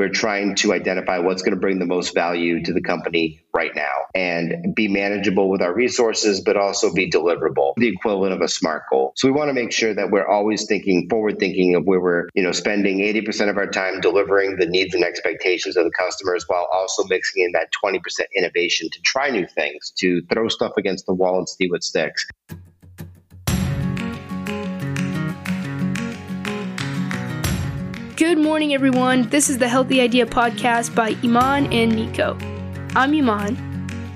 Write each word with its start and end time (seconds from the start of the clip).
we're 0.00 0.08
trying 0.08 0.54
to 0.54 0.72
identify 0.72 1.18
what's 1.18 1.42
going 1.42 1.54
to 1.54 1.60
bring 1.60 1.78
the 1.78 1.84
most 1.84 2.14
value 2.14 2.62
to 2.64 2.72
the 2.72 2.80
company 2.80 3.38
right 3.52 3.72
now 3.76 3.92
and 4.14 4.74
be 4.74 4.88
manageable 4.88 5.50
with 5.50 5.60
our 5.60 5.74
resources, 5.74 6.40
but 6.40 6.56
also 6.56 6.90
be 6.94 7.10
deliverable, 7.10 7.74
the 7.76 7.88
equivalent 7.88 8.32
of 8.32 8.40
a 8.40 8.48
SMART 8.48 8.84
goal. 8.88 9.12
So 9.16 9.28
we 9.28 9.32
want 9.32 9.50
to 9.50 9.52
make 9.52 9.72
sure 9.72 9.92
that 9.92 10.10
we're 10.10 10.26
always 10.26 10.64
thinking 10.64 11.06
forward 11.10 11.38
thinking 11.38 11.74
of 11.74 11.84
where 11.84 12.00
we're, 12.00 12.30
you 12.32 12.42
know, 12.42 12.52
spending 12.52 13.00
80% 13.00 13.50
of 13.50 13.58
our 13.58 13.66
time 13.66 14.00
delivering 14.00 14.56
the 14.56 14.64
needs 14.64 14.94
and 14.94 15.04
expectations 15.04 15.76
of 15.76 15.84
the 15.84 15.90
customers 15.90 16.44
while 16.46 16.66
also 16.72 17.04
mixing 17.10 17.44
in 17.44 17.52
that 17.52 17.68
20% 17.84 18.00
innovation 18.34 18.88
to 18.90 19.00
try 19.02 19.28
new 19.28 19.46
things, 19.46 19.92
to 19.98 20.22
throw 20.32 20.48
stuff 20.48 20.72
against 20.78 21.04
the 21.04 21.12
wall 21.12 21.36
and 21.36 21.46
see 21.46 21.70
what 21.70 21.84
sticks. 21.84 22.26
Good 28.30 28.38
morning, 28.38 28.74
everyone. 28.74 29.28
This 29.28 29.50
is 29.50 29.58
the 29.58 29.68
Healthy 29.68 30.00
Idea 30.00 30.24
podcast 30.24 30.94
by 30.94 31.16
Iman 31.24 31.66
and 31.72 31.92
Nico. 31.96 32.38
I'm 32.94 33.12
Iman. 33.12 33.56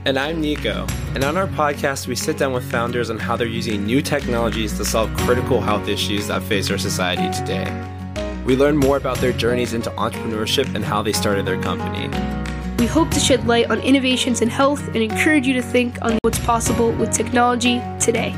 And 0.04 0.16
I'm 0.16 0.40
Nico. 0.40 0.86
And 1.16 1.24
on 1.24 1.36
our 1.36 1.48
podcast, 1.48 2.06
we 2.06 2.14
sit 2.14 2.38
down 2.38 2.52
with 2.52 2.62
founders 2.70 3.10
on 3.10 3.18
how 3.18 3.34
they're 3.34 3.48
using 3.48 3.84
new 3.84 4.00
technologies 4.00 4.76
to 4.76 4.84
solve 4.84 5.12
critical 5.16 5.60
health 5.60 5.88
issues 5.88 6.28
that 6.28 6.44
face 6.44 6.70
our 6.70 6.78
society 6.78 7.28
today. 7.36 7.66
We 8.46 8.54
learn 8.54 8.76
more 8.76 8.98
about 8.98 9.18
their 9.18 9.32
journeys 9.32 9.74
into 9.74 9.90
entrepreneurship 9.90 10.72
and 10.76 10.84
how 10.84 11.02
they 11.02 11.12
started 11.12 11.44
their 11.44 11.60
company. 11.60 12.06
We 12.78 12.86
hope 12.86 13.10
to 13.10 13.18
shed 13.18 13.48
light 13.48 13.68
on 13.68 13.80
innovations 13.80 14.42
in 14.42 14.48
health 14.48 14.86
and 14.86 14.98
encourage 14.98 15.44
you 15.44 15.54
to 15.54 15.62
think 15.62 16.00
on 16.02 16.18
what's 16.22 16.38
possible 16.38 16.92
with 16.92 17.10
technology 17.10 17.82
today. 17.98 18.32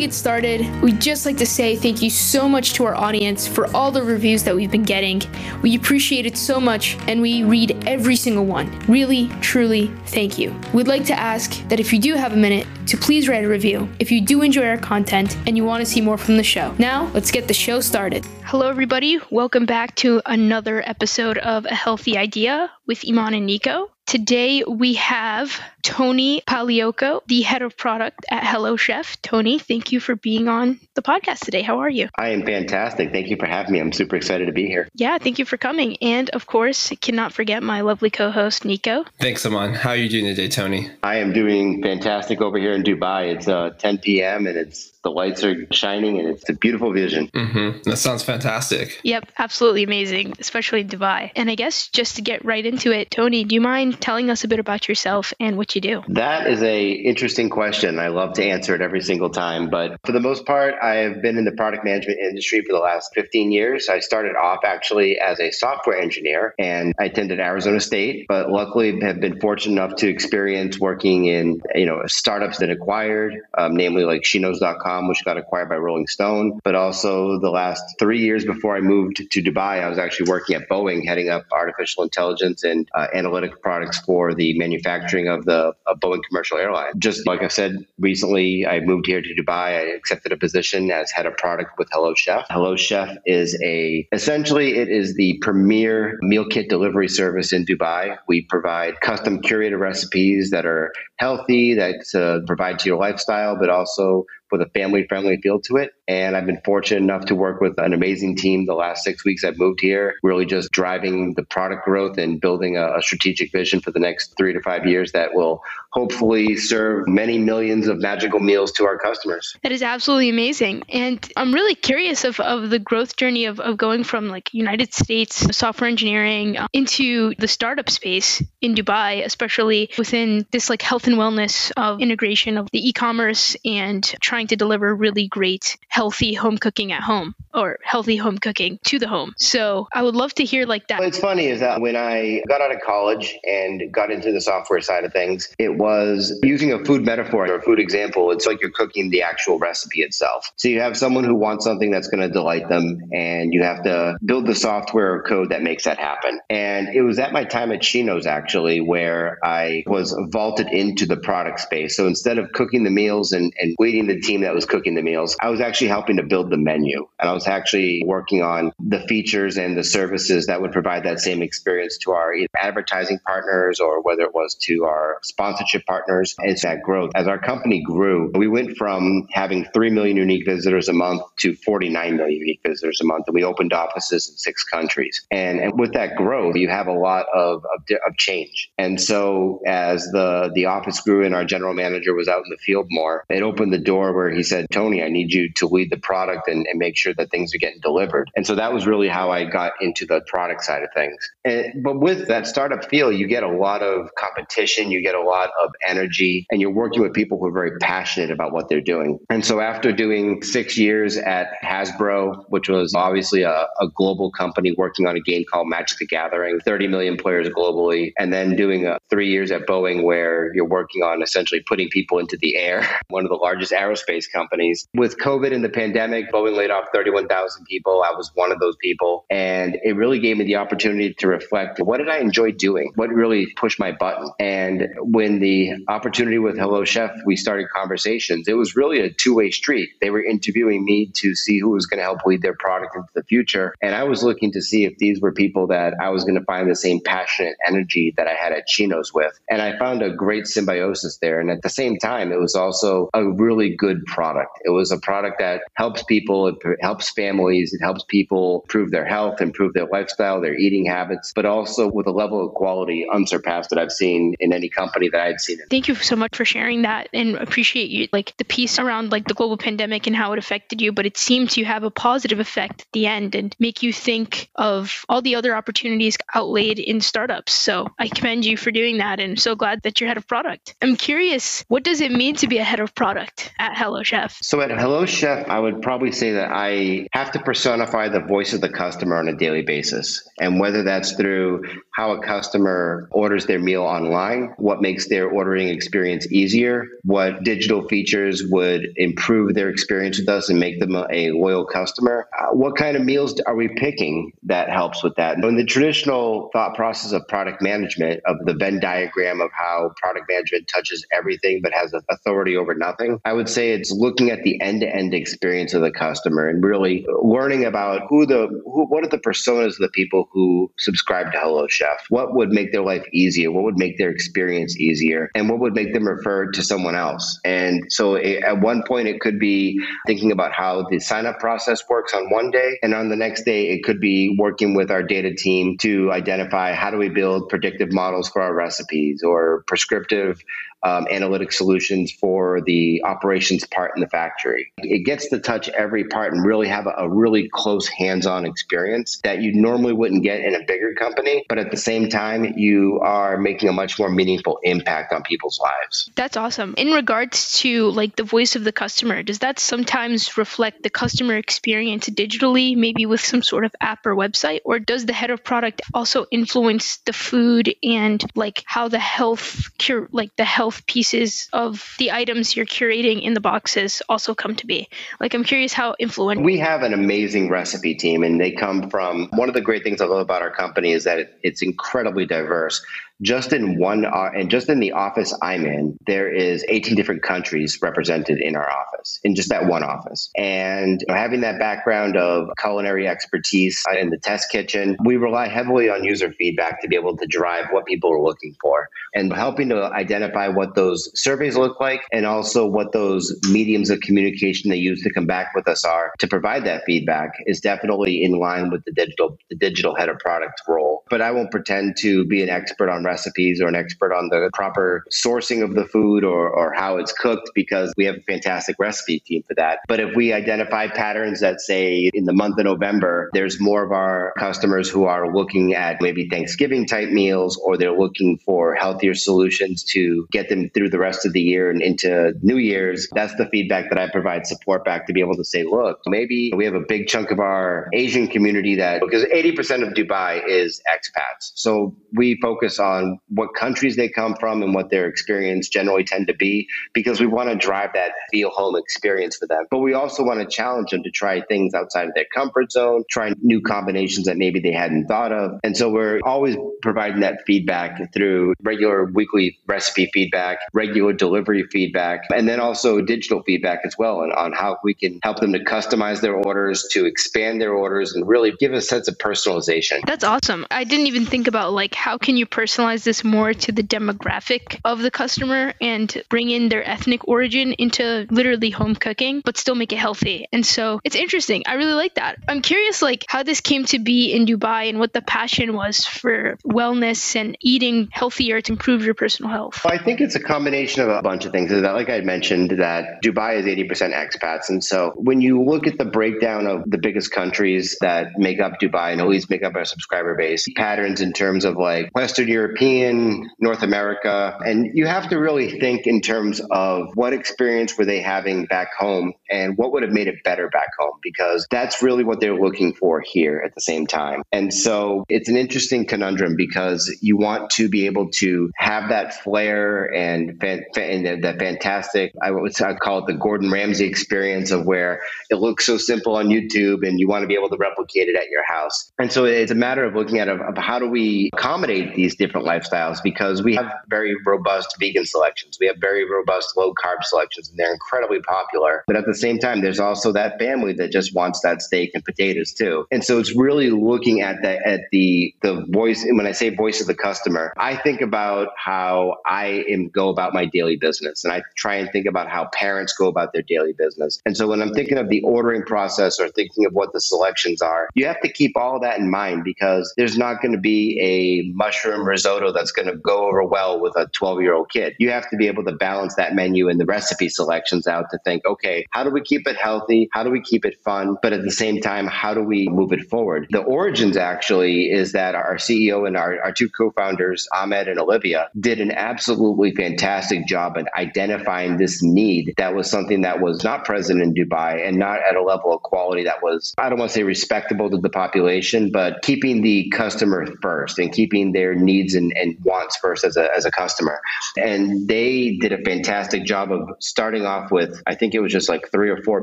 Get 0.00 0.14
started, 0.14 0.66
we'd 0.80 0.98
just 0.98 1.26
like 1.26 1.36
to 1.36 1.44
say 1.44 1.76
thank 1.76 2.00
you 2.00 2.08
so 2.08 2.48
much 2.48 2.72
to 2.72 2.86
our 2.86 2.94
audience 2.94 3.46
for 3.46 3.66
all 3.76 3.90
the 3.90 4.02
reviews 4.02 4.42
that 4.44 4.56
we've 4.56 4.70
been 4.70 4.82
getting. 4.82 5.20
We 5.60 5.76
appreciate 5.76 6.24
it 6.24 6.38
so 6.38 6.58
much 6.58 6.96
and 7.06 7.20
we 7.20 7.44
read 7.44 7.84
every 7.86 8.16
single 8.16 8.46
one. 8.46 8.70
Really, 8.88 9.28
truly, 9.42 9.88
thank 10.06 10.38
you. 10.38 10.58
We'd 10.72 10.88
like 10.88 11.04
to 11.04 11.12
ask 11.12 11.52
that 11.68 11.80
if 11.80 11.92
you 11.92 11.98
do 11.98 12.14
have 12.14 12.32
a 12.32 12.36
minute, 12.36 12.66
to 12.86 12.96
please 12.96 13.28
write 13.28 13.44
a 13.44 13.48
review 13.48 13.90
if 13.98 14.10
you 14.10 14.22
do 14.22 14.40
enjoy 14.40 14.66
our 14.66 14.78
content 14.78 15.36
and 15.46 15.54
you 15.54 15.66
want 15.66 15.84
to 15.84 15.86
see 15.86 16.00
more 16.00 16.16
from 16.16 16.38
the 16.38 16.42
show. 16.42 16.74
Now, 16.78 17.10
let's 17.12 17.30
get 17.30 17.46
the 17.46 17.52
show 17.52 17.82
started. 17.82 18.24
Hello, 18.44 18.70
everybody. 18.70 19.20
Welcome 19.30 19.66
back 19.66 19.94
to 19.96 20.22
another 20.24 20.82
episode 20.88 21.36
of 21.36 21.66
A 21.66 21.74
Healthy 21.74 22.16
Idea 22.16 22.70
with 22.86 23.04
Iman 23.06 23.34
and 23.34 23.44
Nico. 23.44 23.90
Today 24.06 24.64
we 24.64 24.94
have 24.94 25.60
Tony 25.82 26.42
Pagliocco, 26.46 27.22
the 27.26 27.42
head 27.42 27.62
of 27.62 27.76
product 27.76 28.24
at 28.30 28.44
Hello 28.44 28.76
Chef. 28.76 29.20
Tony, 29.22 29.58
thank 29.58 29.92
you 29.92 30.00
for 30.00 30.16
being 30.16 30.48
on 30.48 30.80
the 30.94 31.02
podcast 31.02 31.40
today. 31.40 31.62
How 31.62 31.80
are 31.80 31.88
you? 31.88 32.08
I 32.16 32.30
am 32.30 32.44
fantastic. 32.44 33.12
Thank 33.12 33.28
you 33.28 33.36
for 33.36 33.46
having 33.46 33.72
me. 33.72 33.80
I'm 33.80 33.92
super 33.92 34.16
excited 34.16 34.46
to 34.46 34.52
be 34.52 34.66
here. 34.66 34.88
Yeah, 34.94 35.18
thank 35.18 35.38
you 35.38 35.44
for 35.44 35.56
coming. 35.56 35.96
And 36.02 36.30
of 36.30 36.46
course, 36.46 36.92
cannot 37.00 37.32
forget 37.32 37.62
my 37.62 37.80
lovely 37.80 38.10
co-host 38.10 38.64
Nico. 38.64 39.04
Thanks, 39.18 39.44
Iman. 39.46 39.74
How 39.74 39.90
are 39.90 39.96
you 39.96 40.08
doing 40.08 40.26
today, 40.26 40.48
Tony? 40.48 40.90
I 41.02 41.16
am 41.16 41.32
doing 41.32 41.82
fantastic 41.82 42.40
over 42.40 42.58
here 42.58 42.72
in 42.72 42.82
Dubai. 42.82 43.34
It's 43.34 43.48
uh, 43.48 43.70
10 43.70 43.98
p.m. 43.98 44.46
and 44.46 44.56
it's 44.56 44.90
the 45.02 45.10
lights 45.10 45.42
are 45.44 45.66
shining 45.72 46.18
and 46.18 46.28
it's 46.28 46.48
a 46.48 46.52
beautiful 46.52 46.92
vision. 46.92 47.28
Mm-hmm. 47.28 47.88
That 47.88 47.96
sounds 47.96 48.22
fantastic. 48.22 49.00
Yep, 49.02 49.32
absolutely 49.38 49.82
amazing, 49.82 50.34
especially 50.38 50.82
in 50.82 50.88
Dubai. 50.88 51.30
And 51.34 51.50
I 51.50 51.54
guess 51.54 51.88
just 51.88 52.16
to 52.16 52.22
get 52.22 52.44
right 52.44 52.64
into 52.64 52.92
it, 52.92 53.10
Tony, 53.10 53.44
do 53.44 53.54
you 53.54 53.60
mind 53.60 54.00
telling 54.00 54.30
us 54.30 54.44
a 54.44 54.48
bit 54.48 54.58
about 54.58 54.88
yourself 54.88 55.32
and 55.40 55.56
what 55.56 55.69
you 55.74 55.80
do? 55.80 56.02
That 56.08 56.46
is 56.46 56.62
a 56.62 56.90
interesting 56.90 57.48
question. 57.50 57.98
I 57.98 58.08
love 58.08 58.34
to 58.34 58.44
answer 58.44 58.74
it 58.74 58.80
every 58.80 59.00
single 59.00 59.30
time, 59.30 59.70
but 59.70 59.98
for 60.04 60.12
the 60.12 60.20
most 60.20 60.46
part, 60.46 60.74
I 60.82 60.96
have 60.96 61.22
been 61.22 61.38
in 61.38 61.44
the 61.44 61.52
product 61.52 61.84
management 61.84 62.18
industry 62.18 62.62
for 62.62 62.72
the 62.72 62.78
last 62.78 63.12
15 63.14 63.52
years. 63.52 63.88
I 63.88 64.00
started 64.00 64.36
off 64.36 64.60
actually 64.64 65.18
as 65.18 65.40
a 65.40 65.50
software 65.50 65.98
engineer 65.98 66.54
and 66.58 66.94
I 66.98 67.04
attended 67.04 67.40
Arizona 67.40 67.80
State, 67.80 68.26
but 68.28 68.50
luckily 68.50 69.00
have 69.00 69.20
been 69.20 69.40
fortunate 69.40 69.72
enough 69.72 69.96
to 69.96 70.08
experience 70.08 70.78
working 70.78 71.26
in, 71.26 71.60
you 71.74 71.86
know, 71.86 72.02
startups 72.06 72.58
that 72.58 72.70
acquired, 72.70 73.36
um, 73.56 73.76
namely 73.76 74.04
like 74.04 74.22
Shinos.com 74.22 75.08
which 75.08 75.24
got 75.24 75.36
acquired 75.36 75.68
by 75.68 75.76
Rolling 75.76 76.06
Stone. 76.06 76.60
But 76.64 76.74
also 76.74 77.38
the 77.38 77.50
last 77.50 77.82
three 77.98 78.20
years 78.20 78.44
before 78.44 78.76
I 78.76 78.80
moved 78.80 79.30
to 79.30 79.42
Dubai, 79.42 79.82
I 79.82 79.88
was 79.88 79.98
actually 79.98 80.30
working 80.30 80.56
at 80.56 80.68
Boeing, 80.68 81.06
heading 81.06 81.28
up 81.28 81.44
artificial 81.52 82.02
intelligence 82.02 82.64
and 82.64 82.88
uh, 82.94 83.06
analytic 83.14 83.62
products 83.62 84.00
for 84.00 84.34
the 84.34 84.58
manufacturing 84.58 85.28
of 85.28 85.44
the 85.44 85.59
of 85.60 86.00
Boeing 86.00 86.22
commercial 86.28 86.58
airline. 86.58 86.92
Just 86.98 87.26
like 87.26 87.42
I 87.42 87.48
said 87.48 87.76
recently, 87.98 88.66
I 88.66 88.80
moved 88.80 89.06
here 89.06 89.22
to 89.22 89.34
Dubai. 89.34 89.50
I 89.50 89.82
accepted 89.96 90.32
a 90.32 90.36
position 90.36 90.90
as 90.90 91.10
head 91.10 91.26
of 91.26 91.36
product 91.36 91.72
with 91.78 91.88
Hello 91.92 92.14
Chef. 92.14 92.46
Hello 92.50 92.76
Chef 92.76 93.16
is 93.26 93.58
a 93.62 94.06
essentially 94.12 94.76
it 94.78 94.88
is 94.88 95.14
the 95.14 95.38
premier 95.42 96.18
meal 96.22 96.46
kit 96.46 96.68
delivery 96.68 97.08
service 97.08 97.52
in 97.52 97.64
Dubai. 97.64 98.18
We 98.28 98.42
provide 98.42 99.00
custom 99.00 99.40
curated 99.40 99.78
recipes 99.78 100.50
that 100.50 100.66
are 100.66 100.92
healthy, 101.16 101.74
that 101.74 102.04
uh, 102.14 102.44
provide 102.46 102.78
to 102.80 102.88
your 102.88 102.98
lifestyle, 102.98 103.56
but 103.56 103.68
also 103.68 104.24
with 104.50 104.60
a 104.60 104.68
family 104.70 105.06
friendly 105.08 105.36
feel 105.42 105.60
to 105.60 105.76
it. 105.76 105.92
And 106.10 106.36
I've 106.36 106.44
been 106.44 106.60
fortunate 106.64 107.04
enough 107.04 107.26
to 107.26 107.36
work 107.36 107.60
with 107.60 107.78
an 107.78 107.92
amazing 107.92 108.34
team 108.34 108.66
the 108.66 108.74
last 108.74 109.04
six 109.04 109.24
weeks 109.24 109.44
I've 109.44 109.58
moved 109.58 109.80
here, 109.80 110.16
really 110.24 110.44
just 110.44 110.72
driving 110.72 111.34
the 111.34 111.44
product 111.44 111.84
growth 111.84 112.18
and 112.18 112.40
building 112.40 112.76
a, 112.76 112.96
a 112.96 113.00
strategic 113.00 113.52
vision 113.52 113.80
for 113.80 113.92
the 113.92 114.00
next 114.00 114.36
three 114.36 114.52
to 114.52 114.60
five 114.60 114.86
years 114.86 115.12
that 115.12 115.34
will 115.34 115.62
hopefully 115.90 116.56
serve 116.56 117.06
many 117.06 117.38
millions 117.38 117.86
of 117.86 118.00
magical 118.00 118.40
meals 118.40 118.72
to 118.72 118.86
our 118.86 118.98
customers. 118.98 119.56
That 119.62 119.70
is 119.70 119.84
absolutely 119.84 120.30
amazing. 120.30 120.82
And 120.88 121.32
I'm 121.36 121.54
really 121.54 121.76
curious 121.76 122.24
of, 122.24 122.40
of 122.40 122.70
the 122.70 122.80
growth 122.80 123.14
journey 123.14 123.44
of, 123.44 123.60
of 123.60 123.76
going 123.76 124.02
from 124.02 124.28
like 124.28 124.52
United 124.52 124.92
States 124.92 125.56
software 125.56 125.88
engineering 125.88 126.56
uh, 126.56 126.66
into 126.72 127.36
the 127.38 127.46
startup 127.46 127.88
space 127.88 128.42
in 128.60 128.74
Dubai, 128.74 129.24
especially 129.24 129.90
within 129.96 130.44
this 130.50 130.68
like 130.70 130.82
health 130.82 131.06
and 131.06 131.16
wellness 131.16 131.70
of 131.76 132.00
integration 132.00 132.58
of 132.58 132.68
the 132.72 132.88
e-commerce 132.88 133.56
and 133.64 134.02
trying 134.20 134.48
to 134.48 134.56
deliver 134.56 134.92
really 134.92 135.28
great 135.28 135.76
healthy 136.00 136.32
home 136.32 136.56
cooking 136.56 136.92
at 136.92 137.02
home 137.02 137.34
or 137.52 137.78
healthy 137.82 138.16
home 138.16 138.38
cooking 138.38 138.78
to 138.84 138.98
the 138.98 139.06
home. 139.06 139.34
So 139.36 139.86
I 139.92 140.02
would 140.02 140.14
love 140.14 140.32
to 140.36 140.44
hear 140.44 140.64
like 140.64 140.88
that. 140.88 140.98
What's 140.98 141.18
funny 141.18 141.48
is 141.48 141.60
that 141.60 141.82
when 141.82 141.94
I 141.94 142.42
got 142.48 142.62
out 142.62 142.74
of 142.74 142.80
college 142.80 143.36
and 143.44 143.92
got 143.92 144.10
into 144.10 144.32
the 144.32 144.40
software 144.40 144.80
side 144.80 145.04
of 145.04 145.12
things, 145.12 145.54
it 145.58 145.76
was 145.76 146.38
using 146.42 146.72
a 146.72 146.82
food 146.86 147.04
metaphor 147.04 147.46
or 147.48 147.56
a 147.56 147.60
food 147.62 147.78
example. 147.78 148.30
It's 148.30 148.46
like 148.46 148.62
you're 148.62 148.70
cooking 148.70 149.10
the 149.10 149.20
actual 149.20 149.58
recipe 149.58 150.00
itself. 150.00 150.50
So 150.56 150.68
you 150.68 150.80
have 150.80 150.96
someone 150.96 151.24
who 151.24 151.34
wants 151.34 151.66
something 151.66 151.90
that's 151.90 152.08
going 152.08 152.26
to 152.26 152.32
delight 152.32 152.70
them, 152.70 153.10
and 153.12 153.52
you 153.52 153.62
have 153.62 153.82
to 153.82 154.16
build 154.24 154.46
the 154.46 154.54
software 154.54 155.12
or 155.16 155.22
code 155.24 155.50
that 155.50 155.62
makes 155.62 155.84
that 155.84 155.98
happen. 155.98 156.40
And 156.48 156.88
it 156.94 157.02
was 157.02 157.18
at 157.18 157.34
my 157.34 157.44
time 157.44 157.72
at 157.72 157.82
Chino's 157.82 158.24
actually 158.24 158.80
where 158.80 159.38
I 159.44 159.82
was 159.86 160.16
vaulted 160.30 160.68
into 160.68 161.04
the 161.04 161.18
product 161.18 161.60
space. 161.60 161.94
So 161.94 162.06
instead 162.06 162.38
of 162.38 162.52
cooking 162.52 162.84
the 162.84 162.90
meals 162.90 163.32
and, 163.32 163.52
and 163.60 163.76
leading 163.78 164.06
the 164.06 164.18
team 164.18 164.40
that 164.42 164.54
was 164.54 164.64
cooking 164.64 164.94
the 164.94 165.02
meals, 165.02 165.36
I 165.42 165.50
was 165.50 165.60
actually 165.60 165.89
helping 165.90 166.16
to 166.16 166.22
build 166.22 166.50
the 166.50 166.56
menu. 166.56 167.06
And 167.18 167.28
I 167.28 167.32
was 167.32 167.46
actually 167.46 168.02
working 168.06 168.42
on 168.42 168.72
the 168.78 169.00
features 169.00 169.58
and 169.58 169.76
the 169.76 169.84
services 169.84 170.46
that 170.46 170.60
would 170.60 170.72
provide 170.72 171.04
that 171.04 171.20
same 171.20 171.42
experience 171.42 171.98
to 171.98 172.12
our 172.12 172.34
advertising 172.56 173.18
partners 173.26 173.80
or 173.80 174.02
whether 174.02 174.22
it 174.22 174.34
was 174.34 174.54
to 174.62 174.84
our 174.84 175.18
sponsorship 175.22 175.84
partners. 175.86 176.34
It's 176.42 176.62
that 176.62 176.82
growth. 176.82 177.10
As 177.14 177.26
our 177.26 177.38
company 177.38 177.82
grew, 177.82 178.30
we 178.34 178.48
went 178.48 178.76
from 178.76 179.26
having 179.32 179.66
3 179.74 179.90
million 179.90 180.16
unique 180.16 180.46
visitors 180.46 180.88
a 180.88 180.92
month 180.92 181.22
to 181.38 181.54
49 181.54 182.16
million 182.16 182.40
unique 182.40 182.60
visitors 182.64 183.00
a 183.00 183.04
month. 183.04 183.24
And 183.26 183.34
we 183.34 183.44
opened 183.44 183.72
offices 183.72 184.28
in 184.28 184.36
six 184.36 184.64
countries. 184.64 185.26
And, 185.30 185.60
and 185.60 185.78
with 185.78 185.92
that 185.94 186.16
growth, 186.16 186.56
you 186.56 186.68
have 186.68 186.86
a 186.86 186.92
lot 186.92 187.26
of, 187.34 187.64
of, 187.64 187.82
of 188.06 188.16
change. 188.16 188.70
And 188.78 189.00
so 189.00 189.60
as 189.66 190.04
the, 190.12 190.50
the 190.54 190.66
office 190.66 191.00
grew 191.00 191.24
and 191.24 191.34
our 191.34 191.44
general 191.44 191.74
manager 191.74 192.14
was 192.14 192.28
out 192.28 192.44
in 192.44 192.50
the 192.50 192.58
field 192.58 192.86
more, 192.90 193.24
it 193.28 193.42
opened 193.42 193.72
the 193.72 193.78
door 193.78 194.14
where 194.14 194.30
he 194.30 194.42
said, 194.42 194.66
Tony, 194.70 195.02
I 195.02 195.08
need 195.08 195.32
you 195.32 195.52
to 195.56 195.66
lead 195.70 195.90
the 195.90 195.96
product 195.96 196.48
and, 196.48 196.66
and 196.66 196.78
make 196.78 196.96
sure 196.96 197.14
that 197.14 197.30
things 197.30 197.54
are 197.54 197.58
getting 197.58 197.80
delivered. 197.80 198.30
And 198.36 198.46
so 198.46 198.54
that 198.54 198.72
was 198.72 198.86
really 198.86 199.08
how 199.08 199.30
I 199.30 199.44
got 199.44 199.72
into 199.80 200.06
the 200.06 200.20
product 200.26 200.64
side 200.64 200.82
of 200.82 200.90
things. 200.94 201.16
And, 201.44 201.82
but 201.82 202.00
with 202.00 202.28
that 202.28 202.46
startup 202.46 202.88
feel, 202.88 203.12
you 203.12 203.26
get 203.26 203.42
a 203.42 203.50
lot 203.50 203.82
of 203.82 204.10
competition, 204.16 204.90
you 204.90 205.02
get 205.02 205.14
a 205.14 205.22
lot 205.22 205.50
of 205.62 205.70
energy, 205.86 206.46
and 206.50 206.60
you're 206.60 206.70
working 206.70 207.02
with 207.02 207.12
people 207.12 207.38
who 207.38 207.46
are 207.46 207.52
very 207.52 207.78
passionate 207.78 208.30
about 208.30 208.52
what 208.52 208.68
they're 208.68 208.80
doing. 208.80 209.18
And 209.28 209.44
so 209.44 209.60
after 209.60 209.92
doing 209.92 210.42
six 210.42 210.76
years 210.76 211.16
at 211.16 211.48
Hasbro, 211.64 212.44
which 212.48 212.68
was 212.68 212.94
obviously 212.94 213.42
a, 213.42 213.66
a 213.80 213.88
global 213.94 214.30
company 214.30 214.74
working 214.76 215.06
on 215.06 215.16
a 215.16 215.20
game 215.20 215.44
called 215.50 215.68
Magic 215.68 215.98
the 215.98 216.06
Gathering, 216.06 216.60
30 216.60 216.88
million 216.88 217.16
players 217.16 217.48
globally, 217.48 218.12
and 218.18 218.32
then 218.32 218.56
doing 218.56 218.86
a, 218.86 218.98
three 219.10 219.28
years 219.28 219.50
at 219.50 219.66
Boeing 219.66 220.02
where 220.02 220.54
you're 220.54 220.68
working 220.68 221.02
on 221.02 221.22
essentially 221.22 221.62
putting 221.66 221.88
people 221.88 222.18
into 222.18 222.36
the 222.40 222.56
air, 222.56 222.86
one 223.08 223.24
of 223.24 223.30
the 223.30 223.36
largest 223.36 223.72
aerospace 223.72 224.24
companies. 224.32 224.86
With 224.94 225.18
COVID 225.18 225.52
in 225.60 225.62
the 225.62 225.68
pandemic, 225.68 226.32
Boeing 226.32 226.56
laid 226.56 226.70
off 226.70 226.86
31,000 226.94 227.66
people. 227.66 228.02
I 228.02 228.12
was 228.16 228.30
one 228.34 228.50
of 228.50 228.58
those 228.60 228.76
people. 228.80 229.26
And 229.28 229.76
it 229.84 229.94
really 229.94 230.18
gave 230.18 230.38
me 230.38 230.44
the 230.44 230.56
opportunity 230.56 231.12
to 231.14 231.28
reflect 231.28 231.80
what 231.80 231.98
did 231.98 232.08
I 232.08 232.18
enjoy 232.18 232.52
doing? 232.52 232.92
What 232.94 233.10
really 233.10 233.46
pushed 233.56 233.78
my 233.78 233.92
button? 233.92 234.30
And 234.40 234.88
when 235.00 235.38
the 235.40 235.72
opportunity 235.88 236.38
with 236.38 236.56
Hello 236.56 236.84
Chef, 236.84 237.10
we 237.26 237.36
started 237.36 237.68
conversations, 237.68 238.48
it 238.48 238.54
was 238.54 238.74
really 238.74 239.00
a 239.00 239.12
two 239.12 239.34
way 239.34 239.50
street. 239.50 239.90
They 240.00 240.10
were 240.10 240.24
interviewing 240.24 240.84
me 240.84 241.10
to 241.16 241.34
see 241.34 241.58
who 241.58 241.70
was 241.70 241.86
going 241.86 241.98
to 241.98 242.04
help 242.04 242.24
lead 242.24 242.40
their 242.40 242.56
product 242.56 242.96
into 242.96 243.08
the 243.14 243.24
future. 243.24 243.74
And 243.82 243.94
I 243.94 244.04
was 244.04 244.22
looking 244.22 244.52
to 244.52 244.62
see 244.62 244.84
if 244.84 244.96
these 244.96 245.20
were 245.20 245.32
people 245.32 245.66
that 245.66 245.94
I 246.00 246.08
was 246.08 246.24
going 246.24 246.38
to 246.38 246.44
find 246.44 246.70
the 246.70 246.76
same 246.76 247.00
passionate 247.04 247.56
energy 247.66 248.14
that 248.16 248.26
I 248.26 248.34
had 248.34 248.52
at 248.52 248.66
Chino's 248.66 249.12
with. 249.12 249.38
And 249.50 249.60
I 249.60 249.78
found 249.78 250.02
a 250.02 250.10
great 250.10 250.46
symbiosis 250.46 251.18
there. 251.18 251.38
And 251.38 251.50
at 251.50 251.60
the 251.62 251.68
same 251.68 251.98
time, 251.98 252.32
it 252.32 252.40
was 252.40 252.54
also 252.54 253.10
a 253.12 253.30
really 253.30 253.76
good 253.76 254.04
product. 254.06 254.58
It 254.64 254.70
was 254.70 254.90
a 254.90 254.98
product 254.98 255.38
that 255.40 255.49
helps 255.74 256.02
people, 256.02 256.48
it 256.48 256.56
helps 256.80 257.10
families, 257.10 257.72
it 257.72 257.80
helps 257.82 258.04
people 258.04 258.62
improve 258.64 258.90
their 258.90 259.04
health, 259.04 259.40
improve 259.40 259.72
their 259.72 259.86
lifestyle, 259.86 260.40
their 260.40 260.54
eating 260.54 260.86
habits, 260.86 261.32
but 261.34 261.44
also 261.44 261.88
with 261.88 262.06
a 262.06 262.10
level 262.10 262.44
of 262.46 262.54
quality 262.54 263.06
unsurpassed 263.12 263.70
that 263.70 263.78
I've 263.78 263.92
seen 263.92 264.34
in 264.40 264.52
any 264.52 264.68
company 264.68 265.08
that 265.10 265.20
I'd 265.20 265.40
seen. 265.40 265.58
Thank 265.70 265.88
you 265.88 265.94
so 265.94 266.16
much 266.16 266.36
for 266.36 266.44
sharing 266.44 266.82
that 266.82 267.08
and 267.12 267.36
appreciate 267.36 267.90
you 267.90 268.08
like 268.12 268.36
the 268.36 268.44
piece 268.44 268.78
around 268.78 269.12
like 269.12 269.26
the 269.26 269.34
global 269.34 269.56
pandemic 269.56 270.06
and 270.06 270.16
how 270.16 270.32
it 270.32 270.38
affected 270.38 270.80
you, 270.80 270.92
but 270.92 271.06
it 271.06 271.16
seemed 271.16 271.50
to 271.50 271.64
have 271.64 271.82
a 271.82 271.90
positive 271.90 272.40
effect 272.40 272.82
at 272.82 272.86
the 272.92 273.06
end 273.06 273.34
and 273.34 273.54
make 273.58 273.82
you 273.82 273.92
think 273.92 274.48
of 274.54 275.04
all 275.08 275.22
the 275.22 275.36
other 275.36 275.54
opportunities 275.54 276.16
outlaid 276.34 276.78
in 276.78 277.00
startups. 277.00 277.52
So 277.52 277.88
I 277.98 278.08
commend 278.08 278.44
you 278.44 278.56
for 278.56 278.70
doing 278.70 278.98
that 278.98 279.20
and 279.20 279.38
so 279.38 279.54
glad 279.54 279.82
that 279.82 280.00
you're 280.00 280.08
head 280.08 280.16
of 280.16 280.26
product. 280.26 280.74
I'm 280.82 280.96
curious, 280.96 281.64
what 281.68 281.84
does 281.84 282.00
it 282.00 282.12
mean 282.12 282.36
to 282.36 282.48
be 282.48 282.58
a 282.58 282.64
head 282.64 282.80
of 282.80 282.94
product 282.94 283.52
at 283.58 283.76
Hello 283.76 284.02
Chef? 284.02 284.38
So 284.42 284.60
at 284.60 284.70
Hello 284.70 285.06
Chef, 285.06 285.39
I 285.48 285.58
would 285.58 285.82
probably 285.82 286.12
say 286.12 286.32
that 286.32 286.50
I 286.52 287.08
have 287.12 287.32
to 287.32 287.40
personify 287.40 288.08
the 288.08 288.20
voice 288.20 288.52
of 288.52 288.60
the 288.60 288.68
customer 288.68 289.16
on 289.16 289.28
a 289.28 289.34
daily 289.34 289.62
basis. 289.62 290.28
And 290.40 290.60
whether 290.60 290.82
that's 290.82 291.12
through 291.12 291.64
how 291.92 292.12
a 292.12 292.22
customer 292.22 293.08
orders 293.10 293.46
their 293.46 293.58
meal 293.58 293.82
online, 293.82 294.54
what 294.56 294.80
makes 294.80 295.08
their 295.08 295.28
ordering 295.28 295.68
experience 295.68 296.30
easier, 296.32 296.86
what 297.04 297.42
digital 297.44 297.86
features 297.88 298.42
would 298.44 298.86
improve 298.96 299.54
their 299.54 299.68
experience 299.68 300.18
with 300.18 300.28
us 300.28 300.48
and 300.48 300.58
make 300.58 300.80
them 300.80 300.96
a 301.10 301.30
loyal 301.32 301.64
customer, 301.64 302.28
uh, 302.38 302.46
what 302.54 302.76
kind 302.76 302.96
of 302.96 303.04
meals 303.04 303.38
are 303.46 303.56
we 303.56 303.68
picking 303.68 304.32
that 304.44 304.70
helps 304.70 305.02
with 305.02 305.14
that? 305.16 305.42
In 305.42 305.56
the 305.56 305.64
traditional 305.64 306.50
thought 306.52 306.74
process 306.74 307.12
of 307.12 307.26
product 307.28 307.62
management, 307.62 308.20
of 308.26 308.36
the 308.44 308.54
Venn 308.54 308.80
diagram 308.80 309.40
of 309.40 309.50
how 309.52 309.92
product 309.96 310.26
management 310.28 310.68
touches 310.68 311.06
everything 311.12 311.60
but 311.62 311.72
has 311.72 311.92
authority 312.08 312.56
over 312.56 312.74
nothing, 312.74 313.20
I 313.24 313.32
would 313.32 313.48
say 313.48 313.72
it's 313.72 313.90
looking 313.90 314.30
at 314.30 314.42
the 314.42 314.60
end 314.60 314.80
to 314.80 314.88
end 314.88 315.14
experience 315.14 315.29
of 315.34 315.82
the 315.82 315.92
customer 315.96 316.48
and 316.48 316.64
really 316.64 317.06
learning 317.22 317.64
about 317.64 318.02
who 318.08 318.26
the, 318.26 318.48
who, 318.64 318.86
what 318.86 319.04
are 319.04 319.08
the 319.08 319.18
personas 319.18 319.74
of 319.74 319.78
the 319.78 319.90
people 319.90 320.28
who 320.32 320.70
subscribe 320.78 321.32
to 321.32 321.38
Hello 321.38 321.66
Chef 321.66 322.00
what 322.08 322.34
would 322.34 322.50
make 322.50 322.72
their 322.72 322.82
life 322.82 323.04
easier? 323.12 323.50
What 323.50 323.64
would 323.64 323.78
make 323.78 323.98
their 323.98 324.10
experience 324.10 324.76
easier? 324.78 325.30
And 325.34 325.48
what 325.48 325.60
would 325.60 325.74
make 325.74 325.92
them 325.92 326.06
refer 326.06 326.50
to 326.50 326.62
someone 326.62 326.94
else? 326.94 327.38
And 327.44 327.90
so 327.90 328.16
it, 328.16 328.42
at 328.42 328.60
one 328.60 328.82
point, 328.86 329.08
it 329.08 329.20
could 329.20 329.38
be 329.38 329.80
thinking 330.06 330.32
about 330.32 330.52
how 330.52 330.86
the 330.90 330.98
sign 330.98 331.26
up 331.26 331.38
process 331.38 331.82
works 331.88 332.12
on 332.14 332.30
one 332.30 332.50
day. 332.50 332.78
And 332.82 332.94
on 332.94 333.08
the 333.08 333.16
next 333.16 333.44
day, 333.44 333.68
it 333.68 333.84
could 333.84 334.00
be 334.00 334.36
working 334.38 334.74
with 334.74 334.90
our 334.90 335.02
data 335.02 335.34
team 335.34 335.78
to 335.78 336.12
identify 336.12 336.72
how 336.72 336.90
do 336.90 336.96
we 336.96 337.08
build 337.08 337.48
predictive 337.48 337.92
models 337.92 338.28
for 338.28 338.42
our 338.42 338.54
recipes 338.54 339.22
or 339.22 339.64
prescriptive 339.66 340.42
um, 340.82 341.06
analytic 341.10 341.52
solutions 341.52 342.10
for 342.12 342.60
the 342.62 343.02
operations 343.04 343.66
part 343.66 343.92
in 343.96 344.00
the 344.00 344.08
factory. 344.08 344.72
It 344.78 345.04
gets 345.04 345.28
to 345.28 345.38
touch 345.38 345.68
every 345.68 346.04
part 346.04 346.32
and 346.32 346.44
really 346.44 346.68
have 346.68 346.86
a, 346.86 346.94
a 346.98 347.08
really 347.08 347.48
close 347.52 347.86
hands 347.86 348.26
on 348.26 348.46
experience 348.46 349.20
that 349.24 349.42
you 349.42 349.52
normally 349.52 349.92
wouldn't 349.92 350.22
get 350.22 350.40
in 350.40 350.54
a 350.54 350.64
bigger 350.66 350.94
company. 350.94 351.44
But 351.48 351.58
at 351.58 351.70
the 351.70 351.76
same 351.76 352.08
time, 352.08 352.54
you 352.56 353.00
are 353.00 353.36
making 353.36 353.68
a 353.68 353.72
much 353.72 353.98
more 353.98 354.10
meaningful 354.10 354.58
impact 354.62 355.12
on 355.12 355.22
people's 355.22 355.60
lives. 355.60 356.10
That's 356.14 356.36
awesome. 356.36 356.74
In 356.78 356.88
regards 356.88 357.58
to 357.60 357.90
like 357.90 358.16
the 358.16 358.24
voice 358.24 358.56
of 358.56 358.64
the 358.64 358.72
customer, 358.72 359.22
does 359.22 359.40
that 359.40 359.58
sometimes 359.58 360.36
reflect 360.38 360.82
the 360.82 360.90
customer 360.90 361.36
experience 361.36 362.08
digitally, 362.08 362.76
maybe 362.76 363.04
with 363.06 363.20
some 363.20 363.42
sort 363.42 363.64
of 363.64 363.74
app 363.80 364.06
or 364.06 364.14
website? 364.14 364.60
Or 364.64 364.78
does 364.78 365.04
the 365.04 365.12
head 365.12 365.30
of 365.30 365.44
product 365.44 365.82
also 365.92 366.26
influence 366.30 366.98
the 367.04 367.12
food 367.12 367.74
and 367.82 368.24
like 368.34 368.62
how 368.66 368.88
the 368.88 368.98
health 368.98 369.76
cure, 369.78 370.08
like 370.12 370.34
the 370.36 370.44
health 370.44 370.69
pieces 370.86 371.48
of 371.52 371.94
the 371.98 372.12
items 372.12 372.56
you're 372.56 372.66
curating 372.66 373.22
in 373.22 373.34
the 373.34 373.40
boxes 373.40 374.02
also 374.08 374.34
come 374.34 374.54
to 374.56 374.66
be? 374.66 374.88
Like, 375.20 375.34
I'm 375.34 375.44
curious 375.44 375.72
how 375.72 375.94
influential. 375.98 376.44
We 376.44 376.58
have 376.58 376.82
an 376.82 376.94
amazing 376.94 377.48
recipe 377.48 377.94
team, 377.94 378.22
and 378.22 378.40
they 378.40 378.52
come 378.52 378.90
from 378.90 379.28
one 379.30 379.48
of 379.48 379.54
the 379.54 379.60
great 379.60 379.82
things 379.82 380.00
I 380.00 380.06
love 380.06 380.20
about 380.20 380.42
our 380.42 380.50
company 380.50 380.92
is 380.92 381.04
that 381.04 381.18
it, 381.18 381.38
it's 381.42 381.62
incredibly 381.62 382.26
diverse 382.26 382.84
just 383.22 383.52
in 383.52 383.78
one 383.78 384.04
uh, 384.04 384.30
and 384.34 384.50
just 384.50 384.68
in 384.68 384.80
the 384.80 384.92
office 384.92 385.36
I'm 385.42 385.66
in, 385.66 385.96
there 386.06 386.32
is 386.32 386.64
18 386.68 386.94
different 386.94 387.22
countries 387.22 387.78
represented 387.82 388.40
in 388.40 388.56
our 388.56 388.68
office, 388.70 389.20
in 389.24 389.34
just 389.34 389.48
that 389.50 389.66
one 389.66 389.82
office. 389.82 390.30
And 390.36 391.00
you 391.00 391.06
know, 391.08 391.14
having 391.14 391.40
that 391.42 391.58
background 391.58 392.16
of 392.16 392.48
culinary 392.60 393.06
expertise 393.06 393.82
in 393.98 394.10
the 394.10 394.18
test 394.18 394.50
kitchen, 394.50 394.96
we 395.04 395.16
rely 395.16 395.48
heavily 395.48 395.90
on 395.90 396.04
user 396.04 396.32
feedback 396.32 396.80
to 396.82 396.88
be 396.88 396.96
able 396.96 397.16
to 397.16 397.26
drive 397.26 397.66
what 397.70 397.86
people 397.86 398.12
are 398.12 398.22
looking 398.22 398.54
for 398.60 398.88
and 399.14 399.32
helping 399.32 399.68
to 399.70 399.84
identify 399.92 400.48
what 400.48 400.74
those 400.74 401.10
surveys 401.14 401.56
look 401.56 401.80
like 401.80 402.02
and 402.12 402.26
also 402.26 402.66
what 402.66 402.92
those 402.92 403.38
mediums 403.48 403.90
of 403.90 404.00
communication 404.00 404.70
they 404.70 404.76
use 404.76 405.02
to 405.02 405.12
come 405.12 405.26
back 405.26 405.54
with 405.54 405.68
us 405.68 405.84
are 405.84 406.12
to 406.18 406.26
provide 406.26 406.64
that 406.64 406.82
feedback 406.86 407.32
is 407.46 407.60
definitely 407.60 408.22
in 408.22 408.32
line 408.32 408.70
with 408.70 408.84
the 408.84 408.92
digital 408.92 409.36
the 409.50 409.56
digital 409.56 409.94
head 409.94 410.08
of 410.08 410.18
product 410.18 410.62
role. 410.68 411.04
But 411.10 411.20
I 411.20 411.30
won't 411.32 411.50
pretend 411.50 411.96
to 411.98 412.24
be 412.24 412.42
an 412.42 412.48
expert 412.48 412.88
on 412.88 413.04
recipes 413.10 413.60
or 413.60 413.68
an 413.68 413.74
expert 413.74 414.12
on 414.12 414.28
the 414.28 414.50
proper 414.52 415.04
sourcing 415.10 415.62
of 415.62 415.74
the 415.74 415.84
food 415.84 416.24
or, 416.24 416.48
or 416.48 416.72
how 416.72 416.96
it's 416.96 417.12
cooked 417.12 417.50
because 417.54 417.92
we 417.96 418.04
have 418.04 418.16
a 418.16 418.22
fantastic 418.32 418.76
recipe 418.78 419.20
team 419.20 419.42
for 419.46 419.54
that. 419.54 419.80
But 419.88 420.00
if 420.00 420.14
we 420.14 420.32
identify 420.32 420.88
patterns 420.88 421.40
that 421.40 421.60
say 421.60 422.10
in 422.14 422.24
the 422.24 422.32
month 422.32 422.58
of 422.58 422.64
November, 422.64 423.30
there's 423.32 423.60
more 423.60 423.82
of 423.82 423.92
our 423.92 424.32
customers 424.38 424.88
who 424.88 425.04
are 425.04 425.32
looking 425.34 425.74
at 425.74 426.00
maybe 426.00 426.28
Thanksgiving 426.28 426.86
type 426.86 427.10
meals 427.10 427.56
or 427.64 427.76
they're 427.76 427.98
looking 428.04 428.38
for 428.44 428.74
healthier 428.74 429.14
solutions 429.14 429.82
to 429.84 430.26
get 430.30 430.48
them 430.48 430.70
through 430.70 430.90
the 430.90 430.98
rest 430.98 431.26
of 431.26 431.32
the 431.32 431.40
year 431.40 431.70
and 431.70 431.82
into 431.82 432.32
New 432.42 432.58
Year's, 432.58 433.08
that's 433.12 433.34
the 433.36 433.46
feedback 433.46 433.90
that 433.90 433.98
I 433.98 434.08
provide 434.10 434.46
support 434.46 434.84
back 434.84 435.06
to 435.06 435.12
be 435.12 435.20
able 435.20 435.36
to 435.36 435.44
say, 435.44 435.64
look, 435.64 436.00
maybe 436.06 436.52
we 436.54 436.64
have 436.64 436.74
a 436.74 436.84
big 436.86 437.08
chunk 437.08 437.30
of 437.30 437.40
our 437.40 437.88
Asian 437.92 438.28
community 438.28 438.76
that 438.76 439.00
because 439.00 439.24
80% 439.24 439.86
of 439.86 439.94
Dubai 439.94 440.46
is 440.46 440.80
expats. 440.92 441.52
So 441.54 441.96
we 442.12 442.38
focus 442.40 442.78
on 442.78 442.99
on 443.00 443.18
what 443.28 443.54
countries 443.54 443.96
they 443.96 444.08
come 444.08 444.36
from 444.36 444.62
and 444.62 444.74
what 444.74 444.90
their 444.90 445.06
experience 445.06 445.68
generally 445.68 446.04
tend 446.04 446.26
to 446.28 446.34
be 446.34 446.68
because 446.92 447.20
we 447.20 447.26
want 447.26 447.48
to 447.48 447.56
drive 447.56 447.90
that 447.94 448.12
feel 448.30 448.50
home 448.50 448.76
experience 448.76 449.36
for 449.36 449.46
them. 449.46 449.64
But 449.70 449.78
we 449.78 449.94
also 449.94 450.22
want 450.22 450.40
to 450.40 450.46
challenge 450.46 450.90
them 450.90 451.02
to 451.02 451.10
try 451.10 451.40
things 451.42 451.74
outside 451.74 452.08
of 452.08 452.14
their 452.14 452.26
comfort 452.34 452.72
zone, 452.72 453.04
try 453.10 453.32
new 453.42 453.60
combinations 453.60 454.26
that 454.26 454.36
maybe 454.36 454.60
they 454.60 454.72
hadn't 454.72 455.06
thought 455.06 455.32
of. 455.32 455.58
And 455.64 455.76
so 455.76 455.90
we're 455.90 456.20
always 456.24 456.56
providing 456.82 457.20
that 457.20 457.38
feedback 457.46 458.12
through 458.12 458.54
regular 458.62 459.06
weekly 459.06 459.58
recipe 459.66 460.10
feedback, 460.12 460.58
regular 460.72 461.12
delivery 461.12 461.64
feedback, 461.70 462.22
and 462.34 462.48
then 462.48 462.60
also 462.60 463.00
digital 463.00 463.42
feedback 463.42 463.80
as 463.84 463.96
well 463.98 464.22
and 464.22 464.32
on 464.32 464.52
how 464.52 464.78
we 464.82 464.94
can 464.94 465.18
help 465.22 465.40
them 465.40 465.52
to 465.52 465.60
customize 465.60 466.20
their 466.20 466.34
orders, 466.34 466.86
to 466.92 467.06
expand 467.06 467.60
their 467.60 467.72
orders 467.72 468.14
and 468.14 468.26
really 468.26 468.52
give 468.58 468.72
a 468.72 468.80
sense 468.80 469.08
of 469.08 469.16
personalization. 469.18 470.00
That's 470.06 470.24
awesome. 470.24 470.66
I 470.70 470.84
didn't 470.84 471.06
even 471.06 471.26
think 471.26 471.46
about 471.46 471.72
like 471.72 471.94
how 471.94 472.18
can 472.18 472.36
you 472.36 472.46
personalize 472.46 472.89
personalize 472.90 473.04
this 473.04 473.24
more 473.24 473.52
to 473.54 473.72
the 473.72 473.82
demographic 473.82 474.80
of 474.84 475.00
the 475.00 475.10
customer 475.10 475.74
and 475.80 476.22
bring 476.28 476.50
in 476.50 476.68
their 476.68 476.86
ethnic 476.86 477.26
origin 477.28 477.72
into 477.74 478.26
literally 478.30 478.70
home 478.70 478.94
cooking, 478.94 479.42
but 479.44 479.56
still 479.56 479.74
make 479.74 479.92
it 479.92 479.98
healthy. 479.98 480.46
And 480.52 480.64
so 480.64 481.00
it's 481.04 481.16
interesting. 481.16 481.62
I 481.66 481.74
really 481.74 481.92
like 481.92 482.14
that. 482.14 482.38
I'm 482.48 482.62
curious, 482.62 483.02
like, 483.02 483.24
how 483.28 483.42
this 483.42 483.60
came 483.60 483.84
to 483.86 483.98
be 483.98 484.32
in 484.32 484.46
Dubai 484.46 484.88
and 484.88 484.98
what 484.98 485.12
the 485.12 485.22
passion 485.22 485.74
was 485.74 486.04
for 486.04 486.56
wellness 486.66 487.36
and 487.36 487.56
eating 487.60 488.08
healthier 488.10 488.60
to 488.60 488.72
improve 488.72 489.04
your 489.04 489.14
personal 489.14 489.50
health. 489.50 489.80
Well, 489.84 489.94
I 489.94 490.02
think 490.02 490.20
it's 490.20 490.34
a 490.34 490.40
combination 490.40 491.02
of 491.02 491.08
a 491.08 491.22
bunch 491.22 491.44
of 491.44 491.52
things. 491.52 491.70
That, 491.70 491.94
like 491.94 492.10
I 492.10 492.20
mentioned, 492.20 492.72
that 492.80 493.22
Dubai 493.22 493.58
is 493.58 493.66
80% 493.66 494.14
expats. 494.14 494.68
And 494.68 494.82
so 494.82 495.12
when 495.16 495.40
you 495.40 495.62
look 495.62 495.86
at 495.86 495.98
the 495.98 496.04
breakdown 496.04 496.66
of 496.66 496.90
the 496.90 496.98
biggest 496.98 497.30
countries 497.30 497.96
that 498.00 498.38
make 498.38 498.60
up 498.60 498.80
Dubai 498.80 499.12
and 499.12 499.20
at 499.20 499.28
least 499.28 499.50
make 499.50 499.62
up 499.62 499.74
our 499.74 499.84
subscriber 499.84 500.34
base, 500.34 500.66
patterns 500.76 501.20
in 501.20 501.32
terms 501.32 501.64
of 501.64 501.76
like 501.76 502.10
Western 502.14 502.48
Europe 502.48 502.69
European, 502.70 503.50
North 503.58 503.82
America, 503.82 504.56
and 504.64 504.90
you 504.94 505.06
have 505.06 505.28
to 505.30 505.36
really 505.38 505.80
think 505.80 506.06
in 506.06 506.20
terms 506.20 506.60
of 506.70 507.08
what 507.14 507.32
experience 507.32 507.98
were 507.98 508.04
they 508.04 508.20
having 508.20 508.66
back 508.66 508.94
home 508.96 509.32
and 509.50 509.76
what 509.76 509.92
would 509.92 510.04
have 510.04 510.12
made 510.12 510.28
it 510.28 510.36
better 510.44 510.68
back 510.68 510.88
home 510.98 511.18
because 511.22 511.66
that's 511.70 512.00
really 512.00 512.22
what 512.22 512.40
they're 512.40 512.58
looking 512.58 512.94
for 512.94 513.20
here 513.20 513.60
at 513.64 513.74
the 513.74 513.80
same 513.80 514.06
time. 514.06 514.42
And 514.52 514.72
so 514.72 515.24
it's 515.28 515.48
an 515.48 515.56
interesting 515.56 516.06
conundrum 516.06 516.54
because 516.54 517.12
you 517.20 517.36
want 517.36 517.70
to 517.70 517.88
be 517.88 518.06
able 518.06 518.30
to 518.34 518.70
have 518.76 519.08
that 519.08 519.42
flair 519.42 520.04
and, 520.14 520.62
and 520.62 521.44
that 521.44 521.58
fantastic, 521.58 522.32
I 522.40 522.52
would 522.52 522.72
call 523.00 523.18
it 523.18 523.26
the 523.26 523.34
Gordon 523.34 523.70
Ramsay 523.70 524.06
experience 524.06 524.70
of 524.70 524.86
where 524.86 525.22
it 525.50 525.56
looks 525.56 525.86
so 525.86 525.96
simple 525.96 526.36
on 526.36 526.48
YouTube 526.48 527.06
and 527.06 527.18
you 527.18 527.26
want 527.26 527.42
to 527.42 527.48
be 527.48 527.54
able 527.54 527.70
to 527.70 527.76
replicate 527.76 528.28
it 528.28 528.36
at 528.36 528.48
your 528.48 528.64
house. 528.64 529.10
And 529.18 529.32
so 529.32 529.44
it's 529.44 529.72
a 529.72 529.74
matter 529.74 530.04
of 530.04 530.14
looking 530.14 530.38
at 530.38 530.48
of, 530.48 530.60
of 530.60 530.78
how 530.78 530.98
do 531.00 531.08
we 531.08 531.50
accommodate 531.52 532.14
these 532.14 532.36
different 532.36 532.59
lifestyles 532.64 533.22
because 533.22 533.62
we 533.62 533.74
have 533.74 533.92
very 534.08 534.36
robust 534.44 534.96
vegan 534.98 535.26
selections. 535.26 535.78
We 535.80 535.86
have 535.86 535.96
very 536.00 536.28
robust 536.28 536.76
low 536.76 536.92
carb 536.94 537.22
selections 537.22 537.68
and 537.68 537.78
they're 537.78 537.92
incredibly 537.92 538.40
popular. 538.40 539.04
But 539.06 539.16
at 539.16 539.26
the 539.26 539.34
same 539.34 539.58
time, 539.58 539.80
there's 539.80 540.00
also 540.00 540.32
that 540.32 540.58
family 540.58 540.92
that 540.94 541.10
just 541.12 541.34
wants 541.34 541.60
that 541.60 541.82
steak 541.82 542.10
and 542.14 542.24
potatoes 542.24 542.72
too. 542.72 543.06
And 543.10 543.24
so 543.24 543.38
it's 543.38 543.56
really 543.56 543.90
looking 543.90 544.40
at 544.40 544.62
the 544.62 544.86
at 544.86 545.00
the 545.12 545.54
the 545.62 545.84
voice. 545.88 546.22
And 546.24 546.36
when 546.36 546.46
I 546.46 546.52
say 546.52 546.74
voice 546.74 547.00
of 547.00 547.06
the 547.06 547.14
customer, 547.14 547.72
I 547.76 547.96
think 547.96 548.20
about 548.20 548.68
how 548.76 549.36
I 549.46 549.84
am 549.88 550.08
go 550.08 550.28
about 550.28 550.54
my 550.54 550.66
daily 550.66 550.96
business, 550.96 551.44
and 551.44 551.52
I 551.52 551.62
try 551.76 551.96
and 551.96 552.10
think 552.12 552.26
about 552.26 552.48
how 552.48 552.68
parents 552.72 553.12
go 553.14 553.28
about 553.28 553.52
their 553.52 553.62
daily 553.62 553.92
business. 553.92 554.40
And 554.46 554.56
so 554.56 554.66
when 554.68 554.82
I'm 554.82 554.92
thinking 554.92 555.18
of 555.18 555.28
the 555.28 555.42
ordering 555.42 555.82
process 555.82 556.38
or 556.40 556.48
thinking 556.48 556.86
of 556.86 556.92
what 556.92 557.12
the 557.12 557.20
selections 557.20 557.82
are, 557.82 558.08
you 558.14 558.26
have 558.26 558.40
to 558.42 558.52
keep 558.52 558.76
all 558.76 559.00
that 559.00 559.18
in 559.18 559.30
mind 559.30 559.64
because 559.64 560.12
there's 560.16 560.36
not 560.36 560.60
going 560.60 560.72
to 560.72 560.80
be 560.80 561.18
a 561.20 561.72
mushroom 561.74 562.26
risotto 562.26 562.49
that's 562.72 562.92
going 562.92 563.08
to 563.08 563.16
go 563.16 563.46
over 563.46 563.64
well 563.64 564.00
with 564.00 564.16
a 564.16 564.26
12 564.26 564.60
year 564.62 564.74
old 564.74 564.90
kid. 564.90 565.14
You 565.18 565.30
have 565.30 565.48
to 565.50 565.56
be 565.56 565.68
able 565.68 565.84
to 565.84 565.92
balance 565.92 566.34
that 566.34 566.54
menu 566.54 566.88
and 566.88 567.00
the 567.00 567.06
recipe 567.06 567.48
selections 567.48 568.06
out 568.06 568.26
to 568.30 568.38
think, 568.38 568.64
okay, 568.64 569.06
how 569.10 569.24
do 569.24 569.30
we 569.30 569.40
keep 569.42 569.66
it 569.66 569.76
healthy? 569.76 570.28
How 570.32 570.42
do 570.42 570.50
we 570.50 570.60
keep 570.60 570.84
it 570.84 571.02
fun? 571.04 571.36
But 571.42 571.52
at 571.52 571.62
the 571.62 571.70
same 571.70 572.00
time, 572.00 572.26
how 572.26 572.54
do 572.54 572.62
we 572.62 572.88
move 572.88 573.12
it 573.12 573.28
forward? 573.28 573.66
The 573.70 573.80
origins 573.82 574.36
actually 574.36 575.10
is 575.10 575.32
that 575.32 575.54
our 575.54 575.76
CEO 575.76 576.26
and 576.26 576.36
our, 576.36 576.60
our 576.62 576.72
two 576.72 576.88
co 576.88 577.10
founders, 577.10 577.68
Ahmed 577.72 578.08
and 578.08 578.18
Olivia, 578.18 578.68
did 578.78 579.00
an 579.00 579.12
absolutely 579.12 579.94
fantastic 579.94 580.66
job 580.66 580.98
at 580.98 581.06
identifying 581.16 581.96
this 581.96 582.22
need 582.22 582.74
that 582.76 582.94
was 582.94 583.10
something 583.10 583.42
that 583.42 583.60
was 583.60 583.84
not 583.84 584.04
present 584.04 584.42
in 584.42 584.54
Dubai 584.54 585.06
and 585.06 585.18
not 585.18 585.40
at 585.48 585.56
a 585.56 585.62
level 585.62 585.94
of 585.94 586.02
quality 586.02 586.44
that 586.44 586.62
was, 586.62 586.94
I 586.98 587.08
don't 587.08 587.18
want 587.18 587.30
to 587.30 587.34
say 587.34 587.42
respectable 587.42 588.10
to 588.10 588.18
the 588.18 588.30
population, 588.30 589.10
but 589.10 589.42
keeping 589.42 589.82
the 589.82 590.10
customer 590.10 590.66
first 590.80 591.18
and 591.18 591.32
keeping 591.32 591.72
their 591.72 591.94
needs 591.94 592.34
and, 592.40 592.52
and 592.56 592.76
wants 592.82 593.16
first 593.16 593.44
as 593.44 593.56
a, 593.56 593.68
as 593.76 593.84
a 593.84 593.90
customer. 593.90 594.40
And 594.76 595.28
they 595.28 595.76
did 595.80 595.92
a 595.92 596.02
fantastic 596.02 596.64
job 596.64 596.90
of 596.90 597.10
starting 597.20 597.66
off 597.66 597.92
with, 597.92 598.22
I 598.26 598.34
think 598.34 598.54
it 598.54 598.60
was 598.60 598.72
just 598.72 598.88
like 598.88 599.10
three 599.12 599.30
or 599.30 599.42
four 599.42 599.62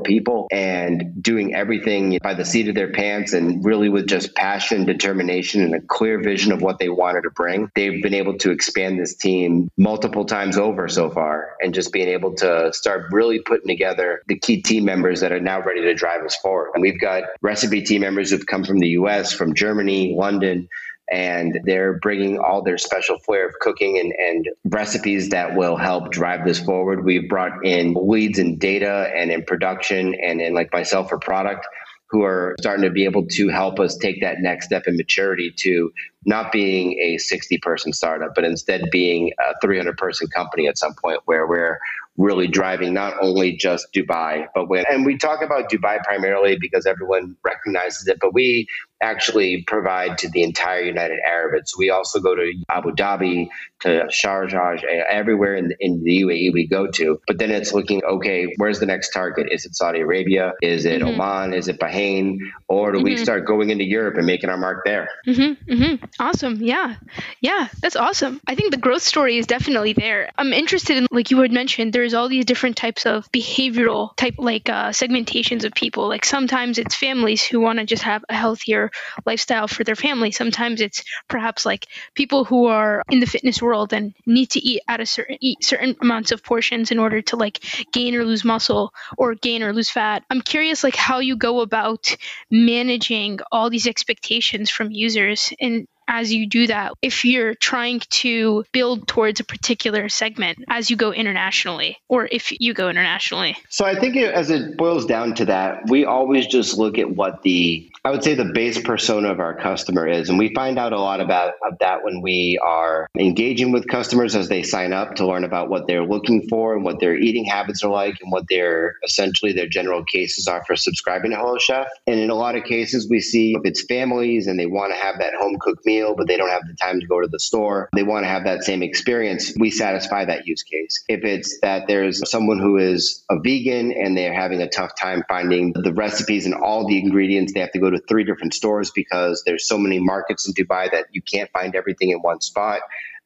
people 0.00 0.46
and 0.50 1.22
doing 1.22 1.54
everything 1.54 2.18
by 2.22 2.34
the 2.34 2.44
seat 2.44 2.68
of 2.68 2.74
their 2.74 2.92
pants 2.92 3.32
and 3.32 3.64
really 3.64 3.88
with 3.88 4.06
just 4.06 4.34
passion, 4.34 4.86
determination, 4.86 5.62
and 5.62 5.74
a 5.74 5.80
clear 5.80 6.22
vision 6.22 6.52
of 6.52 6.62
what 6.62 6.78
they 6.78 6.88
wanted 6.88 7.22
to 7.22 7.30
bring. 7.30 7.70
They've 7.74 8.02
been 8.02 8.14
able 8.14 8.38
to 8.38 8.50
expand 8.50 8.98
this 8.98 9.14
team 9.16 9.70
multiple 9.76 10.24
times 10.24 10.56
over 10.56 10.88
so 10.88 11.10
far 11.10 11.56
and 11.60 11.74
just 11.74 11.92
being 11.92 12.08
able 12.08 12.34
to 12.36 12.72
start 12.72 13.06
really 13.12 13.40
putting 13.40 13.68
together 13.68 14.22
the 14.28 14.38
key 14.38 14.62
team 14.62 14.84
members 14.84 15.20
that 15.20 15.32
are 15.32 15.40
now 15.40 15.60
ready 15.60 15.82
to 15.82 15.94
drive 15.94 16.22
us 16.22 16.36
forward. 16.36 16.70
And 16.74 16.82
we've 16.82 17.00
got 17.00 17.24
recipe 17.42 17.82
team 17.82 18.02
members 18.02 18.30
who've 18.30 18.46
come 18.46 18.64
from 18.64 18.78
the 18.78 18.88
US, 18.90 19.32
from 19.32 19.54
Germany, 19.54 20.14
London, 20.16 20.68
and 21.10 21.60
they're 21.64 21.98
bringing 22.00 22.38
all 22.38 22.62
their 22.62 22.78
special 22.78 23.18
flair 23.18 23.48
of 23.48 23.54
cooking 23.60 23.98
and, 23.98 24.12
and 24.12 24.48
recipes 24.66 25.30
that 25.30 25.56
will 25.56 25.76
help 25.76 26.10
drive 26.10 26.44
this 26.44 26.60
forward. 26.60 27.04
We've 27.04 27.28
brought 27.28 27.64
in 27.64 27.94
leads 27.94 28.38
in 28.38 28.58
data 28.58 29.10
and 29.14 29.30
in 29.30 29.44
production 29.44 30.14
and 30.14 30.40
in 30.40 30.54
like 30.54 30.72
myself 30.72 31.08
for 31.08 31.18
product 31.18 31.66
who 32.10 32.22
are 32.22 32.56
starting 32.60 32.84
to 32.84 32.90
be 32.90 33.04
able 33.04 33.26
to 33.26 33.48
help 33.48 33.78
us 33.78 33.96
take 33.96 34.20
that 34.22 34.40
next 34.40 34.66
step 34.66 34.84
in 34.86 34.96
maturity 34.96 35.52
to 35.58 35.92
not 36.24 36.50
being 36.50 36.98
a 36.98 37.18
60 37.18 37.58
person 37.58 37.92
startup, 37.92 38.34
but 38.34 38.44
instead 38.44 38.82
being 38.90 39.32
a 39.38 39.54
300 39.60 39.96
person 39.96 40.26
company 40.28 40.66
at 40.68 40.78
some 40.78 40.94
point 40.94 41.20
where 41.26 41.46
we're 41.46 41.78
really 42.16 42.48
driving 42.48 42.92
not 42.94 43.14
only 43.20 43.56
just 43.56 43.86
Dubai, 43.94 44.46
but 44.54 44.68
when, 44.68 44.84
and 44.90 45.04
we 45.04 45.16
talk 45.16 45.42
about 45.42 45.70
Dubai 45.70 46.02
primarily 46.02 46.56
because 46.58 46.86
everyone 46.86 47.36
recognizes 47.44 48.08
it, 48.08 48.18
but 48.20 48.34
we 48.34 48.66
actually 49.00 49.62
provide 49.66 50.18
to 50.18 50.28
the 50.30 50.42
entire 50.42 50.82
United 50.82 51.18
Arab 51.26 51.48
Emirates. 51.58 51.76
We 51.76 51.90
also 51.90 52.20
go 52.20 52.34
to 52.34 52.52
Abu 52.68 52.90
Dhabi, 52.92 53.48
to 53.80 54.06
Sharjah, 54.10 54.82
everywhere 55.08 55.54
in, 55.54 55.72
in 55.80 56.02
the 56.02 56.22
UAE 56.22 56.52
we 56.52 56.66
go 56.66 56.90
to. 56.92 57.20
But 57.26 57.38
then 57.38 57.50
it's 57.50 57.72
looking, 57.72 58.02
okay, 58.04 58.52
where's 58.56 58.80
the 58.80 58.86
next 58.86 59.10
target? 59.10 59.48
Is 59.50 59.64
it 59.64 59.76
Saudi 59.76 60.00
Arabia? 60.00 60.54
Is 60.62 60.84
it 60.84 61.00
mm-hmm. 61.00 61.20
Oman? 61.20 61.54
Is 61.54 61.68
it 61.68 61.78
Bahrain? 61.78 62.38
Or 62.68 62.92
do 62.92 62.98
mm-hmm. 62.98 63.04
we 63.04 63.16
start 63.16 63.46
going 63.46 63.70
into 63.70 63.84
Europe 63.84 64.16
and 64.16 64.26
making 64.26 64.50
our 64.50 64.56
mark 64.56 64.84
there? 64.84 65.08
Mm-hmm. 65.26 65.72
mm-hmm. 65.72 66.04
Awesome. 66.18 66.56
Yeah. 66.60 66.96
Yeah. 67.40 67.68
That's 67.80 67.96
awesome. 67.96 68.40
I 68.46 68.54
think 68.54 68.72
the 68.72 68.78
growth 68.78 69.02
story 69.02 69.38
is 69.38 69.46
definitely 69.46 69.92
there. 69.92 70.30
I'm 70.36 70.52
interested 70.52 70.96
in, 70.96 71.06
like 71.10 71.30
you 71.30 71.38
had 71.40 71.52
mentioned, 71.52 71.92
there's 71.92 72.14
all 72.14 72.28
these 72.28 72.44
different 72.44 72.76
types 72.76 73.06
of 73.06 73.30
behavioral 73.32 74.16
type, 74.16 74.34
like 74.38 74.68
uh, 74.68 74.90
segmentations 74.90 75.64
of 75.64 75.72
people. 75.72 76.08
Like 76.08 76.24
sometimes 76.24 76.78
it's 76.78 76.94
families 76.94 77.44
who 77.44 77.60
want 77.60 77.78
to 77.78 77.84
just 77.84 78.02
have 78.02 78.24
a 78.28 78.34
healthier 78.34 78.90
lifestyle 79.24 79.68
for 79.68 79.84
their 79.84 79.96
family. 79.96 80.32
Sometimes 80.32 80.80
it's 80.80 81.04
perhaps 81.28 81.64
like 81.64 81.86
people 82.14 82.44
who 82.44 82.66
are 82.66 83.02
in 83.10 83.20
the 83.20 83.26
fitness 83.26 83.62
world 83.62 83.67
and 83.92 84.14
need 84.26 84.50
to 84.50 84.60
eat 84.60 84.82
at 84.88 85.00
a 85.00 85.06
certain 85.06 85.36
eat 85.40 85.62
certain 85.62 85.96
amounts 86.00 86.32
of 86.32 86.42
portions 86.42 86.90
in 86.90 86.98
order 86.98 87.22
to 87.22 87.36
like 87.36 87.60
gain 87.92 88.14
or 88.14 88.24
lose 88.24 88.44
muscle 88.44 88.92
or 89.16 89.34
gain 89.34 89.62
or 89.62 89.72
lose 89.72 89.90
fat. 89.90 90.24
I'm 90.30 90.40
curious 90.40 90.84
like 90.84 90.96
how 90.96 91.18
you 91.18 91.36
go 91.36 91.60
about 91.60 92.16
managing 92.50 93.40
all 93.52 93.70
these 93.70 93.86
expectations 93.86 94.70
from 94.70 94.90
users 94.90 95.52
and 95.60 95.86
as 96.08 96.32
you 96.32 96.46
do 96.46 96.66
that 96.66 96.92
if 97.02 97.24
you're 97.24 97.54
trying 97.54 98.00
to 98.10 98.64
build 98.72 99.06
towards 99.06 99.38
a 99.40 99.44
particular 99.44 100.08
segment 100.08 100.64
as 100.68 100.90
you 100.90 100.96
go 100.96 101.12
internationally 101.12 101.98
or 102.08 102.26
if 102.32 102.50
you 102.58 102.74
go 102.74 102.88
internationally? 102.88 103.56
So 103.68 103.84
I 103.84 103.94
think 103.94 104.16
it, 104.16 104.34
as 104.34 104.50
it 104.50 104.76
boils 104.76 105.06
down 105.06 105.34
to 105.36 105.44
that, 105.44 105.88
we 105.88 106.06
always 106.06 106.46
just 106.46 106.78
look 106.78 106.98
at 106.98 107.10
what 107.10 107.42
the 107.42 107.90
I 108.04 108.10
would 108.10 108.24
say 108.24 108.34
the 108.34 108.52
base 108.54 108.80
persona 108.80 109.30
of 109.30 109.38
our 109.38 109.54
customer 109.54 110.06
is. 110.06 110.30
And 110.30 110.38
we 110.38 110.54
find 110.54 110.78
out 110.78 110.94
a 110.94 110.98
lot 110.98 111.20
about 111.20 111.54
of 111.62 111.74
that 111.80 112.04
when 112.04 112.22
we 112.22 112.58
are 112.62 113.06
engaging 113.18 113.70
with 113.70 113.86
customers 113.86 114.34
as 114.34 114.48
they 114.48 114.62
sign 114.62 114.94
up 114.94 115.16
to 115.16 115.26
learn 115.26 115.44
about 115.44 115.68
what 115.68 115.86
they're 115.86 116.06
looking 116.06 116.48
for 116.48 116.74
and 116.74 116.84
what 116.84 117.00
their 117.00 117.14
eating 117.16 117.44
habits 117.44 117.84
are 117.84 117.90
like 117.90 118.14
and 118.22 118.32
what 118.32 118.44
their 118.48 118.94
essentially 119.04 119.52
their 119.52 119.68
general 119.68 120.04
cases 120.04 120.46
are 120.46 120.64
for 120.64 120.74
subscribing 120.74 121.32
to 121.32 121.36
Hello 121.36 121.58
Chef. 121.58 121.88
And 122.06 122.18
in 122.18 122.30
a 122.30 122.34
lot 122.34 122.56
of 122.56 122.64
cases, 122.64 123.08
we 123.10 123.20
see 123.20 123.54
if 123.54 123.62
it's 123.64 123.84
families 123.84 124.46
and 124.46 124.58
they 124.58 124.66
want 124.66 124.92
to 124.92 124.98
have 124.98 125.18
that 125.18 125.34
home 125.34 125.58
cooked 125.60 125.84
meal, 125.84 125.97
but 126.16 126.26
they 126.26 126.36
don't 126.36 126.48
have 126.48 126.66
the 126.66 126.74
time 126.74 127.00
to 127.00 127.06
go 127.06 127.20
to 127.20 127.28
the 127.28 127.38
store, 127.38 127.88
they 127.94 128.02
want 128.02 128.24
to 128.24 128.28
have 128.28 128.44
that 128.44 128.64
same 128.64 128.82
experience, 128.82 129.52
we 129.58 129.70
satisfy 129.70 130.24
that 130.24 130.46
use 130.46 130.62
case. 130.62 131.04
If 131.08 131.24
it's 131.24 131.58
that 131.60 131.86
there's 131.86 132.28
someone 132.30 132.58
who 132.58 132.76
is 132.76 133.24
a 133.30 133.38
vegan 133.38 133.92
and 133.92 134.16
they're 134.16 134.34
having 134.34 134.60
a 134.62 134.68
tough 134.68 134.92
time 134.98 135.22
finding 135.28 135.72
the 135.72 135.92
recipes 135.92 136.46
and 136.46 136.54
all 136.54 136.86
the 136.86 136.98
ingredients, 136.98 137.52
they 137.52 137.60
have 137.60 137.72
to 137.72 137.78
go 137.78 137.90
to 137.90 137.98
three 138.08 138.24
different 138.24 138.54
stores 138.54 138.90
because 138.94 139.42
there's 139.44 139.66
so 139.66 139.78
many 139.78 139.98
markets 139.98 140.46
in 140.46 140.54
Dubai 140.54 140.90
that 140.90 141.06
you 141.12 141.22
can't 141.22 141.50
find 141.50 141.74
everything 141.74 142.10
in 142.10 142.18
one 142.18 142.40
spot 142.40 142.80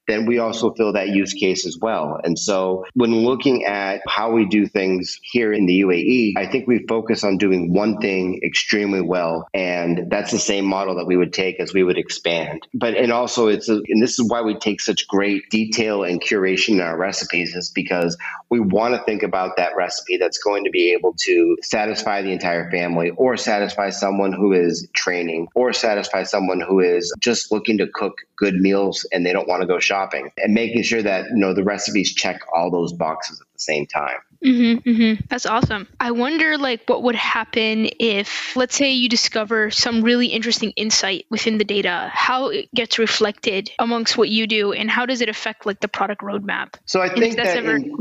then 0.09 0.26
we 0.26 0.38
also 0.38 0.73
fill 0.75 0.92
that 0.94 1.09
use 1.09 1.32
case 1.32 1.66
as 1.66 1.78
well. 1.80 2.18
And 2.23 2.38
so 2.38 2.85
when 2.94 3.14
looking 3.25 3.64
at 3.64 4.02
how 4.06 4.32
we 4.32 4.47
do 4.47 4.66
things 4.66 5.18
here 5.23 5.52
in 5.52 5.66
the 5.66 5.80
UAE, 5.82 6.32
I 6.37 6.47
think 6.50 6.66
we 6.66 6.85
focus 6.88 7.25
on 7.25 7.38
doing 7.38 7.73
one 7.73 7.99
thing 7.99 8.40
extremely 8.44 9.00
well. 9.00 9.47
And 9.54 10.11
that's 10.11 10.32
the 10.32 10.38
same 10.38 10.64
model 10.64 10.97
that 10.97 11.06
we 11.06 11.16
would 11.16 11.32
take 11.32 11.61
as 11.61 11.73
we 11.73 11.85
would 11.85 11.99
expand. 11.99 12.66
But, 12.75 12.94
and 12.97 13.12
also 13.12 13.49
it's, 13.49 13.68
a, 13.68 13.80
and 13.88 14.02
this 14.02 14.18
is 14.18 14.28
why 14.28 14.42
we 14.42 14.56
take 14.56 14.80
such 14.80 15.06
great 15.06 15.49
detail 15.50 16.02
and 16.02 16.21
curation 16.21 16.75
in 16.75 16.80
our 16.80 16.97
recipes 16.97 17.54
is 17.54 17.71
because 17.71 18.16
we 18.50 18.61
want 18.61 18.94
to 18.94 19.02
think 19.04 19.23
about 19.23 19.56
that 19.56 19.76
recipe 19.76 20.16
that's 20.16 20.38
going 20.38 20.64
to 20.64 20.71
be 20.71 20.92
able 20.92 21.14
to 21.21 21.56
satisfy 21.62 22.23
the 22.23 22.32
entire 22.32 22.71
family 22.71 23.11
or 23.11 23.37
satisfy 23.37 23.90
someone 23.90 24.32
who 24.32 24.52
is 24.52 24.88
training 24.94 25.49
or 25.54 25.73
satisfy 25.73 26.23
someone 26.25 26.61
who 26.61 26.80
is 26.80 27.14
just 27.21 27.52
looking 27.52 27.78
to 27.78 27.87
cook 27.87 28.14
good 28.37 28.54
meals 28.54 29.06
and 29.12 29.25
they 29.25 29.32
don't 29.32 29.49
want 29.49 29.61
to 29.61 29.66
go 29.66 29.78
shopping 29.78 29.91
and 29.92 30.54
making 30.54 30.82
sure 30.82 31.02
that 31.02 31.26
you 31.26 31.37
know 31.37 31.54
the 31.54 31.64
recipes 31.64 32.14
check 32.14 32.40
all 32.54 32.70
those 32.70 32.92
boxes 32.92 33.40
at 33.40 33.46
the 33.52 33.61
same 33.61 33.87
time 33.87 34.18
Mm-hmm, 34.44 34.88
mm-hmm. 34.88 35.25
That's 35.28 35.46
awesome. 35.46 35.87
I 36.00 36.11
wonder, 36.11 36.58
like, 36.58 36.88
what 36.88 37.02
would 37.04 37.14
happen 37.14 37.88
if, 38.00 38.56
let's 38.56 38.75
say, 38.75 38.92
you 38.92 39.08
discover 39.08 39.70
some 39.70 40.02
really 40.02 40.26
interesting 40.28 40.72
insight 40.72 41.26
within 41.30 41.58
the 41.58 41.64
data, 41.64 42.11
how 42.12 42.49
it 42.49 42.72
gets 42.75 42.99
reflected 42.99 43.70
amongst 43.78 44.16
what 44.16 44.28
you 44.28 44.46
do, 44.46 44.72
and 44.72 44.90
how 44.90 45.06
does 45.06 45.20
it 45.20 45.28
affect, 45.28 45.64
like, 45.64 45.80
the 45.80 45.88
product 45.88 46.22
roadmap? 46.22 46.75
So 46.87 47.00
I 47.00 47.08
think 47.08 47.37
that 47.37 47.56
in, 47.56 47.94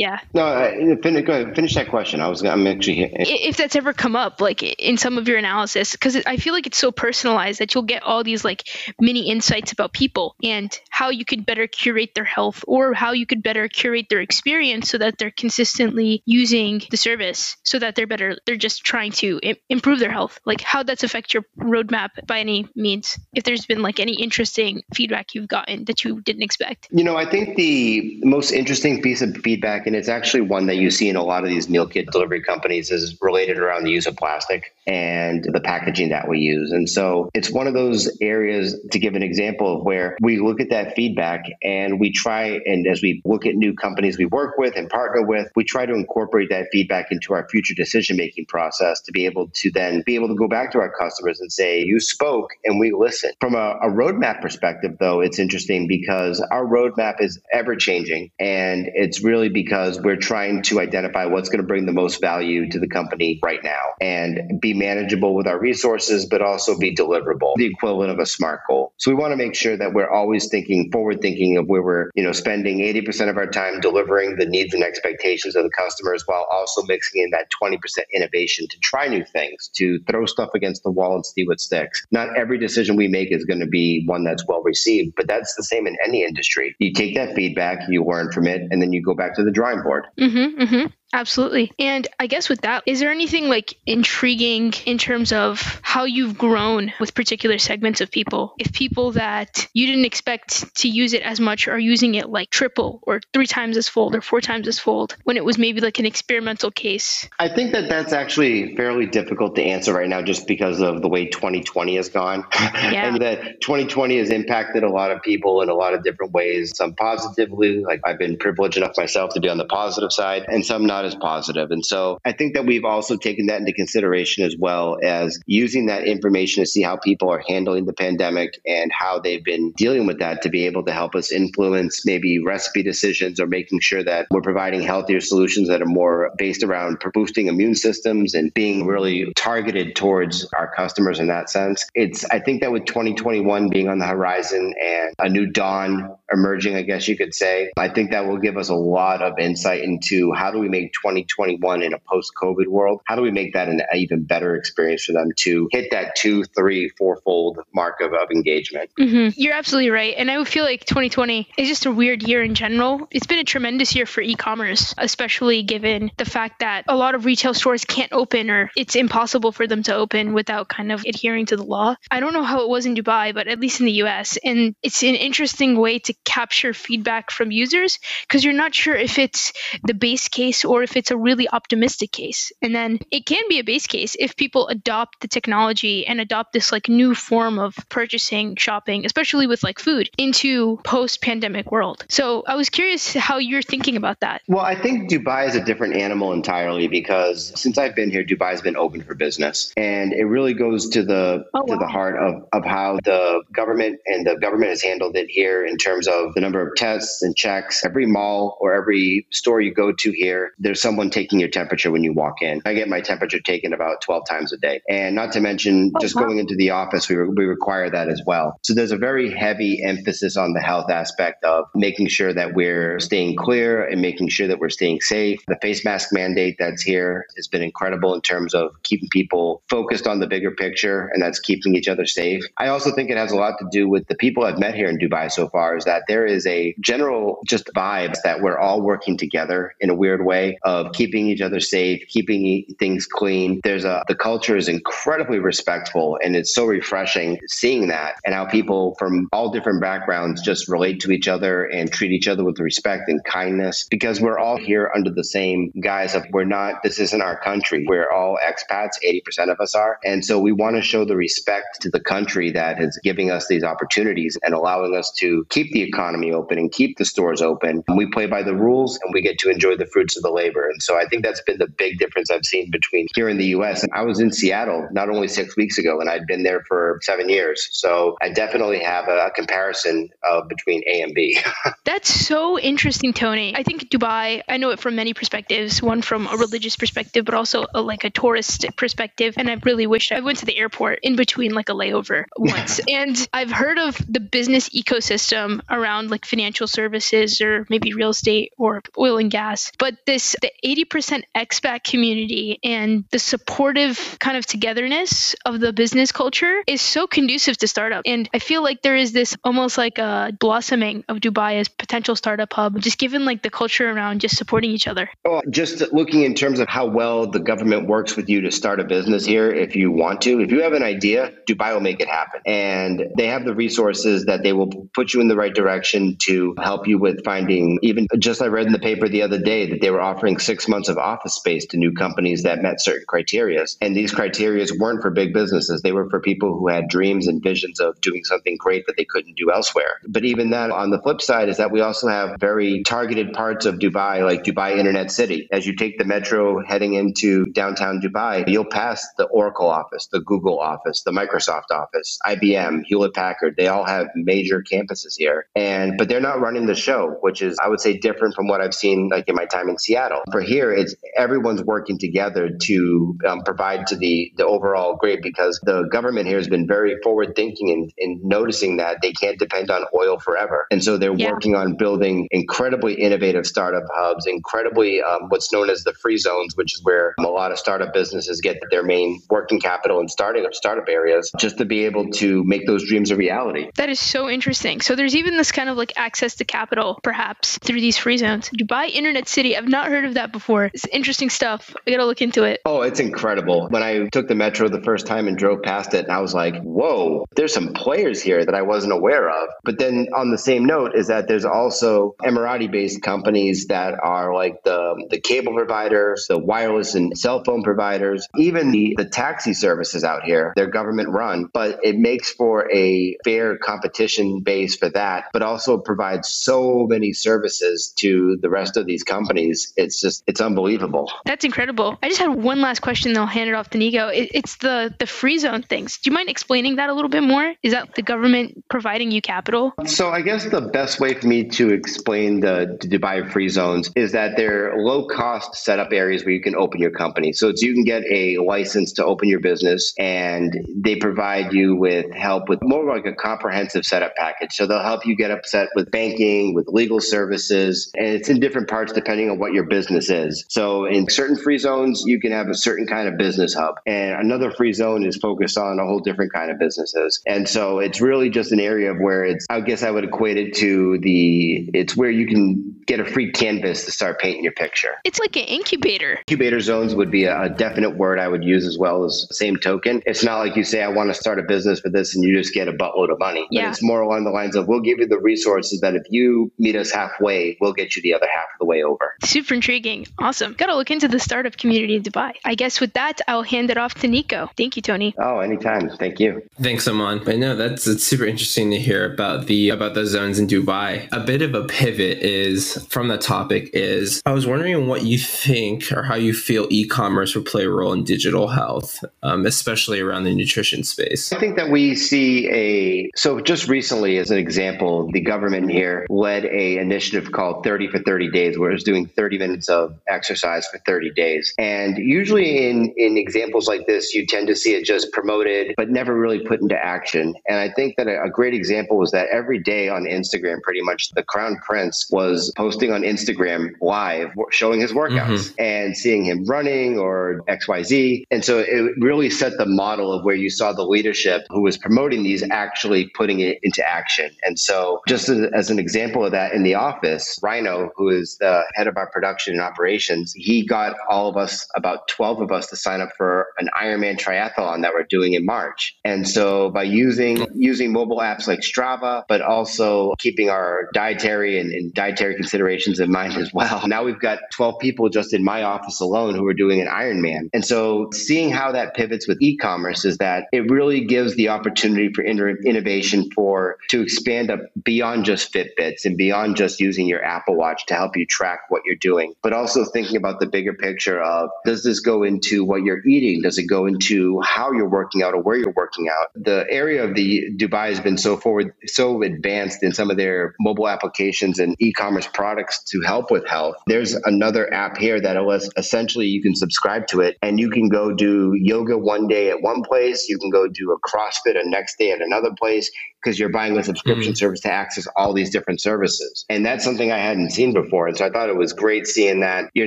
yeah. 0.00 0.20
No, 0.32 0.46
uh, 0.46 0.96
finish, 1.02 1.26
go 1.26 1.34
ahead, 1.34 1.54
finish 1.54 1.74
that 1.74 1.90
question. 1.90 2.22
I 2.22 2.28
was, 2.28 2.42
I'm 2.42 2.66
actually. 2.66 2.94
Here. 2.94 3.10
If 3.12 3.58
that's 3.58 3.76
ever 3.76 3.92
come 3.92 4.16
up, 4.16 4.40
like 4.40 4.62
in 4.62 4.96
some 4.96 5.18
of 5.18 5.28
your 5.28 5.36
analysis, 5.36 5.92
because 5.92 6.16
I 6.24 6.38
feel 6.38 6.54
like 6.54 6.66
it's 6.66 6.78
so 6.78 6.90
personalized 6.90 7.60
that 7.60 7.74
you'll 7.74 7.84
get 7.84 8.02
all 8.02 8.24
these 8.24 8.42
like 8.42 8.66
mini 8.98 9.28
insights 9.28 9.72
about 9.72 9.92
people 9.92 10.36
and 10.42 10.74
how 10.88 11.10
you 11.10 11.26
could 11.26 11.44
better 11.44 11.66
curate 11.66 12.14
their 12.14 12.24
health 12.24 12.64
or 12.66 12.94
how 12.94 13.12
you 13.12 13.26
could 13.26 13.42
better 13.42 13.68
curate 13.68 14.06
their 14.08 14.22
experience 14.22 14.88
so 14.88 14.96
that 14.96 15.18
they're 15.18 15.30
consistently 15.30 16.22
using 16.24 16.80
the 16.90 16.96
service 16.96 17.58
so 17.62 17.78
that 17.78 17.94
they're 17.94 18.06
better. 18.06 18.38
They're 18.46 18.56
just 18.56 18.82
trying 18.82 19.12
to 19.20 19.38
improve 19.68 19.98
their 19.98 20.10
health. 20.10 20.40
Like 20.46 20.62
how 20.62 20.82
that's 20.82 21.02
affect 21.02 21.34
your 21.34 21.44
roadmap 21.58 22.26
by 22.26 22.40
any 22.40 22.66
means. 22.74 23.18
If 23.34 23.44
there's 23.44 23.66
been 23.66 23.82
like 23.82 24.00
any 24.00 24.14
interesting 24.14 24.82
feedback 24.94 25.34
you've 25.34 25.48
gotten 25.48 25.84
that 25.84 26.04
you 26.04 26.22
didn't 26.22 26.42
expect. 26.42 26.88
You 26.90 27.04
know, 27.04 27.18
I 27.18 27.26
think 27.26 27.56
the 27.56 28.18
most 28.22 28.50
interesting 28.50 29.02
piece 29.02 29.20
of 29.20 29.36
feedback, 29.36 29.86
and 29.90 29.96
it's 29.96 30.08
actually 30.08 30.40
one 30.42 30.66
that 30.66 30.76
you 30.76 30.88
see 30.88 31.08
in 31.08 31.16
a 31.16 31.22
lot 31.24 31.42
of 31.42 31.50
these 31.50 31.68
meal 31.68 31.84
kit 31.84 32.06
delivery 32.12 32.40
companies, 32.40 32.92
is 32.92 33.20
related 33.20 33.58
around 33.58 33.82
the 33.82 33.90
use 33.90 34.06
of 34.06 34.16
plastic 34.16 34.72
and 34.90 35.44
the 35.44 35.60
packaging 35.60 36.08
that 36.08 36.28
we 36.28 36.40
use. 36.40 36.72
And 36.72 36.90
so 36.90 37.30
it's 37.32 37.48
one 37.48 37.68
of 37.68 37.74
those 37.74 38.18
areas 38.20 38.76
to 38.90 38.98
give 38.98 39.14
an 39.14 39.22
example 39.22 39.78
of 39.78 39.84
where 39.84 40.16
we 40.20 40.40
look 40.40 40.60
at 40.60 40.70
that 40.70 40.96
feedback 40.96 41.44
and 41.62 42.00
we 42.00 42.10
try, 42.10 42.58
and 42.66 42.88
as 42.88 43.00
we 43.00 43.22
look 43.24 43.46
at 43.46 43.54
new 43.54 43.72
companies 43.74 44.18
we 44.18 44.26
work 44.26 44.58
with 44.58 44.76
and 44.76 44.90
partner 44.90 45.24
with, 45.24 45.46
we 45.54 45.62
try 45.62 45.86
to 45.86 45.94
incorporate 45.94 46.50
that 46.50 46.66
feedback 46.72 47.12
into 47.12 47.32
our 47.34 47.48
future 47.48 47.72
decision 47.74 48.16
making 48.16 48.46
process 48.46 49.00
to 49.02 49.12
be 49.12 49.26
able 49.26 49.48
to 49.54 49.70
then 49.70 50.02
be 50.04 50.16
able 50.16 50.26
to 50.26 50.34
go 50.34 50.48
back 50.48 50.72
to 50.72 50.80
our 50.80 50.90
customers 50.90 51.38
and 51.38 51.52
say, 51.52 51.84
You 51.84 52.00
spoke 52.00 52.50
and 52.64 52.80
we 52.80 52.90
listened. 52.90 53.34
From 53.40 53.54
a, 53.54 53.78
a 53.82 53.88
roadmap 53.88 54.40
perspective, 54.40 54.96
though, 54.98 55.20
it's 55.20 55.38
interesting 55.38 55.86
because 55.86 56.40
our 56.50 56.66
roadmap 56.66 57.20
is 57.20 57.40
ever 57.52 57.76
changing. 57.76 58.32
And 58.40 58.90
it's 58.92 59.22
really 59.22 59.50
because 59.50 60.00
we're 60.00 60.16
trying 60.16 60.62
to 60.64 60.80
identify 60.80 61.26
what's 61.26 61.48
going 61.48 61.60
to 61.60 61.66
bring 61.66 61.86
the 61.86 61.92
most 61.92 62.20
value 62.20 62.68
to 62.70 62.80
the 62.80 62.88
company 62.88 63.38
right 63.40 63.62
now 63.62 63.80
and 64.00 64.60
be 64.60 64.79
manageable 64.80 65.34
with 65.34 65.46
our 65.46 65.60
resources, 65.60 66.26
but 66.26 66.42
also 66.42 66.76
be 66.78 66.94
deliverable, 66.94 67.54
the 67.56 67.66
equivalent 67.66 68.10
of 68.10 68.18
a 68.18 68.26
SMART 68.26 68.60
goal. 68.66 68.92
So 68.96 69.10
we 69.10 69.14
want 69.14 69.32
to 69.32 69.36
make 69.36 69.54
sure 69.54 69.76
that 69.76 69.92
we're 69.92 70.10
always 70.10 70.48
thinking 70.48 70.90
forward 70.90 71.20
thinking 71.20 71.56
of 71.56 71.68
where 71.68 71.82
we're, 71.82 72.10
you 72.14 72.24
know, 72.24 72.32
spending 72.32 72.78
80% 72.78 73.28
of 73.28 73.36
our 73.36 73.46
time 73.46 73.80
delivering 73.80 74.36
the 74.36 74.46
needs 74.46 74.74
and 74.74 74.82
expectations 74.82 75.54
of 75.54 75.64
the 75.64 75.70
customers 75.70 76.24
while 76.26 76.46
also 76.50 76.82
mixing 76.88 77.22
in 77.22 77.30
that 77.30 77.48
20% 77.62 77.78
innovation 78.14 78.66
to 78.68 78.78
try 78.80 79.06
new 79.06 79.24
things, 79.24 79.70
to 79.76 80.00
throw 80.10 80.26
stuff 80.26 80.50
against 80.54 80.82
the 80.82 80.90
wall 80.90 81.14
and 81.14 81.26
see 81.26 81.46
what 81.46 81.60
sticks. 81.60 82.04
Not 82.10 82.36
every 82.36 82.58
decision 82.58 82.96
we 82.96 83.08
make 83.08 83.30
is 83.30 83.44
going 83.44 83.60
to 83.60 83.66
be 83.66 84.04
one 84.06 84.24
that's 84.24 84.46
well 84.48 84.62
received, 84.62 85.14
but 85.16 85.28
that's 85.28 85.54
the 85.54 85.64
same 85.64 85.86
in 85.86 85.96
any 86.04 86.24
industry. 86.24 86.74
You 86.78 86.92
take 86.92 87.14
that 87.14 87.34
feedback, 87.34 87.80
you 87.88 88.04
learn 88.04 88.32
from 88.32 88.46
it, 88.46 88.62
and 88.70 88.80
then 88.80 88.92
you 88.92 89.02
go 89.02 89.14
back 89.14 89.34
to 89.36 89.44
the 89.44 89.50
drawing 89.50 89.82
board. 89.82 90.06
Mm-hmm, 90.18 90.62
mm-hmm. 90.62 90.86
Absolutely. 91.12 91.72
And 91.78 92.06
I 92.18 92.26
guess 92.26 92.48
with 92.48 92.60
that, 92.62 92.84
is 92.86 93.00
there 93.00 93.10
anything 93.10 93.48
like 93.48 93.74
intriguing 93.86 94.72
in 94.86 94.98
terms 94.98 95.32
of 95.32 95.80
how 95.82 96.04
you've 96.04 96.38
grown 96.38 96.92
with 97.00 97.14
particular 97.14 97.58
segments 97.58 98.00
of 98.00 98.10
people? 98.10 98.54
If 98.58 98.72
people 98.72 99.12
that 99.12 99.66
you 99.74 99.86
didn't 99.86 100.04
expect 100.04 100.76
to 100.76 100.88
use 100.88 101.12
it 101.12 101.22
as 101.22 101.40
much 101.40 101.66
are 101.68 101.78
using 101.78 102.14
it 102.14 102.28
like 102.28 102.50
triple 102.50 103.00
or 103.02 103.20
three 103.32 103.46
times 103.46 103.76
as 103.76 103.88
fold 103.88 104.14
or 104.14 104.20
four 104.20 104.40
times 104.40 104.68
as 104.68 104.78
fold 104.78 105.16
when 105.24 105.36
it 105.36 105.44
was 105.44 105.58
maybe 105.58 105.80
like 105.80 105.98
an 105.98 106.06
experimental 106.06 106.70
case? 106.70 107.28
I 107.38 107.48
think 107.48 107.72
that 107.72 107.88
that's 107.88 108.12
actually 108.12 108.76
fairly 108.76 109.06
difficult 109.06 109.56
to 109.56 109.62
answer 109.62 109.92
right 109.92 110.08
now 110.08 110.22
just 110.22 110.46
because 110.46 110.80
of 110.80 111.02
the 111.02 111.08
way 111.08 111.26
2020 111.26 111.96
has 111.96 112.08
gone. 112.08 112.44
Yeah. 112.90 113.08
and 113.08 113.20
that 113.20 113.60
2020 113.60 114.18
has 114.18 114.30
impacted 114.30 114.82
a 114.82 114.88
lot 114.88 115.10
of 115.10 115.22
people 115.22 115.60
in 115.60 115.68
a 115.68 115.74
lot 115.74 115.92
of 115.94 116.02
different 116.02 116.32
ways. 116.32 116.72
Some 116.76 116.94
positively, 116.94 117.84
like 117.84 118.00
I've 118.04 118.18
been 118.18 118.36
privileged 118.36 118.76
enough 118.76 118.96
myself 118.96 119.34
to 119.34 119.40
be 119.40 119.48
on 119.48 119.58
the 119.58 119.64
positive 119.64 120.12
side, 120.12 120.44
and 120.48 120.64
some 120.64 120.86
not 120.86 120.99
not 121.00 121.06
as 121.06 121.14
positive. 121.14 121.70
And 121.70 121.84
so 121.84 122.18
I 122.24 122.32
think 122.32 122.54
that 122.54 122.66
we've 122.66 122.84
also 122.84 123.16
taken 123.16 123.46
that 123.46 123.60
into 123.60 123.72
consideration 123.72 124.44
as 124.44 124.56
well 124.58 124.98
as 125.02 125.38
using 125.46 125.86
that 125.86 126.04
information 126.04 126.62
to 126.62 126.66
see 126.66 126.82
how 126.82 126.96
people 126.96 127.30
are 127.32 127.42
handling 127.46 127.86
the 127.86 127.92
pandemic 127.92 128.60
and 128.66 128.90
how 128.92 129.18
they've 129.18 129.42
been 129.42 129.72
dealing 129.72 130.06
with 130.06 130.18
that 130.18 130.42
to 130.42 130.50
be 130.50 130.66
able 130.66 130.84
to 130.84 130.92
help 130.92 131.14
us 131.14 131.32
influence 131.32 132.04
maybe 132.04 132.38
recipe 132.38 132.82
decisions 132.82 133.40
or 133.40 133.46
making 133.46 133.80
sure 133.80 134.04
that 134.04 134.26
we're 134.30 134.42
providing 134.42 134.82
healthier 134.82 135.20
solutions 135.20 135.68
that 135.68 135.80
are 135.80 135.86
more 135.86 136.32
based 136.36 136.62
around 136.62 136.98
boosting 137.14 137.46
immune 137.48 137.74
systems 137.74 138.34
and 138.34 138.52
being 138.54 138.86
really 138.86 139.32
targeted 139.34 139.96
towards 139.96 140.46
our 140.56 140.72
customers 140.74 141.18
in 141.18 141.28
that 141.28 141.48
sense. 141.48 141.86
It's 141.94 142.24
I 142.26 142.40
think 142.40 142.60
that 142.60 142.72
with 142.72 142.84
2021 142.84 143.70
being 143.70 143.88
on 143.88 143.98
the 143.98 144.06
horizon 144.06 144.74
and 144.80 145.14
a 145.18 145.28
new 145.28 145.46
dawn 145.46 146.16
emerging, 146.32 146.76
I 146.76 146.82
guess 146.82 147.08
you 147.08 147.16
could 147.16 147.34
say, 147.34 147.70
I 147.76 147.88
think 147.88 148.10
that 148.10 148.26
will 148.26 148.38
give 148.38 148.56
us 148.56 148.68
a 148.68 148.74
lot 148.74 149.22
of 149.22 149.38
insight 149.38 149.82
into 149.82 150.32
how 150.32 150.50
do 150.50 150.58
we 150.58 150.68
make 150.68 150.89
2021 150.92 151.82
in 151.82 151.94
a 151.94 151.98
post 151.98 152.32
COVID 152.40 152.66
world? 152.66 153.00
How 153.06 153.16
do 153.16 153.22
we 153.22 153.30
make 153.30 153.54
that 153.54 153.68
an 153.68 153.82
even 153.94 154.24
better 154.24 154.56
experience 154.56 155.04
for 155.04 155.12
them 155.12 155.30
to 155.38 155.68
hit 155.72 155.90
that 155.90 156.16
two, 156.16 156.44
three, 156.44 156.88
fourfold 156.90 157.60
mark 157.74 158.00
of, 158.00 158.12
of 158.12 158.30
engagement? 158.30 158.90
Mm-hmm. 158.98 159.40
You're 159.40 159.54
absolutely 159.54 159.90
right. 159.90 160.14
And 160.16 160.30
I 160.30 160.38
would 160.38 160.48
feel 160.48 160.64
like 160.64 160.84
2020 160.84 161.48
is 161.56 161.68
just 161.68 161.86
a 161.86 161.92
weird 161.92 162.22
year 162.22 162.42
in 162.42 162.54
general. 162.54 163.08
It's 163.10 163.26
been 163.26 163.38
a 163.38 163.44
tremendous 163.44 163.94
year 163.94 164.06
for 164.06 164.20
e 164.20 164.34
commerce, 164.34 164.94
especially 164.98 165.62
given 165.62 166.10
the 166.16 166.24
fact 166.24 166.60
that 166.60 166.84
a 166.88 166.96
lot 166.96 167.14
of 167.14 167.24
retail 167.24 167.54
stores 167.54 167.84
can't 167.84 168.12
open 168.12 168.50
or 168.50 168.70
it's 168.76 168.96
impossible 168.96 169.52
for 169.52 169.66
them 169.66 169.82
to 169.84 169.94
open 169.94 170.32
without 170.32 170.68
kind 170.68 170.92
of 170.92 171.04
adhering 171.06 171.46
to 171.46 171.56
the 171.56 171.64
law. 171.64 171.94
I 172.10 172.20
don't 172.20 172.32
know 172.32 172.42
how 172.42 172.62
it 172.62 172.68
was 172.68 172.86
in 172.86 172.94
Dubai, 172.94 173.34
but 173.34 173.48
at 173.48 173.60
least 173.60 173.80
in 173.80 173.86
the 173.86 174.02
US. 174.04 174.38
And 174.44 174.74
it's 174.82 175.02
an 175.02 175.14
interesting 175.14 175.78
way 175.78 175.98
to 176.00 176.14
capture 176.24 176.72
feedback 176.72 177.30
from 177.30 177.50
users 177.50 177.98
because 178.22 178.44
you're 178.44 178.54
not 178.54 178.74
sure 178.74 178.94
if 178.94 179.18
it's 179.18 179.52
the 179.82 179.94
base 179.94 180.28
case 180.28 180.64
or 180.64 180.79
if 180.82 180.96
it's 180.96 181.10
a 181.10 181.16
really 181.16 181.48
optimistic 181.48 182.12
case. 182.12 182.52
And 182.62 182.74
then 182.74 182.98
it 183.10 183.26
can 183.26 183.44
be 183.48 183.58
a 183.58 183.64
base 183.64 183.86
case 183.86 184.16
if 184.18 184.36
people 184.36 184.68
adopt 184.68 185.20
the 185.20 185.28
technology 185.28 186.06
and 186.06 186.20
adopt 186.20 186.52
this 186.52 186.72
like 186.72 186.88
new 186.88 187.14
form 187.14 187.58
of 187.58 187.76
purchasing, 187.88 188.56
shopping, 188.56 189.04
especially 189.04 189.46
with 189.46 189.62
like 189.62 189.78
food 189.78 190.10
into 190.18 190.78
post 190.84 191.22
pandemic 191.22 191.70
world. 191.70 192.04
So 192.08 192.42
I 192.46 192.54
was 192.54 192.70
curious 192.70 193.14
how 193.14 193.38
you're 193.38 193.62
thinking 193.62 193.96
about 193.96 194.20
that. 194.20 194.42
Well, 194.48 194.64
I 194.64 194.74
think 194.74 195.10
Dubai 195.10 195.48
is 195.48 195.54
a 195.54 195.64
different 195.64 195.94
animal 195.94 196.32
entirely 196.32 196.88
because 196.88 197.52
since 197.60 197.78
I've 197.78 197.94
been 197.94 198.10
here, 198.10 198.24
Dubai's 198.24 198.62
been 198.62 198.76
open 198.76 199.02
for 199.02 199.14
business. 199.14 199.72
And 199.76 200.12
it 200.12 200.24
really 200.24 200.54
goes 200.54 200.88
to 200.90 201.02
the 201.02 201.44
oh, 201.54 201.60
wow. 201.62 201.74
to 201.74 201.78
the 201.78 201.86
heart 201.86 202.16
of, 202.18 202.48
of 202.52 202.64
how 202.64 202.98
the 203.04 203.42
government 203.52 204.00
and 204.06 204.26
the 204.26 204.36
government 204.36 204.70
has 204.70 204.82
handled 204.82 205.16
it 205.16 205.28
here 205.28 205.64
in 205.64 205.76
terms 205.76 206.08
of 206.08 206.34
the 206.34 206.40
number 206.40 206.66
of 206.66 206.74
tests 206.76 207.22
and 207.22 207.36
checks. 207.36 207.84
Every 207.84 208.06
mall 208.06 208.56
or 208.60 208.74
every 208.74 209.26
store 209.30 209.60
you 209.60 209.72
go 209.72 209.92
to 209.92 210.10
here, 210.12 210.52
there's 210.70 210.80
someone 210.80 211.10
taking 211.10 211.40
your 211.40 211.48
temperature 211.48 211.90
when 211.90 212.04
you 212.04 212.12
walk 212.12 212.42
in. 212.42 212.62
I 212.64 212.74
get 212.74 212.88
my 212.88 213.00
temperature 213.00 213.40
taken 213.40 213.72
about 213.72 214.02
12 214.02 214.22
times 214.28 214.52
a 214.52 214.56
day. 214.56 214.80
And 214.88 215.16
not 215.16 215.32
to 215.32 215.40
mention, 215.40 215.90
oh, 215.96 216.00
just 216.00 216.14
wow. 216.14 216.22
going 216.22 216.38
into 216.38 216.54
the 216.54 216.70
office, 216.70 217.08
we, 217.08 217.16
re- 217.16 217.28
we 217.28 217.44
require 217.44 217.90
that 217.90 218.08
as 218.08 218.22
well. 218.24 218.56
So 218.62 218.72
there's 218.74 218.92
a 218.92 218.96
very 218.96 219.32
heavy 219.32 219.82
emphasis 219.82 220.36
on 220.36 220.52
the 220.52 220.60
health 220.60 220.88
aspect 220.88 221.42
of 221.42 221.64
making 221.74 222.06
sure 222.06 222.32
that 222.32 222.54
we're 222.54 223.00
staying 223.00 223.34
clear 223.34 223.84
and 223.84 224.00
making 224.00 224.28
sure 224.28 224.46
that 224.46 224.60
we're 224.60 224.68
staying 224.68 225.00
safe. 225.00 225.40
The 225.48 225.58
face 225.60 225.84
mask 225.84 226.10
mandate 226.12 226.54
that's 226.60 226.82
here 226.82 227.26
has 227.36 227.48
been 227.48 227.62
incredible 227.62 228.14
in 228.14 228.20
terms 228.20 228.54
of 228.54 228.70
keeping 228.84 229.08
people 229.10 229.62
focused 229.68 230.06
on 230.06 230.20
the 230.20 230.28
bigger 230.28 230.52
picture, 230.52 231.10
and 231.12 231.20
that's 231.20 231.40
keeping 231.40 231.74
each 231.74 231.88
other 231.88 232.06
safe. 232.06 232.44
I 232.58 232.68
also 232.68 232.94
think 232.94 233.10
it 233.10 233.16
has 233.16 233.32
a 233.32 233.36
lot 233.36 233.58
to 233.58 233.66
do 233.72 233.88
with 233.88 234.06
the 234.06 234.14
people 234.14 234.44
I've 234.44 234.60
met 234.60 234.76
here 234.76 234.88
in 234.88 234.98
Dubai 234.98 235.32
so 235.32 235.48
far, 235.48 235.76
is 235.76 235.86
that 235.86 236.04
there 236.06 236.26
is 236.26 236.46
a 236.46 236.76
general 236.78 237.40
just 237.48 237.66
vibes 237.74 238.18
that 238.22 238.40
we're 238.40 238.58
all 238.58 238.80
working 238.80 239.16
together 239.16 239.74
in 239.80 239.90
a 239.90 239.96
weird 239.96 240.24
way 240.24 240.58
of 240.62 240.92
keeping 240.92 241.28
each 241.28 241.40
other 241.40 241.60
safe, 241.60 242.02
keeping 242.08 242.64
things 242.78 243.06
clean. 243.06 243.60
There's 243.64 243.84
a 243.84 244.04
the 244.08 244.14
culture 244.14 244.56
is 244.56 244.68
incredibly 244.68 245.38
respectful, 245.38 246.18
and 246.22 246.36
it's 246.36 246.54
so 246.54 246.66
refreshing 246.66 247.38
seeing 247.46 247.88
that 247.88 248.16
and 248.24 248.34
how 248.34 248.46
people 248.46 248.94
from 248.98 249.28
all 249.32 249.50
different 249.50 249.80
backgrounds 249.80 250.42
just 250.42 250.68
relate 250.68 251.00
to 251.00 251.10
each 251.10 251.28
other 251.28 251.64
and 251.64 251.92
treat 251.92 252.12
each 252.12 252.28
other 252.28 252.44
with 252.44 252.58
respect 252.58 253.08
and 253.08 253.22
kindness 253.24 253.86
because 253.90 254.20
we're 254.20 254.38
all 254.38 254.56
here 254.56 254.90
under 254.94 255.10
the 255.10 255.24
same 255.24 255.72
guise 255.80 256.14
of 256.14 256.24
we're 256.32 256.44
not 256.44 256.82
this 256.82 256.98
isn't 256.98 257.22
our 257.22 257.38
country. 257.38 257.84
We're 257.88 258.10
all 258.10 258.38
expats, 258.44 258.92
80% 259.04 259.50
of 259.50 259.60
us 259.60 259.74
are. 259.74 259.98
And 260.04 260.24
so 260.24 260.38
we 260.38 260.52
want 260.52 260.76
to 260.76 260.82
show 260.82 261.04
the 261.04 261.16
respect 261.16 261.80
to 261.82 261.90
the 261.90 262.00
country 262.00 262.50
that 262.52 262.80
is 262.80 262.98
giving 263.02 263.30
us 263.30 263.46
these 263.48 263.64
opportunities 263.64 264.38
and 264.42 264.54
allowing 264.54 264.96
us 264.96 265.10
to 265.18 265.46
keep 265.50 265.72
the 265.72 265.82
economy 265.82 266.32
open 266.32 266.58
and 266.58 266.70
keep 266.70 266.98
the 266.98 267.04
stores 267.04 267.42
open. 267.42 267.82
And 267.86 267.96
we 267.96 268.06
play 268.06 268.26
by 268.26 268.42
the 268.42 268.54
rules 268.54 268.98
and 269.02 269.12
we 269.12 269.22
get 269.22 269.38
to 269.40 269.50
enjoy 269.50 269.76
the 269.76 269.86
fruits 269.86 270.16
of 270.16 270.22
the 270.22 270.30
labor 270.30 270.49
labor. 270.50 270.68
And 270.68 270.82
so 270.82 270.96
I 270.96 271.06
think 271.06 271.24
that's 271.24 271.42
been 271.42 271.58
the 271.58 271.68
big 271.68 271.98
difference 271.98 272.30
I've 272.30 272.44
seen 272.44 272.70
between 272.70 273.06
here 273.14 273.28
in 273.28 273.38
the 273.38 273.46
US. 273.46 273.84
I 273.92 274.02
was 274.02 274.20
in 274.20 274.32
Seattle 274.32 274.88
not 274.90 275.08
only 275.08 275.28
six 275.28 275.56
weeks 275.56 275.78
ago, 275.78 276.00
and 276.00 276.08
I'd 276.08 276.26
been 276.26 276.42
there 276.42 276.62
for 276.66 276.98
seven 277.02 277.28
years. 277.28 277.68
So 277.72 278.16
I 278.20 278.30
definitely 278.30 278.80
have 278.80 279.08
a, 279.08 279.30
comparison 279.34 280.08
uh, 280.28 280.40
between 280.42 280.82
A 280.88 281.02
and 281.02 281.14
B. 281.14 281.38
that's 281.84 282.12
so 282.12 282.58
interesting, 282.58 283.12
Tony. 283.12 283.54
I 283.54 283.62
think 283.62 283.88
Dubai, 283.88 284.42
I 284.48 284.56
know 284.56 284.70
it 284.70 284.80
from 284.80 284.96
many 284.96 285.14
perspectives, 285.14 285.80
one 285.80 286.02
from 286.02 286.26
a 286.26 286.36
religious 286.36 286.76
perspective, 286.76 287.24
but 287.24 287.34
also 287.34 287.66
a, 287.72 287.80
like 287.80 288.02
a 288.04 288.10
tourist 288.10 288.66
perspective. 288.76 289.34
And 289.36 289.48
I 289.48 289.56
really 289.64 289.86
wish 289.86 290.10
I 290.10 290.20
went 290.20 290.38
to 290.38 290.46
the 290.46 290.56
airport 290.56 290.98
in 291.02 291.14
between 291.16 291.54
like 291.54 291.68
a 291.68 291.72
layover 291.72 292.24
once. 292.38 292.80
and 292.88 293.16
I've 293.32 293.52
heard 293.52 293.78
of 293.78 293.96
the 294.08 294.20
business 294.20 294.68
ecosystem 294.70 295.60
around 295.70 296.10
like 296.10 296.24
financial 296.24 296.66
services 296.66 297.40
or 297.40 297.66
maybe 297.70 297.92
real 297.92 298.10
estate 298.10 298.52
or 298.58 298.82
oil 298.98 299.18
and 299.18 299.30
gas. 299.30 299.72
But 299.78 299.94
this, 300.06 300.29
the 300.40 300.52
80% 300.64 301.22
expat 301.36 301.84
community 301.84 302.58
and 302.62 303.04
the 303.10 303.18
supportive 303.18 304.16
kind 304.20 304.36
of 304.36 304.46
togetherness 304.46 305.34
of 305.44 305.60
the 305.60 305.72
business 305.72 306.12
culture 306.12 306.62
is 306.66 306.80
so 306.80 307.06
conducive 307.06 307.56
to 307.58 307.68
startup. 307.68 308.02
And 308.06 308.28
I 308.34 308.38
feel 308.38 308.62
like 308.62 308.82
there 308.82 308.96
is 308.96 309.12
this 309.12 309.36
almost 309.44 309.78
like 309.78 309.98
a 309.98 310.32
blossoming 310.38 311.04
of 311.08 311.18
Dubai 311.18 311.60
as 311.60 311.68
potential 311.68 312.16
startup 312.16 312.52
hub, 312.52 312.80
just 312.80 312.98
given 312.98 313.24
like 313.24 313.42
the 313.42 313.50
culture 313.50 313.90
around 313.90 314.20
just 314.20 314.36
supporting 314.36 314.70
each 314.70 314.86
other. 314.86 315.10
Well, 315.24 315.42
just 315.50 315.92
looking 315.92 316.22
in 316.22 316.34
terms 316.34 316.60
of 316.60 316.68
how 316.68 316.86
well 316.86 317.26
the 317.26 317.40
government 317.40 317.88
works 317.88 318.16
with 318.16 318.28
you 318.28 318.42
to 318.42 318.50
start 318.50 318.80
a 318.80 318.84
business 318.84 319.24
here, 319.24 319.50
if 319.52 319.76
you 319.76 319.90
want 319.90 320.20
to, 320.22 320.40
if 320.40 320.50
you 320.50 320.62
have 320.62 320.72
an 320.72 320.82
idea, 320.82 321.32
Dubai 321.48 321.72
will 321.72 321.80
make 321.80 322.00
it 322.00 322.08
happen. 322.08 322.40
And 322.46 323.02
they 323.16 323.26
have 323.26 323.44
the 323.44 323.54
resources 323.54 324.26
that 324.26 324.42
they 324.42 324.52
will 324.52 324.88
put 324.94 325.14
you 325.14 325.20
in 325.20 325.28
the 325.28 325.36
right 325.36 325.54
direction 325.54 326.16
to 326.22 326.54
help 326.60 326.86
you 326.86 326.98
with 326.98 327.24
finding 327.24 327.78
even 327.82 328.06
just 328.18 328.42
I 328.42 328.46
read 328.46 328.66
in 328.66 328.72
the 328.72 328.78
paper 328.78 329.08
the 329.08 329.22
other 329.22 329.40
day 329.40 329.70
that 329.70 329.80
they 329.80 329.90
were 329.90 330.00
offering 330.00 330.19
six 330.38 330.68
months 330.68 330.88
of 330.88 330.98
office 330.98 331.34
space 331.34 331.66
to 331.66 331.76
new 331.76 331.92
companies 331.92 332.42
that 332.42 332.62
met 332.62 332.80
certain 332.80 333.04
criteria. 333.06 333.64
And 333.80 333.96
these 333.96 334.12
criteria 334.12 334.66
weren't 334.78 335.02
for 335.02 335.10
big 335.10 335.32
businesses. 335.32 335.82
They 335.82 335.92
were 335.92 336.08
for 336.08 336.20
people 336.20 336.58
who 336.58 336.68
had 336.68 336.88
dreams 336.88 337.26
and 337.26 337.42
visions 337.42 337.80
of 337.80 338.00
doing 338.00 338.24
something 338.24 338.56
great 338.58 338.86
that 338.86 338.96
they 338.96 339.04
couldn't 339.04 339.36
do 339.36 339.50
elsewhere. 339.50 340.00
But 340.06 340.24
even 340.24 340.50
that 340.50 340.70
on 340.70 340.90
the 340.90 341.00
flip 341.00 341.20
side 341.20 341.48
is 341.48 341.56
that 341.56 341.70
we 341.70 341.80
also 341.80 342.08
have 342.08 342.36
very 342.38 342.82
targeted 342.82 343.32
parts 343.32 343.66
of 343.66 343.76
Dubai, 343.76 344.24
like 344.24 344.44
Dubai 344.44 344.76
Internet 344.76 345.10
City. 345.10 345.48
As 345.50 345.66
you 345.66 345.74
take 345.76 345.98
the 345.98 346.04
metro 346.04 346.64
heading 346.64 346.94
into 346.94 347.46
downtown 347.46 348.00
Dubai, 348.00 348.46
you'll 348.48 348.64
pass 348.64 349.06
the 349.16 349.24
Oracle 349.24 349.68
office, 349.68 350.08
the 350.08 350.20
Google 350.20 350.58
office, 350.58 351.02
the 351.02 351.12
Microsoft 351.12 351.70
office, 351.70 352.18
IBM, 352.26 352.82
Hewlett 352.86 353.14
Packard. 353.14 353.54
They 353.56 353.68
all 353.68 353.84
have 353.84 354.08
major 354.14 354.62
campuses 354.62 355.14
here. 355.16 355.46
And 355.54 355.96
but 355.96 356.08
they're 356.08 356.20
not 356.20 356.40
running 356.40 356.66
the 356.66 356.74
show, 356.74 357.16
which 357.20 357.42
is 357.42 357.58
I 357.62 357.68
would 357.68 357.80
say 357.80 357.96
different 357.96 358.34
from 358.34 358.48
what 358.48 358.60
I've 358.60 358.74
seen 358.74 359.08
like 359.08 359.28
in 359.28 359.34
my 359.34 359.46
time 359.46 359.68
in 359.68 359.78
Seattle. 359.78 360.09
For 360.32 360.40
here, 360.40 360.72
it's 360.72 360.94
everyone's 361.16 361.62
working 361.62 361.98
together 361.98 362.50
to 362.62 363.18
um, 363.26 363.42
provide 363.42 363.86
to 363.88 363.96
the 363.96 364.32
the 364.36 364.46
overall 364.46 364.96
great 364.96 365.22
because 365.22 365.60
the 365.62 365.88
government 365.90 366.26
here 366.26 366.38
has 366.38 366.48
been 366.48 366.66
very 366.66 366.96
forward 367.02 367.34
thinking 367.36 367.68
in, 367.68 367.90
in 367.98 368.20
noticing 368.24 368.78
that 368.78 368.98
they 369.02 369.12
can't 369.12 369.38
depend 369.38 369.70
on 369.70 369.84
oil 369.94 370.18
forever, 370.18 370.66
and 370.70 370.82
so 370.82 370.96
they're 370.96 371.14
yeah. 371.14 371.30
working 371.30 371.54
on 371.54 371.76
building 371.76 372.28
incredibly 372.30 372.94
innovative 372.94 373.46
startup 373.46 373.84
hubs, 373.92 374.26
incredibly 374.26 375.02
um, 375.02 375.28
what's 375.28 375.52
known 375.52 375.70
as 375.70 375.84
the 375.84 375.92
free 375.94 376.18
zones, 376.18 376.56
which 376.56 376.74
is 376.74 376.84
where 376.84 377.14
a 377.18 377.22
lot 377.22 377.52
of 377.52 377.58
startup 377.58 377.92
businesses 377.92 378.40
get 378.40 378.58
their 378.70 378.82
main 378.82 379.20
working 379.30 379.60
capital 379.60 380.00
and 380.00 380.10
starting 380.10 380.44
up 380.46 380.54
startup 380.54 380.88
areas, 380.88 381.30
just 381.38 381.58
to 381.58 381.64
be 381.64 381.84
able 381.84 382.10
to 382.10 382.44
make 382.44 382.66
those 382.66 382.86
dreams 382.86 383.10
a 383.10 383.16
reality. 383.16 383.70
That 383.76 383.88
is 383.88 384.00
so 384.00 384.28
interesting. 384.28 384.80
So 384.80 384.96
there's 384.96 385.16
even 385.16 385.36
this 385.36 385.52
kind 385.52 385.68
of 385.68 385.76
like 385.76 385.92
access 385.96 386.36
to 386.36 386.44
capital, 386.44 386.98
perhaps 387.02 387.58
through 387.58 387.80
these 387.80 387.96
free 387.96 388.16
zones. 388.16 388.50
Dubai 388.50 388.90
Internet 388.90 389.28
City, 389.28 389.56
I've 389.56 389.68
not 389.68 389.88
heard 389.88 389.99
of 390.04 390.14
that 390.14 390.32
before. 390.32 390.70
It's 390.72 390.86
interesting 390.86 391.30
stuff. 391.30 391.74
I 391.86 391.90
gotta 391.90 392.06
look 392.06 392.22
into 392.22 392.44
it. 392.44 392.60
Oh, 392.64 392.82
it's 392.82 393.00
incredible. 393.00 393.68
When 393.68 393.82
I 393.82 394.08
took 394.08 394.28
the 394.28 394.34
metro 394.34 394.68
the 394.68 394.82
first 394.82 395.06
time 395.06 395.28
and 395.28 395.36
drove 395.36 395.62
past 395.62 395.94
it, 395.94 396.08
I 396.08 396.20
was 396.20 396.34
like, 396.34 396.60
whoa, 396.62 397.26
there's 397.36 397.52
some 397.52 397.72
players 397.72 398.22
here 398.22 398.44
that 398.44 398.54
I 398.54 398.62
wasn't 398.62 398.92
aware 398.92 399.28
of. 399.28 399.48
But 399.64 399.78
then 399.78 400.08
on 400.14 400.30
the 400.30 400.38
same 400.38 400.64
note 400.64 400.94
is 400.94 401.08
that 401.08 401.28
there's 401.28 401.44
also 401.44 402.14
Emirati 402.22 402.70
based 402.70 403.02
companies 403.02 403.66
that 403.66 403.94
are 404.02 404.34
like 404.34 404.62
the, 404.64 405.06
the 405.10 405.20
cable 405.20 405.54
providers, 405.54 406.26
the 406.28 406.38
wireless 406.38 406.94
and 406.94 407.16
cell 407.16 407.42
phone 407.44 407.62
providers, 407.62 408.26
even 408.36 408.70
the, 408.70 408.94
the 408.96 409.04
taxi 409.04 409.54
services 409.54 410.04
out 410.04 410.24
here. 410.24 410.52
They're 410.56 410.70
government 410.70 411.10
run, 411.10 411.48
but 411.52 411.80
it 411.82 411.96
makes 411.96 412.30
for 412.32 412.70
a 412.72 413.16
fair 413.24 413.58
competition 413.58 414.40
base 414.40 414.76
for 414.76 414.88
that, 414.90 415.24
but 415.32 415.42
also 415.42 415.78
provides 415.78 416.28
so 416.28 416.86
many 416.88 417.12
services 417.12 417.92
to 417.96 418.38
the 418.40 418.50
rest 418.50 418.76
of 418.76 418.86
these 418.86 419.02
companies. 419.02 419.72
Just, 419.98 420.22
it's 420.26 420.40
unbelievable. 420.40 421.10
That's 421.24 421.44
incredible. 421.44 421.98
I 422.02 422.08
just 422.08 422.20
had 422.20 422.28
one 422.28 422.60
last 422.60 422.80
question, 422.80 423.14
then 423.14 423.22
I'll 423.22 423.26
hand 423.26 423.48
it 423.48 423.54
off 423.54 423.70
to 423.70 423.78
Nico. 423.78 424.08
It, 424.08 424.30
it's 424.34 424.56
the, 424.58 424.94
the 424.98 425.06
free 425.06 425.38
zone 425.38 425.62
things. 425.62 425.98
Do 425.98 426.10
you 426.10 426.14
mind 426.14 426.28
explaining 426.28 426.76
that 426.76 426.90
a 426.90 426.94
little 426.94 427.08
bit 427.08 427.22
more? 427.22 427.54
Is 427.62 427.72
that 427.72 427.94
the 427.94 428.02
government 428.02 428.64
providing 428.68 429.10
you 429.10 429.20
capital? 429.20 429.72
So 429.86 430.10
I 430.10 430.20
guess 430.20 430.44
the 430.46 430.60
best 430.60 431.00
way 431.00 431.14
for 431.14 431.26
me 431.26 431.48
to 431.50 431.70
explain 431.70 432.40
the, 432.40 432.78
the 432.80 432.88
Dubai 432.88 433.28
free 433.30 433.48
zones 433.48 433.90
is 433.96 434.12
that 434.12 434.36
they're 434.36 434.76
low 434.76 435.06
cost 435.06 435.56
setup 435.56 435.92
areas 435.92 436.24
where 436.24 436.34
you 436.34 436.42
can 436.42 436.54
open 436.54 436.80
your 436.80 436.90
company. 436.90 437.32
So 437.32 437.48
it's, 437.48 437.62
you 437.62 437.74
can 437.74 437.84
get 437.84 438.04
a 438.10 438.38
license 438.38 438.92
to 438.94 439.04
open 439.04 439.28
your 439.28 439.40
business 439.40 439.94
and 439.98 440.54
they 440.74 440.96
provide 440.96 441.52
you 441.52 441.76
with 441.76 442.12
help 442.14 442.48
with 442.48 442.60
more 442.62 442.84
like 442.84 443.06
a 443.06 443.12
comprehensive 443.12 443.84
setup 443.84 444.14
package. 444.16 444.52
So 444.52 444.66
they'll 444.66 444.82
help 444.82 445.06
you 445.06 445.16
get 445.16 445.30
upset 445.30 445.68
with 445.74 445.90
banking, 445.90 446.54
with 446.54 446.68
legal 446.68 447.00
services, 447.00 447.90
and 447.96 448.06
it's 448.06 448.28
in 448.28 448.40
different 448.40 448.68
parts 448.68 448.92
depending 448.92 449.30
on 449.30 449.38
what 449.38 449.52
your 449.52 449.64
business 449.64 449.79
is. 449.88 450.44
So 450.48 450.84
in 450.84 451.08
certain 451.08 451.36
free 451.36 451.58
zones, 451.58 452.02
you 452.06 452.20
can 452.20 452.32
have 452.32 452.48
a 452.48 452.54
certain 452.54 452.86
kind 452.86 453.08
of 453.08 453.16
business 453.16 453.54
hub, 453.54 453.76
and 453.86 454.14
another 454.20 454.50
free 454.50 454.72
zone 454.72 455.04
is 455.04 455.16
focused 455.16 455.56
on 455.56 455.78
a 455.78 455.84
whole 455.84 456.00
different 456.00 456.32
kind 456.32 456.50
of 456.50 456.58
businesses. 456.58 457.22
And 457.26 457.48
so 457.48 457.78
it's 457.78 458.00
really 458.00 458.30
just 458.30 458.52
an 458.52 458.60
area 458.60 458.90
of 458.92 458.98
where 458.98 459.24
it's, 459.24 459.46
I 459.48 459.60
guess 459.60 459.82
I 459.82 459.90
would 459.90 460.04
equate 460.04 460.36
it 460.36 460.54
to 460.56 460.98
the, 460.98 461.70
it's 461.74 461.96
where 461.96 462.10
you 462.10 462.26
can 462.26 462.80
get 462.86 462.98
a 463.00 463.04
free 463.04 463.30
canvas 463.30 463.84
to 463.84 463.92
start 463.92 464.18
painting 464.18 464.42
your 464.42 464.52
picture. 464.52 464.94
It's 465.04 465.20
like 465.20 465.36
an 465.36 465.44
incubator. 465.44 466.18
Incubator 466.26 466.60
zones 466.60 466.94
would 466.94 467.10
be 467.10 467.24
a, 467.24 467.48
definite 467.60 467.96
word 467.96 468.18
I 468.18 468.26
would 468.26 468.42
use 468.42 468.66
as 468.66 468.78
well 468.78 469.04
as 469.04 469.26
same 469.30 469.56
token. 469.56 470.02
It's 470.06 470.24
not 470.24 470.38
like 470.38 470.56
you 470.56 470.64
say, 470.64 470.82
I 470.82 470.88
want 470.88 471.10
to 471.10 471.14
start 471.14 471.38
a 471.38 471.42
business 471.42 471.80
for 471.80 471.90
this 471.90 472.14
and 472.14 472.24
you 472.24 472.34
just 472.34 472.54
get 472.54 472.68
a 472.68 472.72
buttload 472.72 473.10
of 473.12 473.18
money. 473.18 473.46
Yeah. 473.50 473.64
But 473.64 473.70
it's 473.70 473.82
more 473.82 474.00
along 474.00 474.24
the 474.24 474.30
lines 474.30 474.56
of 474.56 474.66
we'll 474.66 474.80
give 474.80 474.98
you 474.98 475.06
the 475.06 475.18
resources 475.18 475.80
that 475.80 475.94
if 475.94 476.04
you 476.10 476.50
meet 476.58 476.76
us 476.76 476.90
halfway, 476.90 477.58
we'll 477.60 477.72
get 477.72 477.96
you 477.96 478.02
the 478.02 478.14
other 478.14 478.26
half 478.32 478.44
of 478.44 478.58
the 478.60 478.66
way 478.66 478.82
over. 478.82 479.14
Super 479.24 479.54
intriguing. 479.70 480.04
Awesome. 480.18 480.54
Got 480.54 480.66
to 480.66 480.74
look 480.74 480.90
into 480.90 481.06
the 481.06 481.20
startup 481.20 481.56
community 481.56 481.94
in 481.94 482.02
Dubai. 482.02 482.32
I 482.44 482.56
guess 482.56 482.80
with 482.80 482.92
that, 482.94 483.20
I'll 483.28 483.44
hand 483.44 483.70
it 483.70 483.76
off 483.76 483.94
to 483.94 484.08
Nico. 484.08 484.50
Thank 484.56 484.74
you, 484.74 484.82
Tony. 484.82 485.14
Oh, 485.16 485.38
anytime. 485.38 485.88
Thank 485.90 486.18
you. 486.18 486.42
Thanks, 486.60 486.88
Iman. 486.88 487.22
I 487.28 487.36
know 487.36 487.54
that's 487.54 487.86
it's 487.86 488.02
super 488.02 488.24
interesting 488.24 488.72
to 488.72 488.78
hear 488.78 489.12
about 489.12 489.46
the 489.46 489.68
about 489.70 489.94
the 489.94 490.06
zones 490.06 490.40
in 490.40 490.48
Dubai. 490.48 491.08
A 491.12 491.20
bit 491.20 491.40
of 491.42 491.54
a 491.54 491.64
pivot 491.64 492.18
is 492.18 492.84
from 492.90 493.06
the 493.06 493.18
topic 493.18 493.70
is 493.72 494.20
I 494.26 494.32
was 494.32 494.44
wondering 494.44 494.88
what 494.88 495.04
you 495.04 495.18
think 495.18 495.92
or 495.92 496.02
how 496.02 496.16
you 496.16 496.34
feel 496.34 496.66
e-commerce 496.70 497.36
will 497.36 497.44
play 497.44 497.64
a 497.64 497.70
role 497.70 497.92
in 497.92 498.02
digital 498.02 498.48
health, 498.48 499.04
um, 499.22 499.46
especially 499.46 500.00
around 500.00 500.24
the 500.24 500.34
nutrition 500.34 500.82
space. 500.82 501.32
I 501.32 501.38
think 501.38 501.56
that 501.56 501.70
we 501.70 501.94
see 501.94 502.48
a 502.50 503.10
so 503.14 503.40
just 503.40 503.68
recently, 503.68 504.18
as 504.18 504.32
an 504.32 504.38
example, 504.38 505.08
the 505.12 505.20
government 505.20 505.70
here 505.70 506.06
led 506.10 506.44
a 506.44 506.78
initiative 506.78 507.30
called 507.30 507.62
30 507.62 507.88
for 507.88 508.00
30 508.00 508.30
days, 508.32 508.58
where 508.58 508.70
it 508.70 508.74
was 508.74 508.82
doing 508.82 509.06
30 509.06 509.38
minutes 509.60 509.68
of 509.68 509.98
exercise 510.08 510.66
for 510.68 510.78
30 510.86 511.12
days. 511.12 511.54
And 511.58 511.98
usually 511.98 512.68
in 512.68 512.92
in 512.96 513.16
examples 513.16 513.68
like 513.68 513.86
this, 513.86 514.14
you 514.14 514.26
tend 514.26 514.46
to 514.48 514.56
see 514.56 514.74
it 514.74 514.84
just 514.84 515.12
promoted, 515.12 515.74
but 515.76 515.90
never 515.90 516.14
really 516.14 516.40
put 516.40 516.60
into 516.60 516.76
action. 516.76 517.34
And 517.48 517.58
I 517.58 517.70
think 517.72 517.96
that 517.96 518.06
a, 518.06 518.22
a 518.22 518.30
great 518.30 518.54
example 518.54 518.98
was 518.98 519.10
that 519.12 519.28
every 519.32 519.58
day 519.58 519.88
on 519.88 520.04
Instagram, 520.04 520.62
pretty 520.62 520.82
much 520.82 521.10
the 521.10 521.22
crown 521.22 521.56
prince 521.56 522.08
was 522.10 522.52
posting 522.56 522.92
on 522.92 523.02
Instagram 523.02 523.70
live 523.80 524.30
showing 524.50 524.80
his 524.80 524.92
workouts 524.92 525.50
mm-hmm. 525.50 525.62
and 525.62 525.96
seeing 525.96 526.24
him 526.24 526.44
running 526.44 526.98
or 526.98 527.42
XYZ. 527.48 528.24
And 528.30 528.44
so 528.44 528.58
it 528.58 528.92
really 528.98 529.30
set 529.30 529.52
the 529.58 529.66
model 529.66 530.12
of 530.12 530.24
where 530.24 530.34
you 530.34 530.50
saw 530.50 530.72
the 530.72 530.84
leadership 530.84 531.42
who 531.50 531.62
was 531.62 531.76
promoting 531.76 532.22
these 532.22 532.42
actually 532.50 533.08
putting 533.08 533.40
it 533.40 533.58
into 533.62 533.82
action. 533.86 534.30
And 534.42 534.58
so, 534.58 535.00
just 535.08 535.28
as, 535.28 535.50
as 535.52 535.70
an 535.70 535.78
example 535.78 536.24
of 536.24 536.32
that 536.32 536.52
in 536.52 536.62
the 536.62 536.74
office, 536.74 537.38
Rhino, 537.42 537.90
who 537.96 538.08
is 538.08 538.36
the 538.38 538.64
head 538.74 538.86
of 538.86 538.96
our 538.96 539.10
production 539.10 539.39
and 539.48 539.60
operations, 539.60 540.32
he 540.34 540.64
got 540.64 540.96
all 541.08 541.28
of 541.28 541.36
us, 541.36 541.66
about 541.74 542.08
12 542.08 542.42
of 542.42 542.52
us, 542.52 542.66
to 542.68 542.76
sign 542.76 543.00
up 543.00 543.10
for 543.16 543.46
an 543.58 543.68
Ironman 543.76 544.18
triathlon 544.18 544.82
that 544.82 544.92
we're 544.92 545.04
doing 545.08 545.34
in 545.34 545.44
March. 545.44 545.96
And 546.04 546.28
so, 546.28 546.70
by 546.70 546.84
using 546.84 547.46
using 547.54 547.92
mobile 547.92 548.18
apps 548.18 548.46
like 548.46 548.60
Strava, 548.60 549.24
but 549.28 549.40
also 549.40 550.14
keeping 550.18 550.50
our 550.50 550.88
dietary 550.94 551.58
and, 551.58 551.72
and 551.72 551.92
dietary 551.94 552.34
considerations 552.34 553.00
in 553.00 553.10
mind 553.10 553.34
as 553.34 553.52
well. 553.52 553.86
Now 553.86 554.04
we've 554.04 554.20
got 554.20 554.38
12 554.52 554.78
people 554.78 555.08
just 555.08 555.34
in 555.34 555.44
my 555.44 555.62
office 555.62 556.00
alone 556.00 556.34
who 556.34 556.46
are 556.46 556.54
doing 556.54 556.80
an 556.80 556.86
Ironman. 556.86 557.48
And 557.52 557.64
so 557.64 558.08
seeing 558.12 558.50
how 558.50 558.72
that 558.72 558.94
pivots 558.94 559.26
with 559.26 559.38
e-commerce 559.40 560.04
is 560.04 560.18
that 560.18 560.44
it 560.52 560.70
really 560.70 561.04
gives 561.04 561.34
the 561.36 561.48
opportunity 561.48 562.12
for 562.12 562.22
innovation 562.22 563.30
for 563.34 563.76
to 563.88 564.02
expand 564.02 564.50
up 564.50 564.60
beyond 564.84 565.24
just 565.24 565.52
Fitbits 565.52 566.04
and 566.04 566.16
beyond 566.16 566.56
just 566.56 566.80
using 566.80 567.06
your 567.06 567.24
Apple 567.24 567.56
Watch 567.56 567.86
to 567.86 567.94
help 567.94 568.16
you 568.16 568.26
track 568.26 568.60
what 568.68 568.82
you're 568.84 568.96
doing, 568.96 569.29
but 569.42 569.52
also 569.52 569.84
thinking 569.84 570.16
about 570.16 570.40
the 570.40 570.46
bigger 570.46 570.72
picture 570.72 571.20
of 571.20 571.50
does 571.64 571.82
this 571.82 572.00
go 572.00 572.22
into 572.22 572.64
what 572.64 572.82
you're 572.82 573.06
eating? 573.06 573.42
Does 573.42 573.58
it 573.58 573.64
go 573.64 573.86
into 573.86 574.40
how 574.40 574.72
you're 574.72 574.88
working 574.88 575.22
out 575.22 575.34
or 575.34 575.42
where 575.42 575.56
you're 575.56 575.74
working 575.76 576.08
out? 576.08 576.28
The 576.34 576.66
area 576.70 577.04
of 577.04 577.14
the 577.14 577.50
Dubai 577.56 577.88
has 577.88 578.00
been 578.00 578.18
so 578.18 578.36
forward, 578.36 578.74
so 578.86 579.22
advanced 579.22 579.82
in 579.82 579.92
some 579.92 580.10
of 580.10 580.16
their 580.16 580.54
mobile 580.60 580.88
applications 580.88 581.58
and 581.58 581.76
e-commerce 581.78 582.26
products 582.26 582.82
to 582.90 583.00
help 583.02 583.30
with 583.30 583.46
health. 583.46 583.76
There's 583.86 584.14
another 584.14 584.72
app 584.72 584.98
here 584.98 585.20
that 585.20 585.36
essentially 585.76 586.26
you 586.26 586.42
can 586.42 586.54
subscribe 586.54 587.06
to 587.08 587.20
it 587.20 587.36
and 587.42 587.58
you 587.58 587.70
can 587.70 587.88
go 587.88 588.12
do 588.12 588.54
yoga 588.54 588.96
one 588.98 589.26
day 589.26 589.50
at 589.50 589.62
one 589.62 589.82
place, 589.82 590.28
you 590.28 590.38
can 590.38 590.50
go 590.50 590.68
do 590.68 590.92
a 590.92 590.98
CrossFit 591.08 591.60
a 591.60 591.68
next 591.68 591.98
day 591.98 592.12
at 592.12 592.20
another 592.20 592.50
place 592.58 592.90
because 593.22 593.38
you're 593.38 593.50
buying 593.50 593.76
a 593.76 593.82
subscription 593.82 594.32
mm. 594.32 594.38
service 594.38 594.60
to 594.60 594.72
access 594.72 595.06
all 595.16 595.32
these 595.32 595.50
different 595.50 595.80
services. 595.80 596.44
And 596.48 596.64
that's 596.64 596.84
something 596.84 597.12
I 597.12 597.18
hadn't 597.18 597.50
seen 597.50 597.74
before. 597.74 598.08
And 598.08 598.16
so 598.16 598.26
I 598.26 598.30
thought 598.30 598.48
it 598.48 598.56
was 598.56 598.72
great 598.72 599.06
seeing 599.06 599.40
that 599.40 599.70
you're 599.74 599.86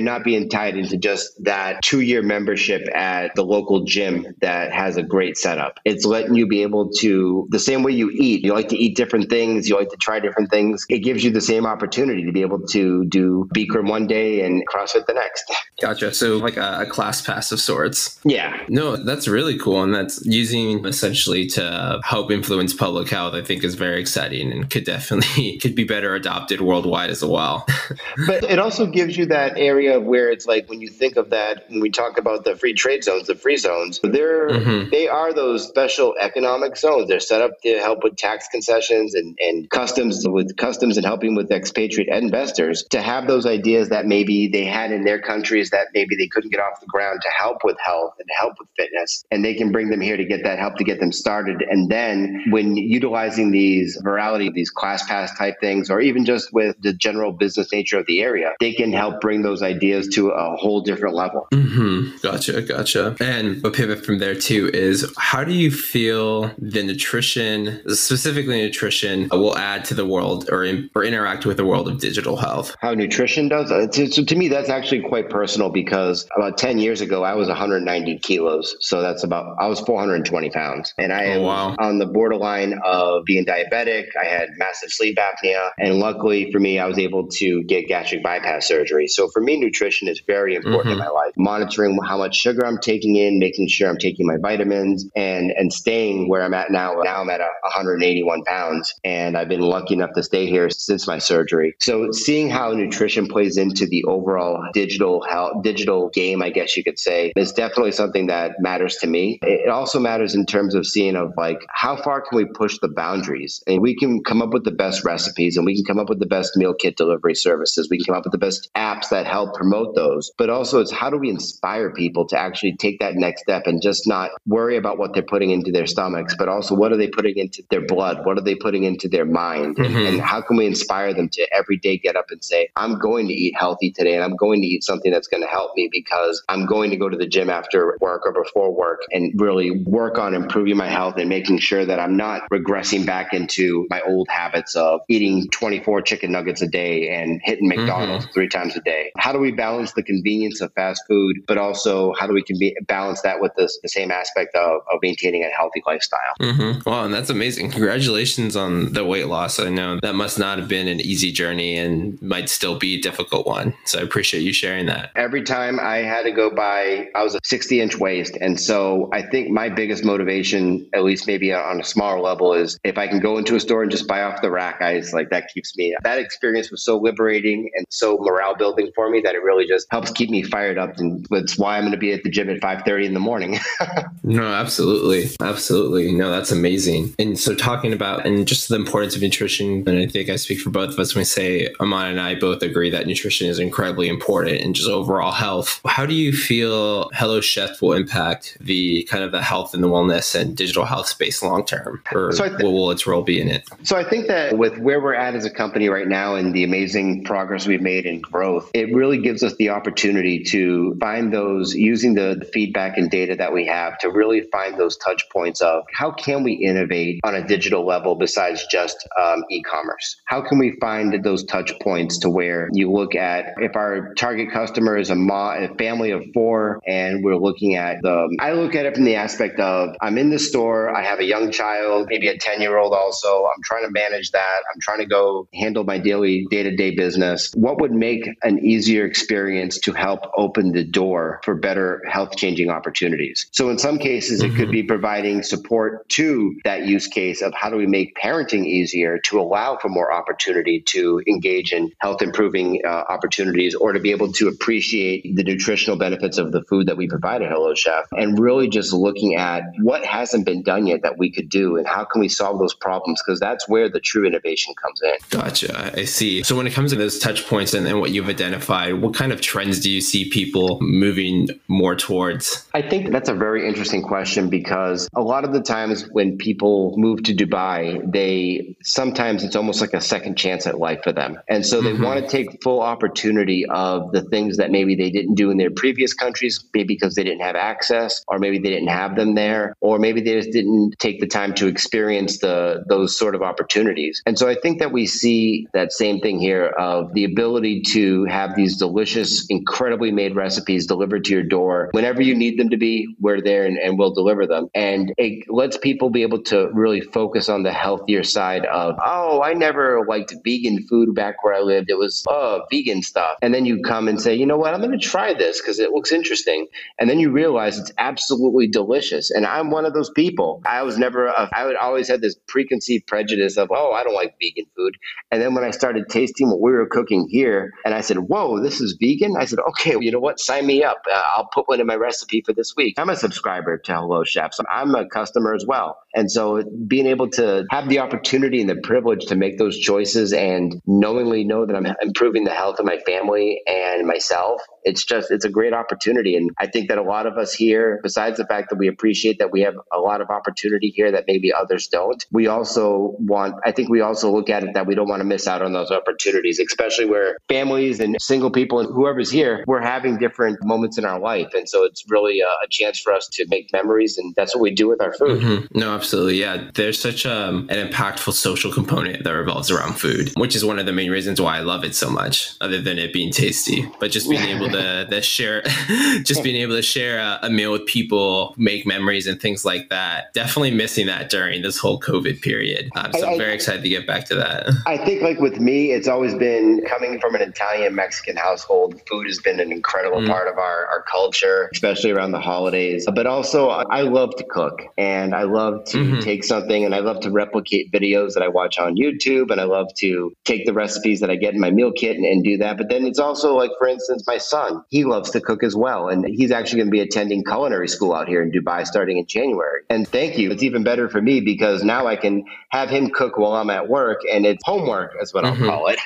not 0.00 0.24
being 0.24 0.48
tied 0.48 0.76
into 0.76 0.96
just 0.96 1.32
that 1.44 1.82
two 1.82 2.00
year 2.00 2.22
membership 2.22 2.82
at 2.94 3.34
the 3.34 3.44
local 3.44 3.84
gym 3.84 4.26
that 4.40 4.72
has 4.72 4.96
a 4.96 5.02
great 5.02 5.36
setup. 5.36 5.80
It's 5.84 6.04
letting 6.04 6.34
you 6.34 6.46
be 6.46 6.62
able 6.62 6.90
to, 6.98 7.48
the 7.50 7.58
same 7.58 7.82
way 7.82 7.92
you 7.92 8.10
eat, 8.14 8.44
you 8.44 8.52
like 8.52 8.68
to 8.68 8.76
eat 8.76 8.96
different 8.96 9.30
things, 9.30 9.68
you 9.68 9.76
like 9.76 9.90
to 9.90 9.96
try 9.96 10.20
different 10.20 10.50
things. 10.50 10.86
It 10.88 11.00
gives 11.00 11.24
you 11.24 11.30
the 11.30 11.40
same 11.40 11.66
opportunity 11.66 12.24
to 12.24 12.32
be 12.32 12.42
able 12.42 12.64
to 12.68 13.04
do 13.06 13.48
Bikram 13.54 13.88
one 13.88 14.06
day 14.06 14.42
and 14.42 14.62
CrossFit 14.68 15.06
the 15.06 15.14
next. 15.14 15.52
Gotcha. 15.80 16.14
So 16.14 16.36
like 16.36 16.56
a, 16.56 16.82
a 16.82 16.86
class 16.86 17.20
pass 17.20 17.52
of 17.52 17.60
sorts. 17.60 18.20
Yeah. 18.24 18.56
No, 18.68 18.96
that's 18.96 19.26
really 19.26 19.58
cool. 19.58 19.82
And 19.82 19.94
that's 19.94 20.24
using 20.24 20.84
essentially 20.84 21.46
to 21.48 22.00
help 22.04 22.30
influence 22.30 22.72
public 22.74 23.08
health 23.08 23.23
I 23.32 23.42
think 23.42 23.64
is 23.64 23.74
very 23.74 24.00
exciting 24.00 24.52
and 24.52 24.68
could 24.68 24.84
definitely 24.84 25.58
could 25.62 25.74
be 25.74 25.84
better 25.84 26.14
adopted 26.14 26.60
worldwide 26.60 27.10
as 27.10 27.24
well. 27.24 27.66
but 28.26 28.44
it 28.44 28.58
also 28.58 28.86
gives 28.86 29.16
you 29.16 29.26
that 29.26 29.56
area 29.56 29.96
of 29.96 30.04
where 30.04 30.30
it's 30.30 30.46
like 30.46 30.68
when 30.68 30.80
you 30.80 30.88
think 30.88 31.16
of 31.16 31.30
that 31.30 31.64
when 31.68 31.80
we 31.80 31.90
talk 31.90 32.18
about 32.18 32.44
the 32.44 32.56
free 32.56 32.74
trade 32.74 33.04
zones, 33.04 33.26
the 33.26 33.34
free 33.34 33.56
zones, 33.56 34.00
they're 34.02 34.48
mm-hmm. 34.48 34.90
they 34.90 35.08
are 35.08 35.32
those 35.32 35.66
special 35.66 36.14
economic 36.20 36.76
zones. 36.76 37.08
They're 37.08 37.20
set 37.20 37.40
up 37.40 37.60
to 37.62 37.78
help 37.78 38.02
with 38.02 38.16
tax 38.16 38.48
concessions 38.48 39.14
and, 39.14 39.38
and 39.40 39.70
customs 39.70 40.24
with 40.26 40.56
customs 40.56 40.96
and 40.96 41.06
helping 41.06 41.34
with 41.34 41.50
expatriate 41.50 42.08
investors 42.08 42.84
to 42.90 43.00
have 43.00 43.26
those 43.26 43.46
ideas 43.46 43.88
that 43.90 44.06
maybe 44.06 44.48
they 44.48 44.64
had 44.64 44.92
in 44.92 45.04
their 45.04 45.20
countries 45.20 45.70
that 45.70 45.88
maybe 45.94 46.16
they 46.16 46.26
couldn't 46.26 46.50
get 46.50 46.60
off 46.60 46.80
the 46.80 46.86
ground 46.86 47.20
to 47.22 47.28
help 47.30 47.58
with 47.64 47.76
health 47.84 48.14
and 48.18 48.28
help 48.36 48.54
with 48.58 48.68
fitness. 48.76 49.24
And 49.30 49.44
they 49.44 49.54
can 49.54 49.72
bring 49.72 49.90
them 49.90 50.00
here 50.00 50.16
to 50.16 50.24
get 50.24 50.42
that 50.44 50.58
help 50.58 50.76
to 50.76 50.84
get 50.84 51.00
them 51.00 51.12
started. 51.12 51.62
And 51.62 51.90
then 51.90 52.44
when 52.50 52.76
utilize 52.76 53.13
utilizing 53.14 53.52
these 53.52 54.00
virality, 54.02 54.52
these 54.52 54.70
class 54.70 55.06
pass 55.06 55.36
type 55.38 55.54
things, 55.60 55.88
or 55.90 56.00
even 56.00 56.24
just 56.24 56.52
with 56.52 56.76
the 56.80 56.92
general 56.92 57.32
business 57.32 57.72
nature 57.72 57.98
of 57.98 58.06
the 58.06 58.20
area, 58.20 58.52
they 58.58 58.72
can 58.72 58.92
help 58.92 59.20
bring 59.20 59.42
those 59.42 59.62
ideas 59.62 60.08
to 60.08 60.30
a 60.30 60.56
whole 60.56 60.80
different 60.80 61.14
level. 61.14 61.46
Mm-hmm. 61.52 62.16
Gotcha, 62.22 62.62
gotcha. 62.62 63.16
And 63.20 63.64
a 63.64 63.70
pivot 63.70 64.04
from 64.04 64.18
there 64.18 64.34
too 64.34 64.68
is 64.74 65.12
how 65.16 65.44
do 65.44 65.52
you 65.52 65.70
feel 65.70 66.50
the 66.58 66.82
nutrition, 66.82 67.80
specifically 67.94 68.60
nutrition, 68.60 69.28
will 69.30 69.56
add 69.56 69.84
to 69.86 69.94
the 69.94 70.06
world 70.06 70.48
or 70.50 70.64
in, 70.64 70.90
or 70.96 71.04
interact 71.04 71.46
with 71.46 71.56
the 71.56 71.64
world 71.64 71.86
of 71.88 72.00
digital 72.00 72.36
health? 72.36 72.74
How 72.80 72.94
nutrition 72.94 73.48
does? 73.48 73.68
So 73.68 74.24
to 74.24 74.36
me, 74.36 74.48
that's 74.48 74.70
actually 74.70 75.02
quite 75.02 75.30
personal 75.30 75.70
because 75.70 76.26
about 76.36 76.58
10 76.58 76.78
years 76.78 77.00
ago, 77.00 77.22
I 77.22 77.34
was 77.34 77.48
190 77.48 78.18
kilos. 78.18 78.76
So 78.80 79.00
that's 79.00 79.22
about, 79.22 79.56
I 79.60 79.66
was 79.68 79.80
420 79.80 80.50
pounds. 80.50 80.92
And 80.98 81.12
I 81.12 81.24
am 81.24 81.42
oh, 81.42 81.44
wow. 81.44 81.76
on 81.78 81.98
the 81.98 82.06
borderline 82.06 82.80
of 82.84 83.03
of 83.04 83.24
being 83.24 83.44
diabetic. 83.44 84.06
I 84.20 84.26
had 84.26 84.48
massive 84.56 84.90
sleep 84.90 85.16
apnea. 85.16 85.70
And 85.78 85.98
luckily 85.98 86.50
for 86.52 86.58
me, 86.58 86.78
I 86.78 86.86
was 86.86 86.98
able 86.98 87.28
to 87.28 87.62
get 87.64 87.88
gastric 87.88 88.22
bypass 88.22 88.66
surgery. 88.66 89.06
So 89.08 89.28
for 89.28 89.40
me, 89.40 89.58
nutrition 89.58 90.08
is 90.08 90.22
very 90.26 90.54
important 90.54 90.94
mm-hmm. 90.94 91.02
in 91.02 91.06
my 91.06 91.08
life. 91.08 91.32
Monitoring 91.36 91.98
how 92.06 92.18
much 92.18 92.36
sugar 92.36 92.66
I'm 92.66 92.78
taking 92.78 93.16
in, 93.16 93.38
making 93.38 93.68
sure 93.68 93.88
I'm 93.88 93.98
taking 93.98 94.26
my 94.26 94.36
vitamins 94.40 95.06
and, 95.14 95.50
and 95.52 95.72
staying 95.72 96.28
where 96.28 96.42
I'm 96.42 96.54
at 96.54 96.70
now. 96.70 96.94
Now 97.02 97.20
I'm 97.20 97.30
at 97.30 97.40
181 97.40 98.44
pounds 98.44 98.94
and 99.04 99.36
I've 99.36 99.48
been 99.48 99.60
lucky 99.60 99.94
enough 99.94 100.12
to 100.14 100.22
stay 100.22 100.46
here 100.46 100.70
since 100.70 101.06
my 101.06 101.18
surgery. 101.18 101.74
So 101.80 102.10
seeing 102.12 102.50
how 102.50 102.72
nutrition 102.72 103.26
plays 103.26 103.56
into 103.56 103.86
the 103.86 104.04
overall 104.04 104.62
digital 104.72 105.22
health, 105.22 105.62
digital 105.62 106.10
game, 106.10 106.42
I 106.42 106.50
guess 106.50 106.76
you 106.76 106.84
could 106.84 106.98
say, 106.98 107.32
is 107.36 107.52
definitely 107.52 107.92
something 107.92 108.26
that 108.28 108.52
matters 108.60 108.96
to 108.96 109.06
me. 109.06 109.38
It 109.42 109.68
also 109.68 109.98
matters 109.98 110.34
in 110.34 110.46
terms 110.46 110.74
of 110.74 110.86
seeing 110.86 111.16
of 111.16 111.32
like 111.36 111.64
how 111.68 111.96
far 111.96 112.20
can 112.20 112.36
we 112.36 112.44
push 112.44 112.78
the 112.78 112.88
boundaries 112.94 113.62
and 113.66 113.82
we 113.82 113.96
can 113.96 114.22
come 114.22 114.42
up 114.42 114.52
with 114.52 114.64
the 114.64 114.70
best 114.70 115.04
recipes 115.04 115.56
and 115.56 115.66
we 115.66 115.74
can 115.74 115.84
come 115.84 115.98
up 115.98 116.08
with 116.08 116.20
the 116.20 116.26
best 116.26 116.56
meal 116.56 116.74
kit 116.74 116.96
delivery 116.96 117.34
services. 117.34 117.88
We 117.90 117.98
can 117.98 118.06
come 118.06 118.16
up 118.16 118.24
with 118.24 118.32
the 118.32 118.38
best 118.38 118.70
apps 118.76 119.08
that 119.10 119.26
help 119.26 119.54
promote 119.54 119.94
those. 119.94 120.32
But 120.38 120.50
also, 120.50 120.80
it's 120.80 120.92
how 120.92 121.10
do 121.10 121.18
we 121.18 121.30
inspire 121.30 121.92
people 121.92 122.26
to 122.28 122.38
actually 122.38 122.76
take 122.76 123.00
that 123.00 123.14
next 123.14 123.42
step 123.42 123.66
and 123.66 123.82
just 123.82 124.06
not 124.06 124.30
worry 124.46 124.76
about 124.76 124.98
what 124.98 125.14
they're 125.14 125.22
putting 125.22 125.50
into 125.50 125.72
their 125.72 125.86
stomachs, 125.86 126.34
but 126.38 126.48
also 126.48 126.74
what 126.74 126.92
are 126.92 126.96
they 126.96 127.08
putting 127.08 127.36
into 127.36 127.62
their 127.70 127.84
blood? 127.86 128.24
What 128.24 128.38
are 128.38 128.44
they 128.44 128.54
putting 128.54 128.84
into 128.84 129.08
their 129.08 129.24
mind? 129.24 129.76
Mm-hmm. 129.76 129.96
And, 129.96 130.06
and 130.06 130.20
how 130.20 130.40
can 130.40 130.56
we 130.56 130.66
inspire 130.66 131.14
them 131.14 131.28
to 131.30 131.54
every 131.54 131.76
day 131.76 131.98
get 131.98 132.16
up 132.16 132.26
and 132.30 132.42
say, 132.44 132.68
I'm 132.76 132.98
going 132.98 133.28
to 133.28 133.34
eat 133.34 133.54
healthy 133.56 133.90
today 133.90 134.14
and 134.14 134.22
I'm 134.22 134.36
going 134.36 134.60
to 134.60 134.66
eat 134.66 134.84
something 134.84 135.10
that's 135.10 135.28
going 135.28 135.42
to 135.42 135.48
help 135.48 135.72
me 135.76 135.88
because 135.90 136.42
I'm 136.48 136.66
going 136.66 136.90
to 136.90 136.96
go 136.96 137.08
to 137.08 137.16
the 137.16 137.26
gym 137.26 137.50
after 137.50 137.96
work 138.00 138.22
or 138.26 138.32
before 138.32 138.74
work 138.74 139.00
and 139.10 139.32
really 139.40 139.70
work 139.70 140.18
on 140.18 140.34
improving 140.34 140.76
my 140.76 140.88
health 140.88 141.14
and 141.16 141.28
making 141.28 141.58
sure 141.58 141.84
that 141.84 141.98
I'm 141.98 142.16
not 142.16 142.42
regressing 142.52 142.83
back 143.04 143.32
into 143.32 143.86
my 143.90 144.00
old 144.02 144.28
habits 144.28 144.74
of 144.74 145.00
eating 145.08 145.48
24 145.50 146.02
chicken 146.02 146.32
nuggets 146.32 146.62
a 146.62 146.66
day 146.66 147.08
and 147.08 147.40
hitting 147.42 147.68
mm-hmm. 147.68 147.80
McDonald's 147.80 148.24
mm-hmm. 148.26 148.34
three 148.34 148.48
times 148.48 148.76
a 148.76 148.80
day. 148.80 149.10
How 149.16 149.32
do 149.32 149.38
we 149.38 149.52
balance 149.52 149.92
the 149.94 150.02
convenience 150.02 150.60
of 150.60 150.72
fast 150.74 151.02
food, 151.08 151.38
but 151.46 151.58
also 151.58 152.12
how 152.18 152.26
do 152.26 152.34
we 152.34 152.42
can 152.42 152.58
balance 152.86 153.22
that 153.22 153.40
with 153.40 153.52
this, 153.56 153.78
the 153.82 153.88
same 153.88 154.10
aspect 154.10 154.54
of, 154.54 154.82
of 154.92 154.98
maintaining 155.02 155.42
a 155.42 155.48
healthy 155.48 155.82
lifestyle? 155.86 156.20
Mm-hmm. 156.40 156.88
Wow, 156.88 157.04
and 157.04 157.14
that's 157.14 157.30
amazing. 157.30 157.70
Congratulations 157.70 158.56
on 158.56 158.92
the 158.92 159.04
weight 159.04 159.28
loss. 159.28 159.58
I 159.58 159.70
know 159.70 159.98
that 160.02 160.14
must 160.14 160.38
not 160.38 160.58
have 160.58 160.68
been 160.68 160.88
an 160.88 161.00
easy 161.00 161.32
journey 161.32 161.76
and 161.76 162.20
might 162.20 162.48
still 162.48 162.78
be 162.78 162.94
a 162.94 163.00
difficult 163.00 163.46
one. 163.46 163.74
So 163.84 163.98
I 163.98 164.02
appreciate 164.02 164.42
you 164.42 164.52
sharing 164.52 164.86
that. 164.86 165.10
Every 165.16 165.42
time 165.42 165.80
I 165.80 165.98
had 165.98 166.22
to 166.22 166.32
go 166.32 166.50
by, 166.50 167.08
I 167.14 167.22
was 167.22 167.34
a 167.34 167.40
60 167.44 167.80
inch 167.80 167.96
waist. 167.96 168.36
And 168.40 168.60
so 168.60 169.08
I 169.12 169.22
think 169.22 169.50
my 169.50 169.68
biggest 169.68 170.04
motivation, 170.04 170.88
at 170.92 171.04
least 171.04 171.26
maybe 171.26 171.52
on 171.52 171.80
a 171.80 171.84
smaller 171.84 172.20
level, 172.20 172.52
is 172.52 172.73
if 172.84 172.98
I 172.98 173.06
can 173.06 173.20
go 173.20 173.38
into 173.38 173.54
a 173.56 173.60
store 173.60 173.82
and 173.82 173.90
just 173.90 174.06
buy 174.06 174.22
off 174.22 174.42
the 174.42 174.50
rack, 174.50 174.80
I 174.80 174.98
just 174.98 175.14
like 175.14 175.30
that 175.30 175.48
keeps 175.52 175.76
me. 175.76 175.96
That 176.02 176.18
experience 176.18 176.70
was 176.70 176.84
so 176.84 176.98
liberating 176.98 177.70
and 177.76 177.86
so 177.90 178.18
morale 178.18 178.54
building 178.54 178.90
for 178.94 179.10
me 179.10 179.20
that 179.20 179.34
it 179.34 179.42
really 179.42 179.66
just 179.66 179.86
helps 179.90 180.10
keep 180.10 180.30
me 180.30 180.42
fired 180.42 180.78
up, 180.78 180.96
and 180.98 181.26
that's 181.30 181.58
why 181.58 181.76
I'm 181.76 181.82
going 181.82 181.92
to 181.92 181.98
be 181.98 182.12
at 182.12 182.22
the 182.22 182.30
gym 182.30 182.50
at 182.50 182.60
5:30 182.60 183.06
in 183.06 183.14
the 183.14 183.20
morning. 183.20 183.58
no, 184.22 184.46
absolutely, 184.46 185.30
absolutely. 185.40 186.12
No, 186.12 186.30
that's 186.30 186.50
amazing. 186.50 187.14
And 187.18 187.38
so 187.38 187.54
talking 187.54 187.92
about 187.92 188.26
and 188.26 188.46
just 188.46 188.68
the 188.68 188.76
importance 188.76 189.16
of 189.16 189.22
nutrition, 189.22 189.88
and 189.88 189.98
I 189.98 190.06
think 190.06 190.28
I 190.28 190.36
speak 190.36 190.60
for 190.60 190.70
both 190.70 190.90
of 190.90 190.98
us 190.98 191.14
when 191.14 191.20
we 191.20 191.24
say 191.24 191.68
Iman 191.80 192.10
and 192.10 192.20
I 192.20 192.34
both 192.34 192.62
agree 192.62 192.90
that 192.90 193.06
nutrition 193.06 193.48
is 193.48 193.58
incredibly 193.58 194.08
important 194.08 194.60
and 194.60 194.74
just 194.74 194.88
overall 194.88 195.32
health. 195.32 195.80
How 195.86 196.06
do 196.06 196.14
you 196.14 196.32
feel 196.32 197.10
Hello 197.14 197.40
Chef 197.40 197.80
will 197.80 197.92
impact 197.92 198.56
the 198.60 199.04
kind 199.04 199.24
of 199.24 199.32
the 199.32 199.42
health 199.42 199.74
and 199.74 199.82
the 199.82 199.88
wellness 199.88 200.34
and 200.34 200.56
digital 200.56 200.84
health 200.84 201.06
space 201.06 201.42
long 201.42 201.64
term? 201.64 202.02
Or 202.12 202.32
so 202.32 202.48
th- 202.48 202.60
what 202.64 202.72
will 202.72 202.90
its 202.90 203.06
role 203.06 203.22
be 203.22 203.40
in 203.40 203.48
it? 203.48 203.68
So 203.82 203.96
I 203.96 204.08
think 204.08 204.26
that 204.28 204.56
with 204.56 204.78
where 204.78 205.00
we're 205.00 205.14
at 205.14 205.34
as 205.34 205.44
a 205.44 205.50
company 205.50 205.88
right 205.88 206.08
now 206.08 206.34
and 206.34 206.54
the 206.54 206.64
amazing 206.64 207.24
progress 207.24 207.66
we've 207.66 207.82
made 207.82 208.06
in 208.06 208.20
growth, 208.20 208.70
it 208.74 208.94
really 208.94 209.18
gives 209.18 209.42
us 209.42 209.54
the 209.56 209.70
opportunity 209.70 210.42
to 210.44 210.96
find 210.98 211.32
those 211.32 211.74
using 211.74 212.14
the 212.14 212.48
feedback 212.52 212.96
and 212.96 213.10
data 213.10 213.36
that 213.36 213.52
we 213.52 213.66
have 213.66 213.98
to 213.98 214.08
really 214.08 214.42
find 214.50 214.78
those 214.78 214.96
touch 214.96 215.28
points 215.30 215.60
of 215.60 215.84
how 215.92 216.10
can 216.10 216.42
we 216.42 216.54
innovate 216.54 217.20
on 217.24 217.34
a 217.34 217.46
digital 217.46 217.86
level 217.86 218.14
besides 218.14 218.64
just 218.70 218.96
um, 219.20 219.44
e-commerce? 219.50 220.16
How 220.24 220.40
can 220.40 220.58
we 220.58 220.76
find 220.80 221.22
those 221.22 221.44
touch 221.44 221.72
points 221.80 222.18
to 222.18 222.30
where 222.30 222.68
you 222.72 222.90
look 222.90 223.14
at 223.14 223.54
if 223.58 223.76
our 223.76 224.14
target 224.14 224.50
customer 224.50 224.96
is 224.96 225.10
a, 225.10 225.14
mo- 225.14 225.54
a 225.56 225.68
family 225.76 226.10
of 226.12 226.24
four 226.32 226.80
and 226.86 227.22
we're 227.22 227.36
looking 227.36 227.74
at 227.74 228.00
the, 228.02 228.34
I 228.40 228.52
look 228.52 228.74
at 228.74 228.86
it 228.86 228.94
from 228.94 229.04
the 229.04 229.16
aspect 229.16 229.60
of 229.60 229.94
I'm 230.00 230.16
in 230.16 230.30
the 230.30 230.38
store, 230.38 230.94
I 230.94 231.02
have 231.02 231.20
a 231.20 231.24
young 231.24 231.50
child, 231.50 232.06
maybe 232.08 232.28
a 232.28 232.38
10 232.44 232.54
10 232.54 232.62
year 232.62 232.78
old 232.78 232.92
also. 232.92 233.46
I'm 233.46 233.62
trying 233.62 233.84
to 233.84 233.90
manage 233.90 234.30
that. 234.32 234.60
I'm 234.72 234.80
trying 234.80 234.98
to 234.98 235.06
go 235.06 235.48
handle 235.54 235.84
my 235.84 235.98
daily 235.98 236.46
day 236.50 236.62
to 236.62 236.74
day 236.76 236.94
business. 236.94 237.52
What 237.54 237.80
would 237.80 237.92
make 237.92 238.28
an 238.42 238.64
easier 238.64 239.04
experience 239.04 239.78
to 239.80 239.92
help 239.92 240.20
open 240.36 240.72
the 240.72 240.84
door 240.84 241.40
for 241.44 241.54
better 241.54 242.02
health 242.08 242.36
changing 242.36 242.70
opportunities? 242.70 243.46
So, 243.52 243.70
in 243.70 243.78
some 243.78 243.98
cases, 243.98 244.42
mm-hmm. 244.42 244.54
it 244.54 244.58
could 244.58 244.70
be 244.70 244.80
mm-hmm. 244.80 244.88
providing 244.88 245.42
support 245.42 246.08
to 246.10 246.54
that 246.64 246.86
use 246.86 247.06
case 247.06 247.42
of 247.42 247.52
how 247.54 247.70
do 247.70 247.76
we 247.76 247.86
make 247.86 248.14
parenting 248.16 248.66
easier 248.66 249.18
to 249.18 249.40
allow 249.40 249.78
for 249.78 249.88
more 249.88 250.12
opportunity 250.12 250.80
to 250.88 251.22
engage 251.26 251.44
engage 251.44 251.72
in 251.72 251.92
health 252.00 252.22
improving 252.22 252.80
uh, 252.84 253.04
opportunities 253.08 253.74
or 253.74 253.92
to 253.92 254.00
be 254.00 254.10
able 254.10 254.32
to 254.32 254.48
appreciate 254.48 255.36
the 255.36 255.44
nutritional 255.44 255.96
benefits 255.96 256.38
of 256.38 256.52
the 256.52 256.62
food 256.64 256.86
that 256.86 256.96
we 256.96 257.08
provide 257.08 257.42
at 257.42 257.50
Hello 257.50 257.74
Chef 257.74 258.06
and 258.12 258.38
really 258.38 258.68
just 258.68 258.92
looking 258.92 259.34
at 259.34 259.62
what 259.80 260.04
hasn't 260.04 260.44
been 260.44 260.62
done 260.62 260.86
yet 260.86 261.02
that 261.02 261.18
we 261.18 261.32
could 261.32 261.48
do 261.48 261.76
and 261.76 261.86
how 261.86 262.04
can 262.04 262.20
we 262.20 262.28
solve 262.34 262.58
those 262.58 262.74
problems 262.74 263.22
because 263.24 263.40
that's 263.40 263.68
where 263.68 263.88
the 263.88 264.00
true 264.00 264.26
innovation 264.26 264.74
comes 264.82 265.00
in. 265.02 265.14
Gotcha. 265.30 265.92
I 265.98 266.04
see. 266.04 266.42
So 266.42 266.56
when 266.56 266.66
it 266.66 266.72
comes 266.72 266.92
to 266.92 266.98
those 266.98 267.18
touch 267.18 267.46
points 267.46 267.74
and, 267.74 267.86
and 267.86 268.00
what 268.00 268.10
you've 268.10 268.28
identified, 268.28 269.00
what 269.00 269.14
kind 269.14 269.32
of 269.32 269.40
trends 269.40 269.80
do 269.80 269.90
you 269.90 270.00
see 270.00 270.28
people 270.30 270.78
moving 270.80 271.48
more 271.68 271.94
towards? 271.94 272.66
I 272.74 272.82
think 272.82 273.10
that's 273.10 273.28
a 273.28 273.34
very 273.34 273.66
interesting 273.66 274.02
question 274.02 274.48
because 274.48 275.08
a 275.14 275.22
lot 275.22 275.44
of 275.44 275.52
the 275.52 275.60
times 275.60 276.08
when 276.10 276.36
people 276.38 276.94
move 276.96 277.22
to 277.24 277.34
Dubai, 277.34 278.00
they 278.10 278.76
sometimes 278.82 279.44
it's 279.44 279.56
almost 279.56 279.80
like 279.80 279.94
a 279.94 280.00
second 280.00 280.36
chance 280.36 280.66
at 280.66 280.78
life 280.78 281.00
for 281.02 281.12
them. 281.12 281.38
And 281.48 281.64
so 281.64 281.80
they 281.80 281.92
mm-hmm. 281.92 282.04
want 282.04 282.24
to 282.24 282.28
take 282.28 282.62
full 282.62 282.80
opportunity 282.80 283.66
of 283.66 284.12
the 284.12 284.22
things 284.22 284.56
that 284.56 284.70
maybe 284.70 284.94
they 284.94 285.10
didn't 285.10 285.34
do 285.34 285.50
in 285.50 285.56
their 285.56 285.70
previous 285.70 286.14
countries, 286.14 286.64
maybe 286.74 286.94
because 286.94 287.14
they 287.14 287.24
didn't 287.24 287.42
have 287.42 287.56
access 287.56 288.24
or 288.28 288.38
maybe 288.38 288.58
they 288.58 288.70
didn't 288.70 288.88
have 288.88 289.16
them 289.16 289.34
there 289.34 289.76
or 289.80 289.98
maybe 289.98 290.20
they 290.20 290.34
just 290.40 290.52
didn't 290.52 290.94
take 290.98 291.20
the 291.20 291.26
time 291.26 291.54
to 291.54 291.66
experience 291.66 292.23
the 292.32 292.84
those 292.88 293.16
sort 293.18 293.34
of 293.34 293.42
opportunities. 293.42 294.22
And 294.26 294.38
so 294.38 294.48
I 294.48 294.56
think 294.60 294.78
that 294.80 294.92
we 294.92 295.06
see 295.06 295.66
that 295.72 295.92
same 295.92 296.20
thing 296.20 296.38
here 296.38 296.66
of 296.66 297.12
the 297.14 297.24
ability 297.24 297.82
to 297.92 298.24
have 298.24 298.56
these 298.56 298.76
delicious, 298.76 299.46
incredibly 299.48 300.10
made 300.10 300.34
recipes 300.34 300.86
delivered 300.86 301.24
to 301.26 301.32
your 301.32 301.42
door 301.42 301.90
whenever 301.92 302.22
you 302.22 302.34
need 302.34 302.58
them 302.58 302.70
to 302.70 302.76
be. 302.76 303.14
We're 303.20 303.40
there 303.40 303.64
and, 303.64 303.78
and 303.78 303.98
we'll 303.98 304.14
deliver 304.14 304.46
them. 304.46 304.68
And 304.74 305.12
it 305.16 305.44
lets 305.48 305.76
people 305.76 306.10
be 306.10 306.22
able 306.22 306.42
to 306.44 306.70
really 306.72 307.00
focus 307.00 307.48
on 307.48 307.62
the 307.62 307.72
healthier 307.72 308.24
side 308.24 308.66
of, 308.66 308.96
oh, 309.04 309.42
I 309.42 309.54
never 309.54 310.04
liked 310.06 310.34
vegan 310.44 310.86
food 310.88 311.14
back 311.14 311.42
where 311.44 311.54
I 311.54 311.60
lived. 311.60 311.90
It 311.90 311.98
was 311.98 312.24
oh, 312.28 312.62
vegan 312.70 313.02
stuff. 313.02 313.38
And 313.42 313.54
then 313.54 313.64
you 313.64 313.82
come 313.82 314.08
and 314.08 314.20
say, 314.20 314.34
you 314.34 314.46
know 314.46 314.56
what, 314.56 314.74
I'm 314.74 314.80
going 314.80 314.98
to 314.98 314.98
try 314.98 315.34
this 315.34 315.60
because 315.60 315.78
it 315.78 315.90
looks 315.90 316.12
interesting. 316.12 316.66
And 316.98 317.08
then 317.08 317.18
you 317.18 317.30
realize 317.30 317.78
it's 317.78 317.92
absolutely 317.98 318.68
delicious. 318.68 319.30
And 319.30 319.46
I'm 319.46 319.70
one 319.70 319.84
of 319.84 319.94
those 319.94 320.10
people. 320.10 320.62
I 320.64 320.82
was 320.82 320.98
never, 320.98 321.26
a, 321.26 321.48
I 321.52 321.64
would 321.64 321.76
always 321.76 322.08
had 322.14 322.22
this 322.22 322.36
preconceived 322.48 323.06
prejudice 323.06 323.56
of, 323.56 323.70
oh, 323.70 323.92
I 323.92 324.04
don't 324.04 324.14
like 324.14 324.36
vegan 324.40 324.66
food. 324.76 324.96
And 325.30 325.40
then 325.42 325.54
when 325.54 325.64
I 325.64 325.70
started 325.70 326.08
tasting 326.08 326.48
what 326.48 326.60
we 326.60 326.72
were 326.72 326.86
cooking 326.86 327.28
here, 327.28 327.72
and 327.84 327.94
I 327.94 328.00
said, 328.00 328.18
whoa, 328.18 328.62
this 328.62 328.80
is 328.80 328.96
vegan. 329.00 329.34
I 329.38 329.44
said, 329.44 329.58
okay, 329.70 329.96
you 330.00 330.10
know 330.10 330.20
what? 330.20 330.40
Sign 330.40 330.66
me 330.66 330.82
up. 330.82 331.02
Uh, 331.10 331.22
I'll 331.36 331.48
put 331.52 331.68
one 331.68 331.80
in 331.80 331.86
my 331.86 331.96
recipe 331.96 332.42
for 332.44 332.52
this 332.52 332.74
week. 332.76 332.94
I'm 332.98 333.10
a 333.10 333.16
subscriber 333.16 333.78
to 333.78 333.94
Hello 333.94 334.24
Chef, 334.24 334.54
so 334.54 334.64
I'm 334.70 334.94
a 334.94 335.06
customer 335.08 335.54
as 335.54 335.64
well. 335.66 335.98
And 336.14 336.30
so 336.30 336.62
being 336.86 337.06
able 337.06 337.28
to 337.30 337.66
have 337.70 337.88
the 337.88 337.98
opportunity 337.98 338.60
and 338.60 338.70
the 338.70 338.76
privilege 338.76 339.26
to 339.26 339.36
make 339.36 339.58
those 339.58 339.78
choices 339.78 340.32
and 340.32 340.80
knowingly 340.86 341.44
know 341.44 341.66
that 341.66 341.74
I'm 341.74 341.86
improving 342.00 342.44
the 342.44 342.54
health 342.54 342.78
of 342.78 342.86
my 342.86 342.98
family 342.98 343.60
and 343.66 344.06
myself 344.06 344.60
it's 344.84 345.04
just 345.04 345.30
it's 345.30 345.44
a 345.44 345.50
great 345.50 345.72
opportunity 345.72 346.36
and 346.36 346.50
i 346.58 346.66
think 346.66 346.88
that 346.88 346.98
a 346.98 347.02
lot 347.02 347.26
of 347.26 347.38
us 347.38 347.52
here 347.52 348.00
besides 348.02 348.36
the 348.36 348.46
fact 348.46 348.70
that 348.70 348.76
we 348.76 348.86
appreciate 348.86 349.38
that 349.38 349.50
we 349.50 349.62
have 349.62 349.74
a 349.92 349.98
lot 349.98 350.20
of 350.20 350.28
opportunity 350.30 350.92
here 350.94 351.10
that 351.10 351.24
maybe 351.26 351.52
others 351.52 351.88
don't 351.88 352.03
we 352.32 352.46
also 352.46 353.14
want 353.18 353.54
i 353.64 353.72
think 353.72 353.88
we 353.88 354.00
also 354.00 354.30
look 354.30 354.48
at 354.50 354.62
it 354.62 354.74
that 354.74 354.86
we 354.86 354.94
don't 354.94 355.08
want 355.08 355.20
to 355.20 355.24
miss 355.24 355.46
out 355.46 355.62
on 355.62 355.72
those 355.72 355.90
opportunities 355.90 356.58
especially 356.58 357.04
where 357.04 357.36
families 357.48 358.00
and 358.00 358.16
single 358.20 358.50
people 358.50 358.80
and 358.80 358.92
whoever's 358.94 359.30
here 359.30 359.64
we're 359.66 359.80
having 359.80 360.18
different 360.18 360.58
moments 360.62 360.98
in 360.98 361.04
our 361.04 361.18
life 361.18 361.52
and 361.54 361.68
so 361.68 361.84
it's 361.84 362.04
really 362.08 362.40
a, 362.40 362.46
a 362.46 362.68
chance 362.70 362.98
for 362.98 363.12
us 363.12 363.28
to 363.28 363.46
make 363.48 363.72
memories 363.72 364.18
and 364.18 364.34
that's 364.36 364.54
what 364.54 364.62
we 364.62 364.70
do 364.70 364.88
with 364.88 365.00
our 365.00 365.12
food 365.14 365.40
mm-hmm. 365.40 365.78
no 365.78 365.94
absolutely 365.94 366.36
yeah 366.36 366.70
there's 366.74 367.00
such 367.00 367.26
um, 367.26 367.68
an 367.70 367.88
impactful 367.88 368.32
social 368.32 368.72
component 368.72 369.24
that 369.24 369.32
revolves 369.32 369.70
around 369.70 369.94
food 369.94 370.32
which 370.36 370.54
is 370.54 370.64
one 370.64 370.78
of 370.78 370.86
the 370.86 370.92
main 370.92 371.10
reasons 371.10 371.40
why 371.40 371.56
i 371.56 371.60
love 371.60 371.84
it 371.84 371.94
so 371.94 372.10
much 372.10 372.54
other 372.60 372.80
than 372.80 372.98
it 372.98 373.12
being 373.12 373.32
tasty 373.32 373.88
but 374.00 374.10
just 374.10 374.28
being 374.28 374.42
able 374.42 374.68
to, 374.70 375.06
the 375.10 375.22
share, 375.22 375.62
just 376.22 376.42
being 376.42 376.56
able 376.56 376.74
to 376.74 376.82
share 376.82 377.18
a, 377.18 377.38
a, 377.42 377.50
meal 377.50 377.72
with 377.72 377.86
people, 377.86 378.54
make 378.56 378.86
memories 378.86 379.26
and 379.26 379.40
things 379.40 379.64
like 379.64 379.88
that. 379.90 380.32
Definitely 380.34 380.72
missing 380.72 381.06
that 381.06 381.30
during 381.30 381.62
this 381.62 381.78
whole 381.78 381.93
COVID 382.00 382.42
period. 382.42 382.90
Um, 382.96 383.12
so 383.12 383.26
I, 383.26 383.32
am 383.32 383.38
very 383.38 383.54
excited 383.54 383.82
to 383.82 383.88
get 383.88 384.06
back 384.06 384.24
to 384.26 384.34
that. 384.36 384.68
I 384.86 384.96
think 384.96 385.22
like 385.22 385.40
with 385.40 385.60
me, 385.60 385.92
it's 385.92 386.08
always 386.08 386.34
been 386.34 386.82
coming 386.86 387.20
from 387.20 387.34
an 387.34 387.42
Italian 387.42 387.94
Mexican 387.94 388.36
household. 388.36 389.00
Food 389.08 389.26
has 389.26 389.38
been 389.38 389.60
an 389.60 389.72
incredible 389.72 390.20
mm. 390.20 390.28
part 390.28 390.48
of 390.48 390.58
our, 390.58 390.86
our 390.86 391.02
culture, 391.02 391.70
especially 391.72 392.10
around 392.10 392.32
the 392.32 392.40
holidays. 392.40 393.06
But 393.14 393.26
also, 393.26 393.68
I 393.68 394.02
love 394.02 394.34
to 394.36 394.44
cook 394.44 394.82
and 394.98 395.34
I 395.34 395.44
love 395.44 395.84
to 395.86 395.98
mm-hmm. 395.98 396.20
take 396.20 396.44
something 396.44 396.84
and 396.84 396.94
I 396.94 397.00
love 397.00 397.20
to 397.20 397.30
replicate 397.30 397.92
videos 397.92 398.34
that 398.34 398.42
I 398.42 398.48
watch 398.48 398.78
on 398.78 398.96
YouTube 398.96 399.50
and 399.50 399.60
I 399.60 399.64
love 399.64 399.88
to 399.98 400.32
take 400.44 400.66
the 400.66 400.72
recipes 400.72 401.20
that 401.20 401.30
I 401.30 401.36
get 401.36 401.54
in 401.54 401.60
my 401.60 401.70
meal 401.70 401.92
kit 401.92 402.16
and, 402.16 402.24
and 402.24 402.42
do 402.42 402.56
that. 402.58 402.76
But 402.76 402.88
then 402.88 403.04
it's 403.04 403.18
also 403.18 403.54
like, 403.54 403.70
for 403.78 403.86
instance, 403.86 404.24
my 404.26 404.38
son, 404.38 404.84
he 404.90 405.04
loves 405.04 405.30
to 405.30 405.40
cook 405.40 405.62
as 405.62 405.76
well. 405.76 406.08
And 406.08 406.24
he's 406.26 406.50
actually 406.50 406.78
going 406.78 406.88
to 406.88 406.92
be 406.92 407.00
attending 407.00 407.44
culinary 407.44 407.88
school 407.88 408.14
out 408.14 408.28
here 408.28 408.42
in 408.42 408.50
Dubai 408.50 408.86
starting 408.86 409.18
in 409.18 409.26
January. 409.26 409.82
And 409.90 410.08
thank 410.08 410.38
you. 410.38 410.50
It's 410.50 410.62
even 410.62 410.82
better 410.82 411.08
for 411.08 411.22
me 411.22 411.40
because 411.40 411.83
now 411.86 412.06
I 412.06 412.16
can 412.16 412.44
have 412.70 412.90
him 412.90 413.10
cook 413.10 413.38
while 413.38 413.52
I'm 413.52 413.70
at 413.70 413.88
work 413.88 414.20
and 414.30 414.44
it's 414.46 414.62
homework, 414.64 415.14
is 415.20 415.32
what 415.32 415.44
mm-hmm. 415.44 415.64
I'll 415.64 415.70
call 415.70 415.88
it. 415.88 416.00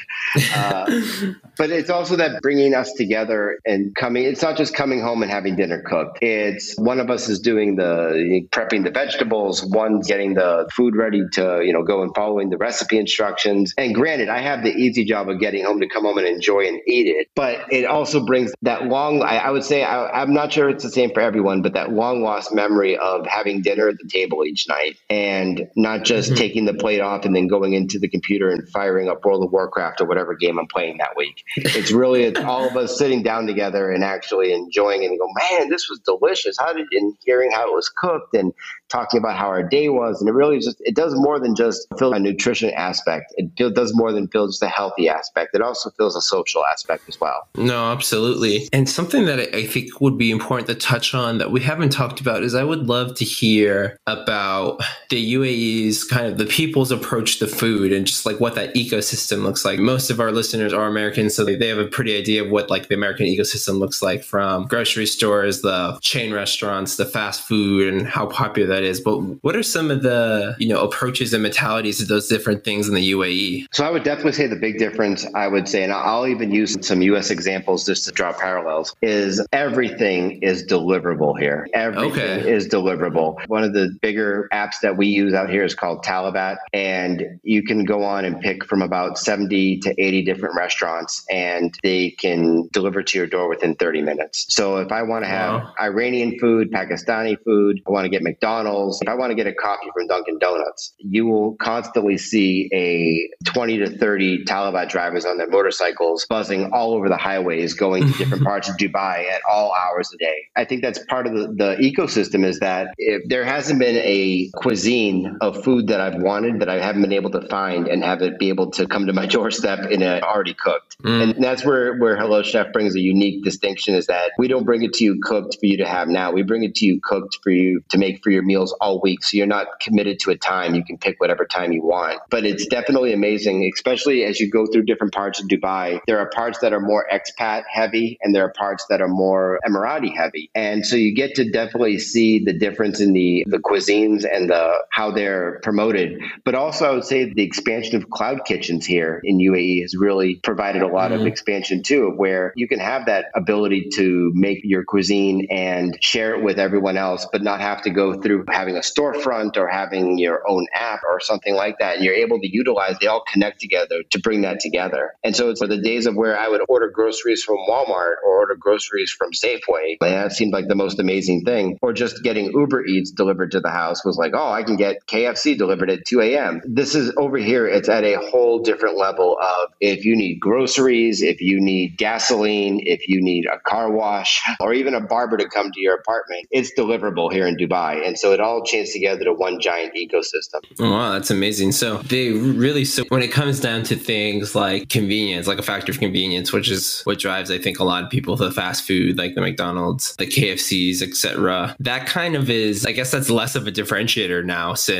Uh, 0.54 1.32
but 1.56 1.70
it's 1.70 1.90
also 1.90 2.16
that 2.16 2.42
bringing 2.42 2.74
us 2.74 2.92
together 2.92 3.58
and 3.64 3.94
coming, 3.94 4.24
it's 4.24 4.42
not 4.42 4.56
just 4.56 4.74
coming 4.74 5.00
home 5.00 5.22
and 5.22 5.30
having 5.30 5.56
dinner 5.56 5.82
cooked. 5.82 6.18
It's 6.22 6.76
one 6.78 7.00
of 7.00 7.10
us 7.10 7.28
is 7.28 7.40
doing 7.40 7.76
the 7.76 8.46
prepping 8.50 8.84
the 8.84 8.90
vegetables, 8.90 9.64
one's 9.64 10.06
getting 10.06 10.34
the 10.34 10.68
food 10.74 10.96
ready 10.96 11.22
to, 11.32 11.62
you 11.64 11.72
know, 11.72 11.82
go 11.82 12.02
and 12.02 12.14
following 12.14 12.50
the 12.50 12.58
recipe 12.58 12.98
instructions. 12.98 13.74
And 13.78 13.94
granted, 13.94 14.28
I 14.28 14.40
have 14.40 14.62
the 14.62 14.70
easy 14.70 15.04
job 15.04 15.28
of 15.28 15.40
getting 15.40 15.64
home 15.64 15.80
to 15.80 15.88
come 15.88 16.04
home 16.04 16.18
and 16.18 16.26
enjoy 16.26 16.66
and 16.66 16.80
eat 16.86 17.06
it, 17.06 17.28
but 17.34 17.72
it 17.72 17.84
also 17.84 18.24
brings 18.24 18.52
that 18.62 18.86
long, 18.86 19.22
I, 19.22 19.38
I 19.38 19.50
would 19.50 19.64
say, 19.64 19.82
I, 19.82 20.22
am 20.22 20.32
not 20.34 20.52
sure 20.52 20.68
it's 20.68 20.84
the 20.84 20.90
same 20.90 21.12
for 21.12 21.20
everyone, 21.20 21.62
but 21.62 21.72
that 21.74 21.92
long 21.92 22.22
lost 22.22 22.52
memory 22.52 22.96
of 22.96 23.26
having 23.26 23.62
dinner 23.62 23.88
at 23.88 23.96
the 23.98 24.08
table 24.08 24.44
each 24.44 24.68
night 24.68 24.96
and 25.10 25.67
not 25.76 26.04
just 26.04 26.31
mm-hmm. 26.31 26.38
taking 26.38 26.64
the 26.64 26.74
plate 26.74 27.00
off 27.00 27.24
and 27.24 27.35
then 27.35 27.46
going 27.46 27.74
into 27.74 27.98
the 27.98 28.09
computer 28.09 28.50
and 28.50 28.68
firing 28.68 29.09
up 29.09 29.24
World 29.24 29.44
of 29.44 29.52
Warcraft 29.52 30.00
or 30.00 30.07
whatever 30.07 30.35
game 30.35 30.59
I'm 30.59 30.66
playing 30.66 30.98
that 30.98 31.16
week. 31.16 31.44
It's 31.57 31.92
really 31.92 32.24
it's 32.24 32.40
all 32.40 32.66
of 32.66 32.76
us 32.76 32.96
sitting 32.96 33.22
down 33.22 33.46
together 33.46 33.90
and 33.90 34.04
actually 34.04 34.52
enjoying 34.52 35.02
it 35.02 35.11
and 35.11 35.18
go, 35.18 35.26
man, 35.50 35.68
this 35.68 35.88
was 35.88 36.00
delicious. 36.00 36.57
How 36.59 36.72
did, 36.72 36.87
and 36.92 37.14
hearing 37.20 37.50
how 37.52 37.68
it 37.68 37.74
was 37.74 37.88
cooked 37.88 38.35
and 38.35 38.52
talking 38.88 39.18
about 39.18 39.37
how 39.37 39.48
our 39.48 39.62
day 39.62 39.88
was. 39.88 40.20
And 40.20 40.28
it 40.28 40.33
really 40.33 40.59
just, 40.59 40.81
it 40.81 40.94
does 40.94 41.14
more 41.14 41.38
than 41.38 41.54
just 41.54 41.87
fill 41.98 42.12
a 42.14 42.18
nutrition 42.18 42.70
aspect. 42.70 43.35
It 43.37 43.54
does 43.74 43.94
more 43.94 44.12
than 44.12 44.28
fill 44.28 44.46
just 44.46 44.62
a 44.62 44.68
healthy 44.68 45.09
aspect. 45.09 45.54
It 45.54 45.61
also 45.61 45.90
fills 45.90 46.16
a 46.16 46.22
social 46.22 46.64
aspect 46.64 47.04
as 47.09 47.20
well. 47.20 47.48
No, 47.57 47.92
absolutely. 47.92 48.68
And 48.72 48.88
something 48.88 49.26
that 49.26 49.54
I 49.54 49.66
think 49.66 50.00
would 50.00 50.16
be 50.18 50.31
important 50.31 50.68
to 50.68 50.74
touch 50.74 51.14
on 51.14 51.38
that 51.38 51.50
we 51.50 51.61
haven't 51.61 51.90
talked 51.90 52.20
about 52.20 52.42
is 52.42 52.54
I 52.54 52.64
would 52.64 52.87
love 52.87 53.14
to 53.16 53.24
hear 53.24 53.98
about 54.07 54.83
the 55.11 55.20
UAE's 55.48 56.04
kind 56.04 56.26
of 56.26 56.38
the 56.38 56.46
people's 56.46 56.90
approach 56.90 57.38
to 57.38 57.46
food 57.46 57.92
and 57.92 58.06
just 58.06 58.26
like 58.26 58.40
what 58.40 58.54
that 58.54 58.74
ecosystem 58.74 59.42
looks 59.42 59.64
like. 59.64 59.78
Most 59.78 60.11
of 60.11 60.20
our 60.20 60.32
listeners 60.32 60.72
are 60.72 60.87
Americans, 60.87 61.34
so 61.34 61.44
they 61.44 61.68
have 61.68 61.78
a 61.78 61.87
pretty 61.87 62.16
idea 62.16 62.44
of 62.44 62.50
what 62.50 62.70
like 62.70 62.88
the 62.88 62.94
American 62.94 63.26
ecosystem 63.26 63.78
looks 63.78 64.02
like 64.02 64.22
from 64.22 64.66
grocery 64.66 65.06
stores, 65.06 65.62
the 65.62 65.98
chain 66.02 66.32
restaurants, 66.32 66.96
the 66.96 67.04
fast 67.04 67.42
food, 67.42 67.92
and 67.92 68.06
how 68.06 68.26
popular 68.26 68.68
that 68.68 68.82
is. 68.82 69.00
But 69.00 69.18
what 69.42 69.56
are 69.56 69.62
some 69.62 69.90
of 69.90 70.02
the 70.02 70.56
you 70.58 70.68
know 70.68 70.82
approaches 70.82 71.32
and 71.32 71.42
mentalities 71.42 72.00
of 72.00 72.08
those 72.08 72.28
different 72.28 72.64
things 72.64 72.88
in 72.88 72.94
the 72.94 73.12
UAE? 73.12 73.66
So 73.72 73.84
I 73.84 73.90
would 73.90 74.04
definitely 74.04 74.32
say 74.32 74.46
the 74.46 74.56
big 74.56 74.78
difference. 74.78 75.26
I 75.34 75.48
would 75.48 75.68
say, 75.68 75.82
and 75.82 75.92
I'll 75.92 76.26
even 76.26 76.50
use 76.50 76.76
some 76.87 77.02
U.S. 77.02 77.30
examples 77.30 77.84
just 77.84 78.04
to 78.04 78.12
draw 78.12 78.32
parallels. 78.32 78.94
Is 79.02 79.44
everything 79.52 80.42
is 80.42 80.64
deliverable 80.64 81.38
here? 81.38 81.68
Everything 81.74 82.12
okay. 82.12 82.50
is 82.50 82.68
deliverable. 82.68 83.46
One 83.48 83.64
of 83.64 83.72
the 83.72 83.96
bigger 84.00 84.48
apps 84.52 84.80
that 84.82 84.96
we 84.96 85.06
use 85.06 85.34
out 85.38 85.51
here 85.51 85.64
is 85.64 85.74
called 85.74 86.05
Talabat, 86.05 86.57
and 86.72 87.40
you 87.42 87.62
can 87.62 87.85
go 87.85 88.05
on 88.05 88.24
and 88.24 88.40
pick 88.40 88.64
from 88.64 88.83
about 88.83 89.18
seventy 89.18 89.79
to 89.81 89.94
eighty 89.98 90.22
different 90.22 90.57
restaurants, 90.57 91.24
and 91.31 91.74
they 91.83 92.11
can 92.11 92.68
deliver 92.72 93.03
to 93.03 93.18
your 93.18 93.27
door 93.27 93.48
within 93.48 93.74
thirty 93.74 94.03
minutes. 94.03 94.46
So 94.51 94.77
if 94.79 94.92
I 94.92 95.03
want 95.03 95.24
to 95.24 95.31
have 95.31 95.62
wow. 95.62 95.74
Iranian 95.81 96.38
food, 96.38 96.70
Pakistani 96.70 97.37
food, 97.44 97.81
I 97.87 97.90
want 97.90 98.05
to 98.05 98.11
get 98.11 98.22
McDonald's 98.22 99.01
if 99.01 99.09
I 99.09 99.14
want 99.14 99.31
to 99.31 99.35
get 99.35 99.46
a 99.46 99.55
coffee 99.55 99.88
from 99.94 100.07
Dunkin' 100.07 100.38
Donuts, 100.38 100.94
you 100.98 101.27
will 101.27 101.55
constantly 101.57 102.18
see 102.18 102.68
a 102.72 103.29
20 103.44 103.79
to 103.79 103.98
30 103.98 104.44
Talabat 104.44 104.88
drivers 104.88 105.24
on 105.24 105.38
their 105.38 105.48
motorcycles 105.48 106.27
buzzing 106.27 106.70
all 106.72 106.94
over 106.94 107.09
the 107.09 107.16
highways 107.16 107.74
going 107.74 108.11
to 108.11 108.18
different 108.18 108.44
parts 108.51 108.68
of 108.68 108.77
Dubai 108.77 109.31
at 109.31 109.40
all 109.48 109.72
hours 109.74 110.11
a 110.12 110.18
day. 110.18 110.46
I 110.57 110.64
think 110.64 110.83
that's 110.83 110.98
part 111.07 111.27
of 111.27 111.35
the, 111.35 111.48
the 111.48 111.77
ecosystem 111.81 112.44
is 112.44 112.61
that 112.61 112.88
if 112.98 113.29
there 113.29 113.44
hasn't 113.44 113.79
been 113.79 113.96
a 113.96 114.51
cuisine 114.55 115.27
of 115.40 115.62
food 115.62 115.88
that 115.88 116.00
I've 116.00 116.20
wanted 116.20 116.60
that 116.60 116.68
I 116.68 116.80
haven't 116.80 117.02
been 117.02 117.12
able 117.12 117.30
to 117.32 117.42
find 117.48 117.86
and 117.86 118.02
have 118.02 118.22
it 118.22 118.38
be 118.38 118.48
able 118.48 118.70
to 118.72 118.86
come 118.86 119.06
to 119.06 119.12
my 119.12 119.26
doorstep 119.36 119.90
in 119.90 120.02
a 120.02 120.20
already 120.20 120.54
cooked. 120.54 120.96
Mm. 121.02 121.22
And 121.22 121.44
that's 121.44 121.64
where, 121.64 121.96
where 121.98 122.16
Hello 122.16 122.42
Chef 122.42 122.72
brings 122.72 122.96
a 122.96 123.00
unique 123.00 123.44
distinction 123.44 123.94
is 123.94 124.06
that 124.06 124.32
we 124.38 124.48
don't 124.48 124.64
bring 124.64 124.82
it 124.82 124.94
to 124.94 125.04
you 125.04 125.20
cooked 125.22 125.58
for 125.60 125.66
you 125.66 125.76
to 125.76 125.86
have 125.86 126.08
now. 126.08 126.32
We 126.32 126.42
bring 126.42 126.64
it 126.64 126.74
to 126.76 126.86
you 126.86 127.00
cooked 127.02 127.38
for 127.42 127.50
you 127.50 127.82
to 127.90 127.98
make 127.98 128.22
for 128.24 128.30
your 128.30 128.42
meals 128.42 128.74
all 128.80 129.00
week. 129.00 129.24
So 129.24 129.36
you're 129.36 129.46
not 129.46 129.80
committed 129.80 130.20
to 130.20 130.30
a 130.30 130.36
time. 130.36 130.74
You 130.74 130.84
can 130.84 130.96
pick 130.96 131.20
whatever 131.20 131.44
time 131.44 131.72
you 131.72 131.82
want. 131.82 132.20
But 132.30 132.44
it's 132.44 132.66
definitely 132.66 133.12
amazing, 133.12 133.70
especially 133.74 134.24
as 134.24 134.38
as 134.38 134.40
you 134.40 134.50
go 134.50 134.66
through 134.66 134.84
different 134.84 135.12
parts 135.12 135.40
of 135.40 135.48
Dubai, 135.48 136.00
there 136.06 136.18
are 136.18 136.28
parts 136.30 136.58
that 136.60 136.72
are 136.72 136.80
more 136.80 137.06
expat 137.12 137.64
heavy 137.68 138.18
and 138.22 138.34
there 138.34 138.44
are 138.44 138.52
parts 138.52 138.86
that 138.88 139.00
are 139.00 139.08
more 139.08 139.58
Emirati 139.66 140.14
heavy. 140.14 140.50
And 140.54 140.86
so 140.86 140.96
you 140.96 141.14
get 141.14 141.34
to 141.36 141.50
definitely 141.50 141.98
see 141.98 142.44
the 142.44 142.52
difference 142.52 143.00
in 143.00 143.12
the, 143.12 143.44
the 143.48 143.58
cuisines 143.58 144.24
and 144.30 144.48
the 144.48 144.78
how 144.90 145.10
they're 145.18 145.59
promoted. 145.62 146.20
But 146.44 146.54
also 146.54 146.87
I 146.87 146.92
would 146.92 147.04
say 147.04 147.33
the 147.33 147.42
expansion 147.42 147.96
of 147.96 148.09
cloud 148.09 148.44
kitchens 148.46 148.87
here 148.87 149.20
in 149.24 149.38
UAE 149.38 149.83
has 149.83 149.96
really 149.96 150.37
provided 150.37 150.83
a 150.83 150.87
lot 150.87 151.11
mm-hmm. 151.11 151.22
of 151.22 151.26
expansion 151.26 151.83
too, 151.83 152.07
of 152.07 152.16
where 152.16 152.52
you 152.54 152.68
can 152.68 152.78
have 152.78 153.07
that 153.07 153.26
ability 153.35 153.88
to 153.94 154.31
make 154.35 154.61
your 154.62 154.85
cuisine 154.85 155.48
and 155.50 155.98
share 156.00 156.37
it 156.37 156.44
with 156.44 156.59
everyone 156.59 156.96
else, 156.96 157.26
but 157.33 157.42
not 157.42 157.61
have 157.61 157.83
to 157.83 157.90
go 157.90 158.20
through 158.20 158.44
having 158.48 158.76
a 158.76 158.81
storefront 158.81 159.57
or 159.57 159.66
having 159.66 160.18
your 160.18 160.48
own 160.48 160.66
app 160.72 161.00
or 161.09 161.18
something 161.20 161.54
like 161.54 161.78
that. 161.81 161.96
And 161.96 162.04
you're 162.04 162.14
able 162.14 162.38
to 162.40 162.48
utilize, 162.48 162.96
they 163.00 163.09
all 163.09 163.24
connect 163.33 163.61
together 163.61 164.02
to 164.11 164.20
bring 164.20 164.42
that 164.42 164.61
together. 164.61 165.14
And 165.24 165.35
so 165.35 165.50
it's 165.50 165.61
for 165.61 165.66
the 165.66 165.81
days 165.81 166.07
of 166.07 166.14
where 166.14 166.38
I 166.38 166.48
would 166.48 166.62
order 166.68 166.88
groceries 166.88 167.42
from 167.42 167.57
Walmart 167.68 168.16
or 168.24 168.38
order 168.38 168.54
groceries 168.54 169.11
from 169.11 169.33
Safeway. 169.33 169.96
And 170.00 170.14
that 170.14 170.33
seemed 170.33 170.52
like 170.52 170.68
the 170.68 170.76
most 170.76 171.00
amazing 171.00 171.44
thing. 171.44 171.78
Or 171.83 171.92
just 171.92 172.22
getting 172.22 172.52
Uber 172.52 172.87
Eats 172.87 173.11
delivered 173.11 173.50
to 173.52 173.61
the 173.61 173.70
house 173.70 174.04
was 174.04 174.16
like, 174.16 174.33
oh, 174.35 174.50
I 174.50 174.62
can 174.62 174.76
get 174.76 175.07
KFC 175.08 175.56
delivered 175.56 175.90
at 175.90 176.04
2 176.06 176.20
a.m. 176.20 176.60
This 176.64 176.94
is 176.94 177.12
over 177.16 177.38
here, 177.38 177.66
it's 177.66 177.88
at 177.88 178.04
a 178.04 178.18
whole 178.18 178.58
different 178.60 178.96
level 178.96 179.38
of 179.40 179.70
if 179.80 180.04
you 180.04 180.14
need 180.14 180.38
groceries, 180.38 181.22
if 181.22 181.40
you 181.40 181.60
need 181.60 181.96
gasoline, 181.96 182.80
if 182.84 183.08
you 183.08 183.20
need 183.22 183.46
a 183.46 183.58
car 183.60 183.90
wash, 183.90 184.42
or 184.60 184.74
even 184.74 184.94
a 184.94 185.00
barber 185.00 185.36
to 185.38 185.48
come 185.48 185.72
to 185.72 185.80
your 185.80 185.94
apartment, 185.94 186.46
it's 186.50 186.72
deliverable 186.78 187.32
here 187.32 187.46
in 187.46 187.56
Dubai. 187.56 188.06
And 188.06 188.18
so 188.18 188.32
it 188.32 188.40
all 188.40 188.62
chains 188.64 188.92
together 188.92 189.24
to 189.24 189.32
one 189.32 189.61
giant 189.61 189.94
ecosystem. 189.94 190.61
Oh, 190.78 190.90
wow, 190.90 191.12
that's 191.12 191.30
amazing. 191.30 191.72
So 191.72 191.98
they 191.98 192.32
really, 192.32 192.84
so 192.84 193.04
when 193.09 193.22
it 193.22 193.32
comes 193.32 193.61
down 193.61 193.84
to 193.84 193.96
things 193.96 194.54
like 194.54 194.88
convenience, 194.90 195.46
like 195.46 195.59
a 195.59 195.62
factor 195.62 195.90
of 195.90 195.98
convenience, 195.98 196.52
which 196.52 196.70
is 196.70 197.00
what 197.04 197.18
drives, 197.18 197.50
I 197.50 197.59
think, 197.59 197.78
a 197.78 197.84
lot 197.84 198.04
of 198.04 198.11
people 198.11 198.36
to 198.36 198.50
fast 198.50 198.86
food, 198.86 199.16
like 199.16 199.34
the 199.34 199.40
McDonald's, 199.40 200.14
the 200.16 200.26
KFCs, 200.26 201.00
etc. 201.00 201.74
That 201.80 202.06
kind 202.06 202.36
of 202.36 202.50
is, 202.50 202.84
I 202.84 202.92
guess 202.92 203.11
that's 203.11 203.30
less 203.30 203.54
of 203.56 203.66
a 203.66 203.72
differentiator 203.72 204.44
now 204.44 204.74
since 204.74 204.97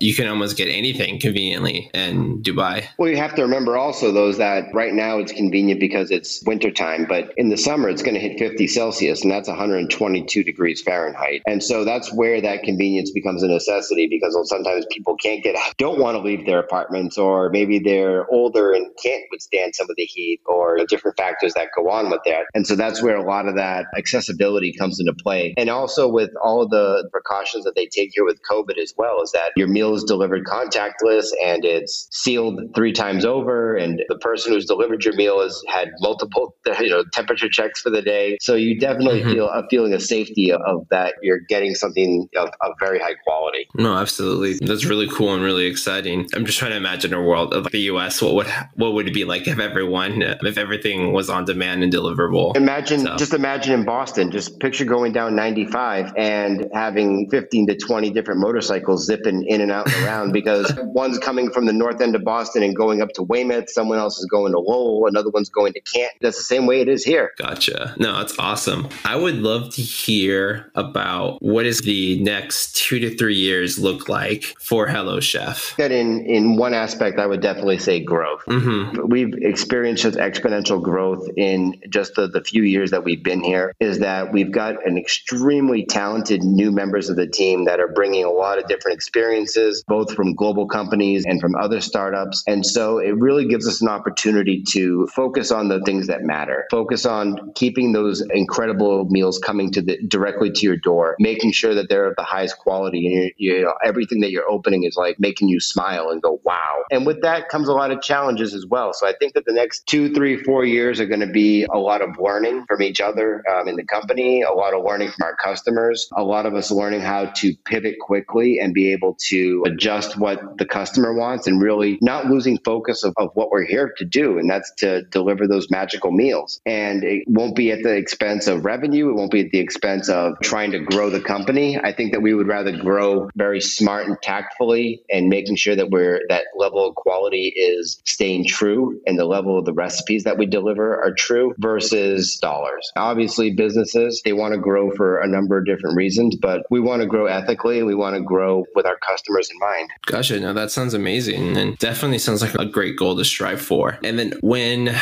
you 0.00 0.14
can 0.14 0.28
almost 0.28 0.56
get 0.56 0.68
anything 0.68 1.20
conveniently 1.20 1.90
in 1.94 2.42
Dubai. 2.42 2.86
Well, 2.98 3.10
you 3.10 3.16
have 3.16 3.34
to 3.36 3.42
remember 3.42 3.76
also, 3.76 4.12
those 4.12 4.38
that 4.38 4.64
right 4.74 4.92
now 4.92 5.18
it's 5.18 5.32
convenient 5.32 5.80
because 5.80 6.10
it's 6.10 6.42
wintertime, 6.44 7.06
but 7.08 7.32
in 7.36 7.48
the 7.48 7.56
summer 7.56 7.88
it's 7.88 8.02
going 8.02 8.14
to 8.14 8.20
hit 8.20 8.38
50 8.38 8.66
Celsius 8.66 9.22
and 9.22 9.30
that's 9.30 9.48
122 9.48 10.44
degrees 10.44 10.82
Fahrenheit. 10.82 11.42
And 11.46 11.62
so 11.62 11.84
that's 11.84 12.12
where 12.12 12.40
that 12.40 12.62
convenience 12.62 13.10
becomes 13.10 13.42
a 13.42 13.48
necessity 13.48 14.06
because 14.08 14.36
sometimes 14.48 14.86
people 14.90 15.16
can't 15.16 15.42
get 15.42 15.56
out, 15.56 15.76
don't 15.78 15.98
want 15.98 16.16
to 16.16 16.22
leave 16.22 16.46
their 16.46 16.58
apartments, 16.58 17.18
or 17.18 17.50
maybe 17.50 17.78
they're 17.78 18.30
older 18.30 18.72
and 18.72 18.86
can't 19.02 19.24
withstand 19.30 19.74
some 19.74 19.88
of 19.90 19.96
the 19.96 20.04
heat 20.04 20.40
or 20.46 20.78
different 20.88 21.16
factors 21.16 21.54
that 21.54 21.68
go 21.76 21.90
on 21.90 22.10
with 22.10 22.20
that. 22.26 22.44
And 22.54 22.66
so 22.66 22.76
that's 22.76 23.02
where 23.02 23.16
a 23.16 23.24
lot 23.24 23.48
of 23.48 23.56
that 23.56 23.86
accessibility 23.96 24.72
comes 24.72 25.00
into 25.00 25.14
play. 25.14 25.54
And 25.56 25.70
also 25.70 26.08
with 26.08 26.30
all 26.42 26.68
the 26.68 27.08
precautions 27.12 27.64
that 27.64 27.74
they 27.74 27.86
take 27.86 28.10
here 28.14 28.24
with 28.24 28.40
COVID 28.50 28.78
as 28.78 28.94
well, 28.96 29.22
is 29.22 29.32
that 29.34 29.52
your 29.56 29.68
meal 29.68 29.94
is 29.94 30.04
delivered 30.04 30.44
contactless 30.44 31.26
and 31.42 31.64
it's 31.64 32.08
sealed 32.10 32.60
three 32.74 32.92
times 32.92 33.24
over. 33.24 33.76
And 33.76 34.02
the 34.08 34.18
person 34.18 34.52
who's 34.52 34.64
delivered 34.64 35.04
your 35.04 35.14
meal 35.14 35.42
has 35.42 35.60
had 35.68 35.90
multiple 36.00 36.56
you 36.80 36.88
know, 36.88 37.04
temperature 37.12 37.48
checks 37.48 37.80
for 37.80 37.90
the 37.90 38.02
day. 38.02 38.38
So 38.40 38.54
you 38.54 38.78
definitely 38.78 39.20
mm-hmm. 39.20 39.32
feel 39.32 39.48
a 39.48 39.64
feeling 39.68 39.92
of 39.92 40.02
safety 40.02 40.52
of 40.52 40.86
that 40.90 41.14
you're 41.22 41.40
getting 41.40 41.74
something 41.74 42.28
of, 42.36 42.48
of 42.60 42.72
very 42.80 42.98
high 42.98 43.14
quality. 43.24 43.66
No, 43.74 43.94
absolutely. 43.94 44.64
That's 44.66 44.84
really 44.84 45.08
cool 45.08 45.34
and 45.34 45.42
really 45.42 45.66
exciting. 45.66 46.26
I'm 46.34 46.46
just 46.46 46.58
trying 46.58 46.70
to 46.70 46.76
imagine 46.76 47.12
a 47.12 47.22
world 47.22 47.54
of 47.54 47.70
the 47.70 47.80
US. 47.80 48.22
What 48.22 48.34
would 48.34 48.46
what 48.74 48.94
would 48.94 49.08
it 49.08 49.14
be 49.14 49.24
like 49.24 49.46
if 49.48 49.58
everyone 49.58 50.22
if 50.22 50.58
everything 50.58 51.12
was 51.12 51.28
on 51.28 51.44
demand 51.44 51.82
and 51.82 51.92
deliverable? 51.92 52.56
Imagine 52.56 53.00
so. 53.00 53.16
just 53.16 53.34
imagine 53.34 53.74
in 53.74 53.84
Boston, 53.84 54.30
just 54.30 54.58
picture 54.60 54.84
going 54.84 55.12
down 55.12 55.34
95 55.34 56.12
and 56.16 56.66
having 56.72 57.28
15 57.30 57.66
to 57.68 57.76
20 57.76 58.10
different 58.10 58.40
motorcycles 58.40 59.06
zipping 59.24 59.46
in 59.46 59.60
and 59.60 59.70
out 59.70 59.92
and 59.92 60.04
around 60.04 60.32
because 60.32 60.72
one's 60.82 61.18
coming 61.18 61.50
from 61.50 61.66
the 61.66 61.72
north 61.72 62.00
end 62.00 62.14
of 62.14 62.24
Boston 62.24 62.62
and 62.62 62.76
going 62.76 63.02
up 63.02 63.10
to 63.14 63.22
Weymouth, 63.22 63.70
someone 63.70 63.98
else 63.98 64.18
is 64.18 64.26
going 64.26 64.52
to 64.52 64.58
Lowell, 64.58 65.06
another 65.06 65.30
one's 65.30 65.48
going 65.48 65.72
to 65.74 65.80
Canton. 65.80 66.18
That's 66.20 66.36
the 66.36 66.44
same 66.44 66.66
way 66.66 66.80
it 66.80 66.88
is 66.88 67.04
here. 67.04 67.32
Gotcha. 67.38 67.94
No, 67.98 68.18
that's 68.18 68.38
awesome. 68.38 68.88
I 69.04 69.16
would 69.16 69.36
love 69.36 69.72
to 69.74 69.82
hear 69.82 70.70
about 70.74 71.42
what 71.42 71.66
is 71.66 71.80
the 71.80 72.20
next 72.22 72.76
two 72.76 72.98
to 73.00 73.16
three 73.16 73.36
years 73.36 73.78
look 73.78 74.08
like 74.08 74.44
for 74.58 74.86
Hello 74.86 75.20
Chef. 75.20 75.76
That 75.76 75.92
in 75.92 76.24
in 76.26 76.56
one 76.56 76.74
aspect, 76.74 77.18
I 77.18 77.26
would 77.26 77.40
definitely 77.40 77.78
say 77.78 78.00
growth. 78.00 78.42
Mm-hmm. 78.46 79.08
We've 79.08 79.34
experienced 79.34 80.02
just 80.02 80.18
exponential 80.18 80.82
growth 80.82 81.28
in 81.36 81.80
just 81.88 82.14
the, 82.14 82.28
the 82.28 82.42
few 82.42 82.62
years 82.62 82.90
that 82.90 83.04
we've 83.04 83.22
been 83.22 83.42
here. 83.42 83.74
Is 83.80 83.98
that 84.00 84.32
we've 84.32 84.50
got 84.50 84.86
an 84.86 84.98
extremely 84.98 85.84
talented 85.84 86.42
new 86.42 86.70
members 86.70 87.08
of 87.08 87.16
the 87.16 87.26
team 87.26 87.64
that 87.64 87.80
are 87.80 87.88
bringing 87.88 88.24
a 88.24 88.30
lot 88.30 88.58
of 88.58 88.66
different 88.68 88.94
experiences, 89.04 89.84
both 89.86 90.14
from 90.14 90.34
global 90.34 90.66
companies 90.66 91.26
and 91.26 91.40
from 91.40 91.54
other 91.54 91.80
startups. 91.80 92.42
And 92.46 92.64
so 92.64 92.98
it 92.98 93.14
really 93.16 93.46
gives 93.46 93.68
us 93.68 93.82
an 93.82 93.88
opportunity 93.88 94.64
to 94.70 95.06
focus 95.08 95.50
on 95.50 95.68
the 95.68 95.80
things 95.82 96.06
that 96.06 96.22
matter. 96.22 96.64
Focus 96.70 97.04
on 97.04 97.52
keeping 97.54 97.92
those 97.92 98.22
incredible 98.32 99.04
meals 99.10 99.38
coming 99.38 99.70
to 99.72 99.82
the 99.82 99.98
directly 100.08 100.50
to 100.50 100.60
your 100.62 100.78
door, 100.78 101.16
making 101.18 101.52
sure 101.52 101.74
that 101.74 101.90
they're 101.90 102.06
of 102.06 102.16
the 102.16 102.24
highest 102.24 102.58
quality, 102.58 103.14
and 103.14 103.30
you, 103.36 103.62
know 103.62 103.74
everything 103.84 104.20
that 104.20 104.30
you're 104.30 104.48
opening 104.48 104.84
is 104.84 104.96
like 104.96 105.20
making 105.20 105.48
you 105.48 105.60
smile 105.60 106.08
and 106.08 106.22
go 106.22 106.40
wow. 106.42 106.82
And 106.90 107.04
with 107.04 107.20
that 107.22 107.50
comes 107.50 107.68
a 107.68 107.74
lot 107.74 107.90
of 107.90 108.00
challenges 108.00 108.54
as 108.54 108.64
well. 108.66 108.94
So 108.94 109.06
I 109.06 109.12
think 109.18 109.34
that 109.34 109.44
the 109.44 109.52
next 109.52 109.86
two, 109.86 110.14
three, 110.14 110.42
four 110.42 110.64
years 110.64 110.98
are 111.00 111.06
going 111.06 111.20
to 111.20 111.26
be 111.26 111.64
a 111.64 111.78
lot 111.78 112.00
of 112.00 112.18
learning 112.18 112.64
from 112.66 112.80
each 112.80 113.00
other 113.00 113.42
um, 113.50 113.68
in 113.68 113.76
the 113.76 113.84
company, 113.84 114.42
a 114.42 114.52
lot 114.52 114.72
of 114.72 114.82
learning 114.82 115.10
from 115.10 115.26
our 115.26 115.36
customers, 115.36 116.08
a 116.16 116.22
lot 116.22 116.46
of 116.46 116.54
us 116.54 116.70
learning 116.70 117.00
how 117.00 117.26
to 117.26 117.54
pivot 117.64 117.98
quickly 118.00 118.58
and 118.60 118.72
be 118.72 118.93
able 118.94 119.16
to 119.28 119.62
adjust 119.66 120.16
what 120.18 120.40
the 120.58 120.64
customer 120.64 121.12
wants 121.12 121.46
and 121.46 121.60
really 121.60 121.98
not 122.00 122.26
losing 122.26 122.58
focus 122.64 123.04
of, 123.04 123.12
of 123.16 123.30
what 123.34 123.50
we're 123.50 123.66
here 123.66 123.92
to 123.98 124.04
do. 124.04 124.38
And 124.38 124.48
that's 124.48 124.72
to 124.78 125.02
deliver 125.04 125.46
those 125.46 125.70
magical 125.70 126.10
meals. 126.10 126.60
And 126.64 127.04
it 127.04 127.24
won't 127.26 127.56
be 127.56 127.70
at 127.72 127.82
the 127.82 127.94
expense 127.94 128.46
of 128.46 128.64
revenue. 128.64 129.10
It 129.10 129.14
won't 129.14 129.30
be 129.30 129.40
at 129.40 129.50
the 129.50 129.58
expense 129.58 130.08
of 130.08 130.34
trying 130.42 130.70
to 130.72 130.78
grow 130.78 131.10
the 131.10 131.20
company. 131.20 131.78
I 131.78 131.92
think 131.92 132.12
that 132.12 132.22
we 132.22 132.34
would 132.34 132.48
rather 132.48 132.72
grow 132.76 133.28
very 133.34 133.60
smart 133.60 134.06
and 134.06 134.16
tactfully 134.22 135.02
and 135.10 135.28
making 135.28 135.56
sure 135.56 135.76
that 135.76 135.90
we're 135.90 136.20
that 136.28 136.44
level 136.56 136.88
of 136.88 136.94
quality 136.94 137.52
is 137.54 138.00
staying 138.04 138.46
true 138.46 139.00
and 139.06 139.18
the 139.18 139.24
level 139.24 139.58
of 139.58 139.64
the 139.64 139.72
recipes 139.72 140.24
that 140.24 140.38
we 140.38 140.46
deliver 140.46 141.02
are 141.02 141.12
true 141.12 141.54
versus 141.58 142.38
dollars. 142.40 142.90
Obviously, 142.96 143.50
businesses, 143.50 144.22
they 144.24 144.32
want 144.32 144.54
to 144.54 144.60
grow 144.60 144.90
for 144.92 145.20
a 145.20 145.26
number 145.26 145.58
of 145.58 145.66
different 145.66 145.96
reasons, 145.96 146.36
but 146.36 146.62
we 146.70 146.80
want 146.80 147.02
to 147.02 147.06
grow 147.06 147.26
ethically. 147.26 147.82
We 147.82 147.94
want 147.94 148.16
to 148.16 148.22
grow 148.22 148.64
with 148.74 148.83
our 148.84 148.96
customers 148.98 149.50
in 149.50 149.58
mind. 149.58 149.90
Gotcha. 150.06 150.38
That 150.52 150.70
sounds 150.70 150.94
amazing 150.94 151.56
and 151.56 151.78
definitely 151.78 152.18
sounds 152.18 152.42
like 152.42 152.54
a 152.54 152.64
great 152.64 152.96
goal 152.96 153.16
to 153.16 153.24
strive 153.24 153.60
for. 153.60 153.98
And 154.02 154.18
then 154.18 154.34
when 154.40 154.94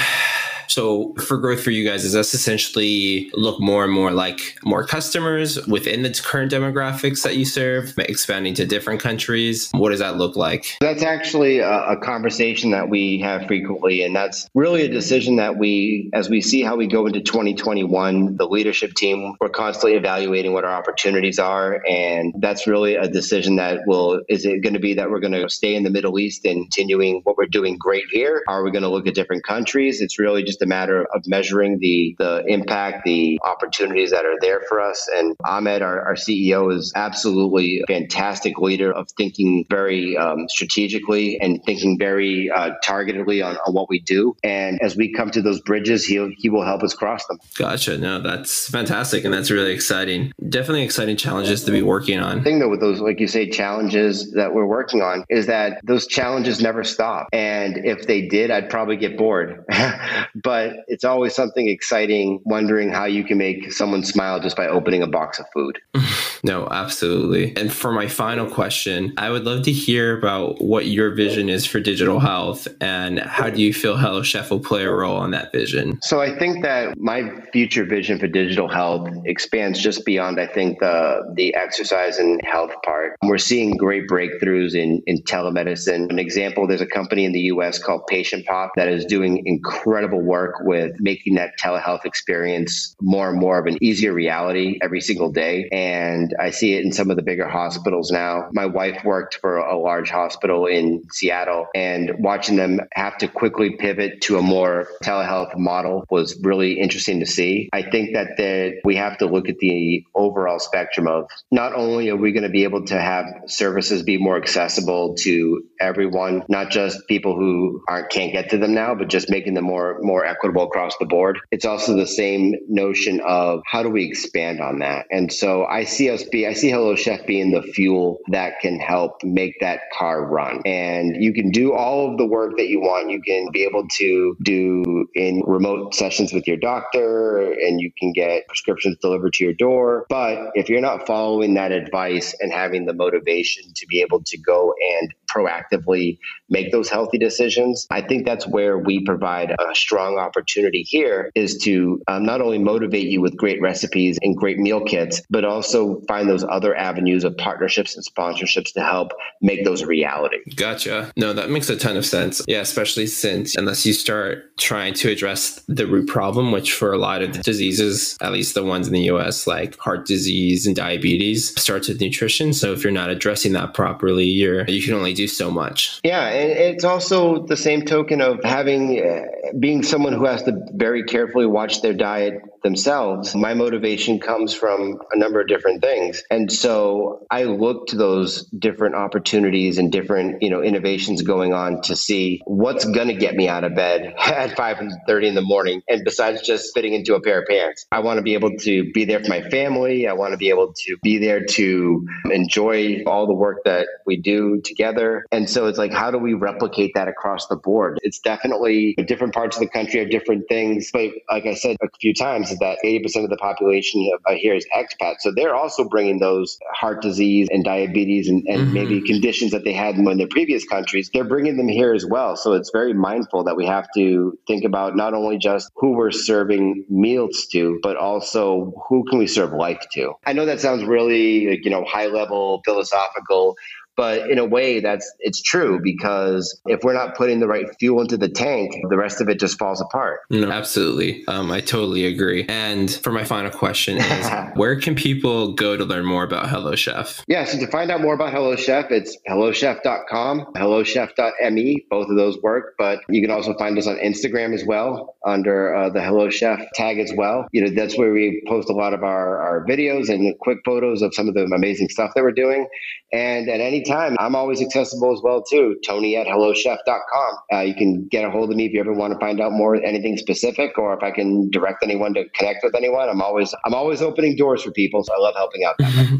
so 0.73 1.13
for 1.15 1.37
growth 1.37 1.63
for 1.63 1.71
you 1.71 1.87
guys, 1.87 2.03
is 2.03 2.15
this 2.15 2.33
essentially 2.33 3.31
look 3.35 3.61
more 3.61 3.85
and 3.85 3.93
more 3.93 4.11
like 4.11 4.59
more 4.65 4.87
customers 4.87 5.65
within 5.67 6.03
the 6.03 6.11
current 6.25 6.51
demographics 6.51 7.23
that 7.25 7.37
you 7.37 7.45
serve, 7.45 7.93
expanding 7.99 8.55
to 8.55 8.65
different 8.65 9.01
countries? 9.01 9.69
What 9.73 9.91
does 9.91 9.99
that 9.99 10.17
look 10.17 10.35
like? 10.35 10.79
That's 10.81 11.03
actually 11.03 11.59
a, 11.59 11.71
a 11.71 11.97
conversation 11.99 12.71
that 12.71 12.89
we 12.89 13.19
have 13.19 13.47
frequently. 13.47 14.03
And 14.03 14.17
that's 14.17 14.49
really 14.55 14.83
a 14.83 14.89
decision 14.89 15.37
that 15.37 15.59
we, 15.59 16.09
as 16.15 16.31
we 16.31 16.41
see 16.41 16.63
how 16.63 16.77
we 16.77 16.87
go 16.87 17.07
into 17.07 17.21
2021, 17.21 18.37
the 18.37 18.47
leadership 18.47 18.95
team, 18.95 19.35
we're 19.41 19.51
constantly 19.51 19.99
evaluating 19.99 20.55
what 20.55 20.65
our 20.65 20.73
opportunities 20.73 21.39
are. 21.39 21.83
And 21.87 22.35
that's 22.39 22.67
really 22.67 22.97
a 22.97 23.09
decision 23.09 23.57
that 23.57 23.81
will, 23.87 24.23
is 24.31 24.47
it 24.47 24.63
going 24.63 24.75
to 24.75 24.81
be 24.81 24.95
that 24.95 25.11
we're 25.11 25.21
going 25.21 25.35
to 25.35 25.51
stay 25.51 25.75
in 25.75 25.83
the 25.83 25.91
Middle 25.91 26.19
East 26.19 26.47
and 26.47 26.63
continuing 26.63 27.21
what 27.25 27.37
we're 27.37 27.45
doing 27.45 27.77
great 27.77 28.05
here? 28.11 28.43
Are 28.49 28.65
we 28.65 28.71
going 28.71 28.85
to 28.85 28.89
look 28.89 29.07
at 29.07 29.15
different 29.15 29.45
countries? 29.45 30.01
It's 30.01 30.19
really 30.19 30.43
just 30.43 30.62
a 30.63 30.67
matter 30.67 31.05
of 31.15 31.27
measuring 31.27 31.79
the 31.79 32.15
the 32.19 32.45
impact, 32.47 33.05
the 33.05 33.39
opportunities 33.45 34.11
that 34.11 34.25
are 34.25 34.37
there 34.41 34.61
for 34.69 34.81
us. 34.81 35.09
And 35.15 35.37
Ahmed, 35.45 35.83
our, 35.83 36.01
our 36.03 36.15
CEO, 36.15 36.75
is 36.75 36.93
absolutely 36.95 37.81
a 37.81 37.87
fantastic 37.87 38.59
leader 38.59 38.93
of 38.93 39.11
thinking 39.17 39.65
very 39.69 40.17
um, 40.17 40.49
strategically 40.49 41.41
and 41.41 41.63
thinking 41.65 41.99
very 41.99 42.51
uh, 42.51 42.71
targetedly 42.85 43.45
on, 43.45 43.57
on 43.67 43.75
what 43.75 43.89
we 43.89 44.01
do. 44.01 44.37
And 44.43 44.81
as 44.83 44.97
we 44.97 45.13
come 45.13 45.31
to 45.31 45.43
those 45.43 45.61
bridges, 45.61 46.05
he 46.05 46.35
he 46.39 46.49
will 46.49 46.65
help 46.65 46.83
us 46.83 46.95
cross 46.95 47.27
them. 47.27 47.39
Gotcha. 47.57 47.99
No, 47.99 48.21
that's 48.21 48.69
fantastic, 48.69 49.25
and 49.25 49.33
that's 49.33 49.51
really 49.51 49.73
exciting. 49.73 50.33
Definitely 50.49 50.83
exciting 50.83 51.17
challenges 51.17 51.65
to 51.65 51.71
be 51.71 51.83
working 51.83 52.19
on. 52.19 52.39
The 52.39 52.45
thing 52.45 52.59
though 52.59 52.69
with 52.69 52.81
those, 52.81 53.01
like 53.01 53.21
you 53.21 53.29
say, 53.29 53.49
challenges 53.49 54.33
that 54.33 54.55
we're 54.55 54.67
working 54.67 55.03
on 55.03 55.25
is 55.29 55.47
that 55.47 55.81
those 55.85 56.07
challenges 56.07 56.61
never 56.61 56.85
stop. 56.85 57.29
And 57.33 57.85
if 57.85 58.07
they 58.07 58.29
did, 58.29 58.51
I'd 58.51 58.71
probably 58.71 58.97
get 58.97 59.17
bored. 59.17 59.65
but 60.43 60.73
it's 60.89 61.05
always 61.05 61.35
something 61.35 61.69
exciting 61.69 62.41
wondering 62.45 62.91
how 62.91 63.05
you 63.05 63.25
can 63.25 63.39
make 63.39 63.73
someone 63.73 64.05
smile 64.05 64.41
just 64.41 64.57
by 64.57 64.67
opening 64.67 65.03
a 65.03 65.07
box 65.07 65.39
of 65.39 65.47
food. 65.53 65.79
no, 66.43 66.69
absolutely. 66.71 67.57
And 67.57 67.73
for 67.73 67.93
my 67.93 68.09
final 68.09 68.49
question, 68.49 69.15
I 69.17 69.31
would 69.31 69.45
love 69.45 69.65
to 69.65 69.73
hear 69.73 70.19
about 70.19 70.61
what 70.61 70.87
your 70.87 71.15
vision 71.15 71.49
is 71.49 71.67
for 71.67 71.81
digital 71.81 72.21
health 72.21 72.69
and 72.81 73.19
how 73.21 73.51
do 73.51 73.63
you 73.63 73.73
feel 73.73 73.97
Hello 73.97 74.23
Chef 74.23 74.51
will 74.51 74.61
play 74.61 74.85
a 74.85 74.91
role 74.91 75.25
in 75.25 75.31
that 75.31 75.53
vision? 75.53 75.99
So 76.03 76.21
I 76.21 76.37
think 76.39 76.63
that 76.63 76.99
my 76.99 77.31
future 77.53 77.85
vision 77.85 78.19
for 78.19 78.27
digital 78.27 78.69
health 78.69 79.09
expands 79.25 79.81
just 79.81 80.05
beyond, 80.05 80.41
I 80.41 80.47
think, 80.47 80.81
the, 80.81 81.33
the 81.35 81.55
exercise 81.55 82.19
and 82.19 82.41
health 82.45 82.73
part. 82.85 83.17
We're 83.23 83.39
seeing 83.39 83.77
great 83.77 84.09
breakthroughs 84.09 84.75
in, 84.75 85.03
in 85.07 85.23
telemedicine. 85.23 86.11
An 86.11 86.19
example, 86.19 86.67
there's 86.67 86.81
a 86.81 86.87
company 86.87 87.25
in 87.25 87.33
the 87.33 87.43
US 87.53 87.79
called 87.79 88.03
PatientPop 88.11 88.71
that 88.77 88.89
is 88.89 89.05
doing 89.05 89.43
incredible 89.47 90.21
work 90.21 90.32
with 90.61 90.97
making 91.01 91.35
that 91.37 91.59
telehealth 91.59 92.05
experience 92.05 92.95
more 93.01 93.31
and 93.31 93.39
more 93.39 93.59
of 93.59 93.67
an 93.67 93.83
easier 93.83 94.13
reality 94.13 94.79
every 94.83 95.01
single 95.01 95.31
day. 95.31 95.69
And 95.73 96.35
I 96.39 96.51
see 96.51 96.75
it 96.75 96.85
in 96.85 96.93
some 96.93 97.11
of 97.11 97.17
the 97.17 97.23
bigger 97.23 97.49
hospitals 97.49 98.11
now. 98.11 98.49
My 98.53 98.67
wife 98.67 99.05
worked 99.05 99.37
for 99.37 99.59
a 99.59 99.79
large 99.79 100.11
hospital 100.11 100.67
in 100.67 101.03
Seattle 101.11 101.67
and 101.75 102.13
watching 102.19 102.57
them 102.57 102.81
have 102.93 103.19
to 103.19 103.29
quickly 103.29 103.71
pivot 103.71 104.21
to 104.23 104.39
a 104.39 104.43
more 104.43 104.89
telehealth 105.05 105.57
model 105.57 106.05
was 106.11 106.39
really 106.43 106.81
interesting 106.81 107.21
to 107.21 107.27
see. 107.27 107.69
I 107.73 107.83
think 107.83 108.15
that, 108.15 108.37
that 108.37 108.81
we 108.85 108.97
have 108.97 109.19
to 109.19 109.27
look 109.27 109.49
at 109.49 109.59
the 109.59 110.05
overall 110.15 110.59
spectrum 110.59 111.07
of 111.07 111.29
not 111.51 111.75
only 111.75 112.09
are 112.11 112.17
we 112.17 112.33
going 112.33 112.43
to 112.43 112.49
be 112.49 112.65
able 112.65 112.85
to 112.87 113.01
have 113.01 113.27
services 113.47 114.03
be 114.03 114.19
more 114.19 114.37
accessible 114.37 115.15
to 115.21 115.65
everyone, 115.81 116.43
not 116.49 116.71
just 116.71 117.07
people 117.09 117.37
who 117.37 117.83
aren't 117.89 118.11
can't 118.11 118.33
get 118.33 118.51
to 118.51 118.59
them 118.59 118.75
now, 118.75 118.95
but 118.95 119.09
just 119.09 119.31
making 119.31 119.55
them 119.55 119.65
more 119.65 119.99
more 120.03 120.22
equitable 120.25 120.65
across 120.65 120.97
the 120.99 121.07
board. 121.07 121.41
It's 121.51 121.65
also 121.65 121.97
the 121.97 122.07
same 122.07 122.55
notion 122.69 123.21
of 123.27 123.63
how 123.71 123.83
do 123.83 123.91
we 123.91 124.05
expand 124.05 124.61
on 124.61 124.81
that. 124.81 125.07
And 125.11 125.33
so 125.33 125.65
I 125.67 125.85
see 125.85 126.11
us 126.11 126.25
be 126.25 126.47
I 126.47 126.55
see 126.55 126.71
Hello 126.71 126.97
Chef 126.97 127.27
being 127.27 127.53
the 127.53 127.63
fuel 127.63 128.19
that 128.31 128.61
can 128.61 128.81
help 128.81 129.23
make 129.25 129.61
that 129.61 129.81
car 129.97 130.27
run. 130.27 130.63
And 130.67 131.23
you 131.23 131.33
can 131.33 131.51
do 131.51 131.73
all 131.75 132.13
of 132.13 132.19
the 132.19 132.27
work 132.27 132.57
that 132.59 132.69
you 132.69 132.81
want. 132.81 133.11
You 133.11 133.23
can 133.23 133.49
be 133.53 133.65
able 133.65 133.87
to 133.99 134.37
do 134.43 135.07
in 135.15 135.43
remote 135.47 135.95
sessions 135.95 136.33
with 136.33 136.47
your 136.47 136.57
doctor 136.57 137.53
and 137.53 137.81
you 137.81 137.91
can 137.99 138.13
get 138.13 138.47
prescriptions 138.49 138.97
delivered 139.01 139.35
to 139.35 139.45
your 139.45 139.55
door. 139.55 140.07
But 140.09 140.51
if 140.55 140.69
you're 140.69 140.81
not 140.81 141.07
following 141.07 141.55
that 141.55 141.73
advice 141.73 142.35
and 142.41 142.53
having 142.53 142.87
the 142.87 142.95
motivation 142.95 143.65
to 143.77 143.87
be 143.87 144.01
able 144.03 144.23
to 144.25 144.39
go 144.39 144.75
and 145.01 145.15
proactively 145.35 146.19
make 146.49 146.73
those 146.73 146.89
healthy 146.89 147.19
decisions. 147.19 147.87
I 147.91 148.03
think 148.03 148.27
that's 148.27 148.47
where 148.47 148.79
we 148.79 149.05
provide 149.05 149.55
a 149.59 149.75
strong 149.75 150.19
opportunity 150.19 150.83
here 150.83 151.31
is 151.35 151.59
to 151.59 152.03
um, 152.09 152.25
not 152.25 152.41
only 152.41 152.59
motivate 152.59 153.09
you 153.09 153.21
with 153.21 153.37
great 153.37 153.61
recipes 153.61 154.19
and 154.23 154.37
great 154.37 154.59
meal 154.59 154.85
kits, 154.85 155.23
but 155.31 155.45
also 155.45 156.01
find 156.09 156.29
those 156.29 156.45
other 156.45 156.77
avenues 156.77 157.25
of 157.25 157.37
partnerships 157.37 157.97
and 157.97 158.05
sponsorships 158.05 158.73
to 158.75 158.83
help 158.83 159.13
make 159.41 159.65
those 159.65 159.83
a 159.83 159.87
reality. 159.87 160.39
Gotcha. 160.55 161.13
No, 161.17 161.33
that 161.33 161.51
makes 161.51 161.69
a 161.69 161.77
ton 161.77 161.97
of 161.97 162.05
sense. 162.05 162.43
Yeah, 162.47 162.61
especially 162.61 163.07
since 163.07 163.57
unless 163.57 163.87
you 163.87 163.93
start 163.93 164.52
trying 164.63 164.95
to 164.95 165.11
address 165.11 165.61
the 165.69 165.87
root 165.87 166.09
problem, 166.09 166.53
which 166.53 166.73
for 166.73 166.93
a 166.93 166.99
lot 166.99 167.23
of 167.23 167.33
the 167.33 167.43
diseases, 167.43 168.17
at 168.21 168.33
least 168.33 168.55
the 168.55 168.65
ones 168.65 168.87
in 168.87 168.93
the 168.93 169.11
US, 169.11 169.47
like 169.47 169.77
heart 169.79 170.07
disease 170.07 170.67
and 170.67 170.77
diabetes, 170.77 171.61
starts 171.61 171.89
with 171.89 172.01
nutrition. 172.01 172.53
So 172.53 172.73
if 172.73 172.85
you're 172.85 172.93
not 172.93 173.11
addressing 173.11 173.53
that 173.53 173.75
properly, 173.75 174.27
you're 174.27 174.65
you 174.69 174.83
can 174.83 174.95
only 174.95 175.15
do 175.15 175.27
so 175.27 175.51
much. 175.51 176.01
Yeah, 176.05 176.29
and 176.29 176.53
it's 176.53 176.85
also 176.85 177.45
the 177.47 177.57
same 177.57 177.85
token 177.85 178.21
of 178.21 178.43
having 178.45 179.05
uh, 179.05 179.53
being 179.59 179.83
someone 179.83 180.13
who 180.13 180.25
has 180.25 180.43
to 180.45 180.53
very 180.73 181.03
carefully 181.03 181.47
watch 181.47 181.83
their 181.83 181.95
diet 181.95 182.35
themselves. 182.63 183.35
My 183.35 183.55
motivation 183.55 184.21
comes 184.21 184.55
from 184.55 185.01
a 185.13 185.19
number 185.19 185.41
of 185.41 185.49
different 185.49 185.83
things. 185.83 186.23
And 186.31 186.51
so 186.51 187.27
I 187.31 187.45
look 187.45 187.89
to 187.89 187.97
those 187.97 188.45
different 188.47 188.95
opportunities 188.95 189.79
and 189.79 189.91
different, 189.91 190.43
you 190.43 190.51
know, 190.51 190.63
innovations 190.63 191.23
going 191.23 191.53
on 191.53 191.83
to 191.83 191.97
see 191.97 192.41
what's 192.45 192.85
going 192.85 193.09
to 193.09 193.15
get 193.15 193.35
me 193.35 193.49
out 193.49 193.65
of 193.65 193.75
bed 193.75 194.15
at 194.19 194.57
5:30 194.57 195.27
in 195.27 195.35
the 195.35 195.43
morning 195.43 195.83
and 195.89 196.05
besides 196.05 196.43
just 196.43 196.75
fitting 196.75 196.95
into 196.95 197.15
a 197.15 197.21
pair 197.21 197.41
of 197.41 197.47
pants. 197.49 197.87
I 197.91 198.01
want 198.01 198.19
to 198.19 198.23
be 198.23 198.35
able 198.35 198.57
to 198.59 198.91
be 198.93 199.05
there 199.05 199.21
for 199.21 199.29
my 199.29 199.43
family. 199.51 200.07
I 200.07 200.13
want 200.13 200.33
to 200.33 200.39
be 200.39 200.51
able 200.51 200.73
to 200.73 200.97
be 201.03 201.19
there 201.19 201.45
to 201.45 202.07
enjoy 202.31 203.03
all 203.07 203.27
the 203.27 203.35
work 203.35 203.65
that 203.65 203.87
we 204.07 204.17
do 204.17 204.61
together. 204.63 205.25
And 205.33 205.49
so 205.49 205.67
it's 205.67 205.79
like 205.79 205.93
how 205.93 206.11
do 206.11 206.19
we 206.19 206.35
replicate 206.35 206.93
that 206.95 207.09
across 207.09 207.47
the 207.49 207.57
board? 207.57 207.99
It's 208.03 208.19
definitely 208.21 208.95
different 209.07 209.35
parts 209.35 209.57
of 209.57 209.61
the 209.61 209.69
country 209.69 210.01
have 210.01 210.11
different 210.11 210.49
things, 210.49 210.91
but 210.93 211.11
like 211.31 211.47
I 211.47 211.55
said 211.55 211.77
a 211.83 211.89
few 212.01 212.15
times 212.15 212.52
is 212.53 212.59
that 212.59 212.79
80% 212.85 213.25
of 213.25 213.31
the 213.31 213.37
population 213.37 214.11
uh, 214.27 214.35
here 214.35 214.55
is 214.55 214.67
expat. 214.75 215.17
So 215.21 215.33
they're 215.35 215.55
also 215.55 215.89
bringing 215.89 216.19
those 216.19 216.59
heart 216.73 217.03
disease 217.03 217.49
and 217.51 217.65
diabetes 217.65 218.29
and, 218.29 218.45
and 218.47 218.63
mm-hmm. 218.63 218.73
maybe 218.73 219.01
conditions 219.01 219.51
that 219.53 219.65
they 219.65 219.73
had 219.73 219.97
in 219.97 220.19
their 220.19 220.29
previous 220.29 220.65
countries. 220.65 221.11
They're 221.13 221.25
bringing 221.25 221.57
them 221.57 221.69
here 221.69 221.93
as 221.93 222.07
well. 222.07 222.37
So 222.37 222.53
it's 222.53 222.71
very 222.71 222.95
mindful 222.95 223.45
that 223.45 223.57
we 223.57 223.67
have 223.67 223.89
to 223.97 224.39
think 224.47 224.65
about 224.65 224.97
not 224.97 225.15
only 225.15 225.39
just 225.39 225.71
who 225.77 225.93
we're 225.93 226.11
serving 226.11 226.85
meals 226.89 227.47
to, 227.53 227.79
but 227.83 227.97
also 227.97 228.73
who 228.89 229.05
can 229.09 229.19
we 229.19 229.27
serve 229.27 229.53
life 229.53 229.85
to. 229.95 230.13
I 230.27 230.33
know 230.33 230.47
that 230.47 230.61
sounds 230.61 230.85
really, 230.85 231.61
you 231.63 231.71
know, 231.71 231.85
high 231.85 232.07
level 232.07 232.63
philosophical, 232.65 233.57
but 233.97 234.31
in 234.31 234.39
a 234.39 234.45
way, 234.45 234.81
that's 234.81 235.11
it's 235.21 235.43
true 235.43 235.81
because 235.83 236.61
if 236.67 236.83
we're 236.83 236.95
not 236.95 237.17
putting 237.17 237.41
the 237.41 237.47
right 237.47 237.67
fuel 237.79 238.01
into 238.01 238.17
the 238.17 238.29
tank, 238.29 238.75
the 238.89 238.97
rest 238.97 239.21
of 239.21 239.29
it 239.29 239.39
just 239.39 239.59
falls 239.59 239.81
apart. 239.81 240.21
No, 240.31 240.51
absolutely. 240.51 241.25
Um, 241.29 241.51
I 241.51 241.61
totally 241.61 242.07
agree. 242.07 242.47
And 242.49 242.91
for 242.91 243.13
my 243.13 243.25
final 243.25 243.51
question 243.51 243.99
is, 243.99 244.31
where 244.55 244.79
can 244.81 244.95
people 244.95 245.53
go 245.53 245.77
to 245.77 245.85
learn 245.85 246.05
more 246.05 246.25
about 246.25 246.49
Hello 246.49 246.75
Chef? 246.75 247.23
Yeah, 247.27 247.45
so 247.45 247.59
to 247.59 247.67
find 247.67 247.91
out 247.91 248.01
more 248.01 248.15
about 248.15 248.33
Hello 248.33 248.57
Chef, 248.57 248.91
it's 248.91 249.17
hellochef.com, 249.29 250.53
hellochef.me. 250.57 251.87
Both 251.91 252.09
of 252.09 252.17
those 252.17 252.39
work, 252.43 252.75
but 252.79 253.01
you 253.09 253.21
can 253.21 253.31
also 253.31 253.55
find 253.59 253.79
us 253.79 253.87
on 253.87 253.97
Instagram 253.97 254.55
as 254.55 254.65
well 254.65 255.17
under 255.27 255.75
uh, 255.75 255.91
the 255.91 256.03
Hello 256.03 256.31
Chef 256.31 256.61
tag 256.75 256.99
as 256.99 257.13
well. 257.15 257.47
You 257.53 257.65
know, 257.65 257.71
that's 257.75 257.97
where 257.97 258.13
we 258.13 258.43
post 258.49 258.71
a 258.71 258.73
lot 258.73 258.95
of 258.95 259.03
our, 259.03 259.39
our 259.39 259.67
videos 259.67 260.09
and 260.09 260.39
quick 260.41 260.59
photos 260.65 261.03
of 261.03 261.15
some 261.15 261.29
of 261.29 261.35
the 261.35 261.45
amazing 261.45 261.89
stuff 261.89 262.13
that 262.15 262.23
we're 262.23 262.33
doing. 262.33 262.67
And 263.13 263.49
at 263.49 263.61
any 263.61 263.83
time, 263.83 264.17
I'm 264.19 264.35
always 264.35 264.63
accessible 264.63 265.13
as 265.13 265.21
well 265.23 265.43
too. 265.43 265.77
Tony 265.85 266.17
at 266.17 266.27
hellochef.com. 266.27 267.39
Uh, 267.53 267.61
you 267.61 267.75
can 267.75 268.07
get 268.07 268.25
a 268.25 268.31
hold 268.31 268.51
of 268.51 268.57
me 268.57 268.67
if 268.67 268.73
you 268.73 268.81
ever 268.81 268.93
want 268.93 269.13
to 269.13 269.19
find 269.19 269.41
out 269.41 269.53
more 269.53 269.77
anything 269.77 270.17
specific, 270.17 270.79
or 270.79 270.95
if 270.95 271.03
I 271.03 271.11
can 271.11 271.51
direct 271.51 271.83
anyone 271.83 272.15
to 272.15 272.29
connect 272.31 272.65
with 272.65 272.75
anyone. 272.75 273.09
I'm 273.09 273.21
always 273.21 273.55
I'm 273.65 273.75
always 273.75 274.01
opening 274.01 274.37
doors 274.37 274.63
for 274.63 274.71
people, 274.71 275.05
so 275.05 275.15
I 275.15 275.19
love 275.19 275.35
helping 275.35 275.65
out. 275.65 275.77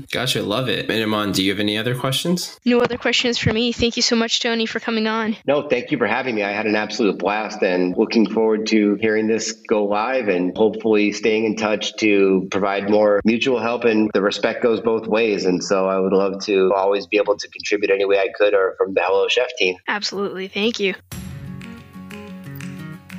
gotcha, 0.11 0.41
I 0.41 0.43
love 0.43 0.69
it. 0.69 0.91
And 0.91 1.03
Iman, 1.03 1.33
do 1.33 1.43
you 1.43 1.51
have 1.51 1.61
any 1.61 1.79
other 1.79 1.95
questions? 1.95 2.61
No 2.65 2.81
other 2.81 2.99
questions 2.99 3.39
for 3.39 3.53
me. 3.53 3.73
Thank 3.73 3.97
you 3.97 4.03
so 4.03 4.15
much, 4.15 4.41
Tony, 4.41 4.67
for 4.67 4.79
coming 4.79 5.07
on. 5.07 5.37
No, 5.47 5.69
thank 5.69 5.91
you 5.91 5.99
for 5.99 6.07
having 6.07 6.35
me. 6.35 6.43
I 6.43 6.53
had 6.53 6.67
an 6.67 6.77
absolute 6.77 7.19
blast, 7.19 7.63
and 7.63 7.97
looking 7.97 8.29
forward 8.29 8.67
to 8.69 8.97
hearing 8.97 9.29
this 9.29 9.53
go 9.53 9.85
live, 9.85 10.29
and 10.29 10.55
hopefully 10.57 11.13
staying 11.13 11.47
in 11.47 11.57
touch 11.57 11.97
to 11.97 12.49
provide 12.51 12.91
more 12.91 13.23
mutual 13.25 13.61
help. 13.61 13.85
And 13.85 14.11
the 14.13 14.21
respect 14.21 14.63
goes 14.63 14.81
both 14.81 15.07
ways, 15.07 15.47
and 15.47 15.65
so 15.65 15.87
I 15.87 15.99
would 15.99 16.13
love 16.13 16.45
to 16.45 16.69
always 16.83 17.07
be 17.07 17.17
able 17.17 17.37
to 17.37 17.49
contribute 17.49 17.91
any 17.91 18.05
way 18.05 18.19
I 18.19 18.29
could 18.37 18.55
or 18.55 18.75
from 18.77 18.95
the 18.95 19.01
Hello 19.03 19.29
Chef 19.29 19.49
team. 19.57 19.77
Absolutely. 19.89 20.49
Thank 20.49 20.81
you. 20.81 20.95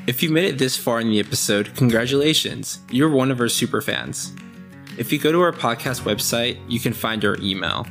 If 0.06 0.22
you 0.22 0.30
made 0.30 0.46
it 0.46 0.58
this 0.58 0.76
far 0.76 1.00
in 1.00 1.10
the 1.10 1.20
episode, 1.20 1.74
congratulations. 1.76 2.80
You're 2.92 3.10
one 3.10 3.32
of 3.32 3.40
our 3.40 3.48
super 3.48 3.82
fans. 3.82 4.34
If 4.98 5.14
you 5.14 5.18
go 5.18 5.32
to 5.32 5.42
our 5.42 5.54
podcast 5.54 6.02
website, 6.02 6.60
you 6.70 6.80
can 6.80 6.92
find 6.92 7.24
our 7.24 7.38
email. 7.40 7.88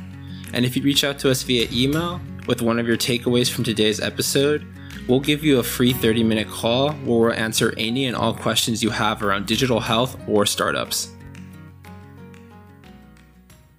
And 0.53 0.63
if 0.63 0.77
you 0.77 0.83
reach 0.83 1.03
out 1.03 1.17
to 1.19 1.31
us 1.31 1.41
via 1.41 1.67
email 1.71 2.21
with 2.47 2.61
one 2.61 2.77
of 2.77 2.87
your 2.87 2.97
takeaways 2.97 3.49
from 3.49 3.63
today's 3.63 3.99
episode, 3.99 4.65
we'll 5.07 5.19
give 5.19 5.43
you 5.43 5.57
a 5.57 5.63
free 5.63 5.91
30 5.91 6.23
minute 6.23 6.47
call 6.47 6.91
where 6.91 7.19
we'll 7.19 7.33
answer 7.33 7.73
any 7.77 8.05
and 8.05 8.15
all 8.15 8.35
questions 8.35 8.83
you 8.83 8.91
have 8.91 9.23
around 9.23 9.47
digital 9.47 9.79
health 9.79 10.15
or 10.27 10.45
startups. 10.45 11.12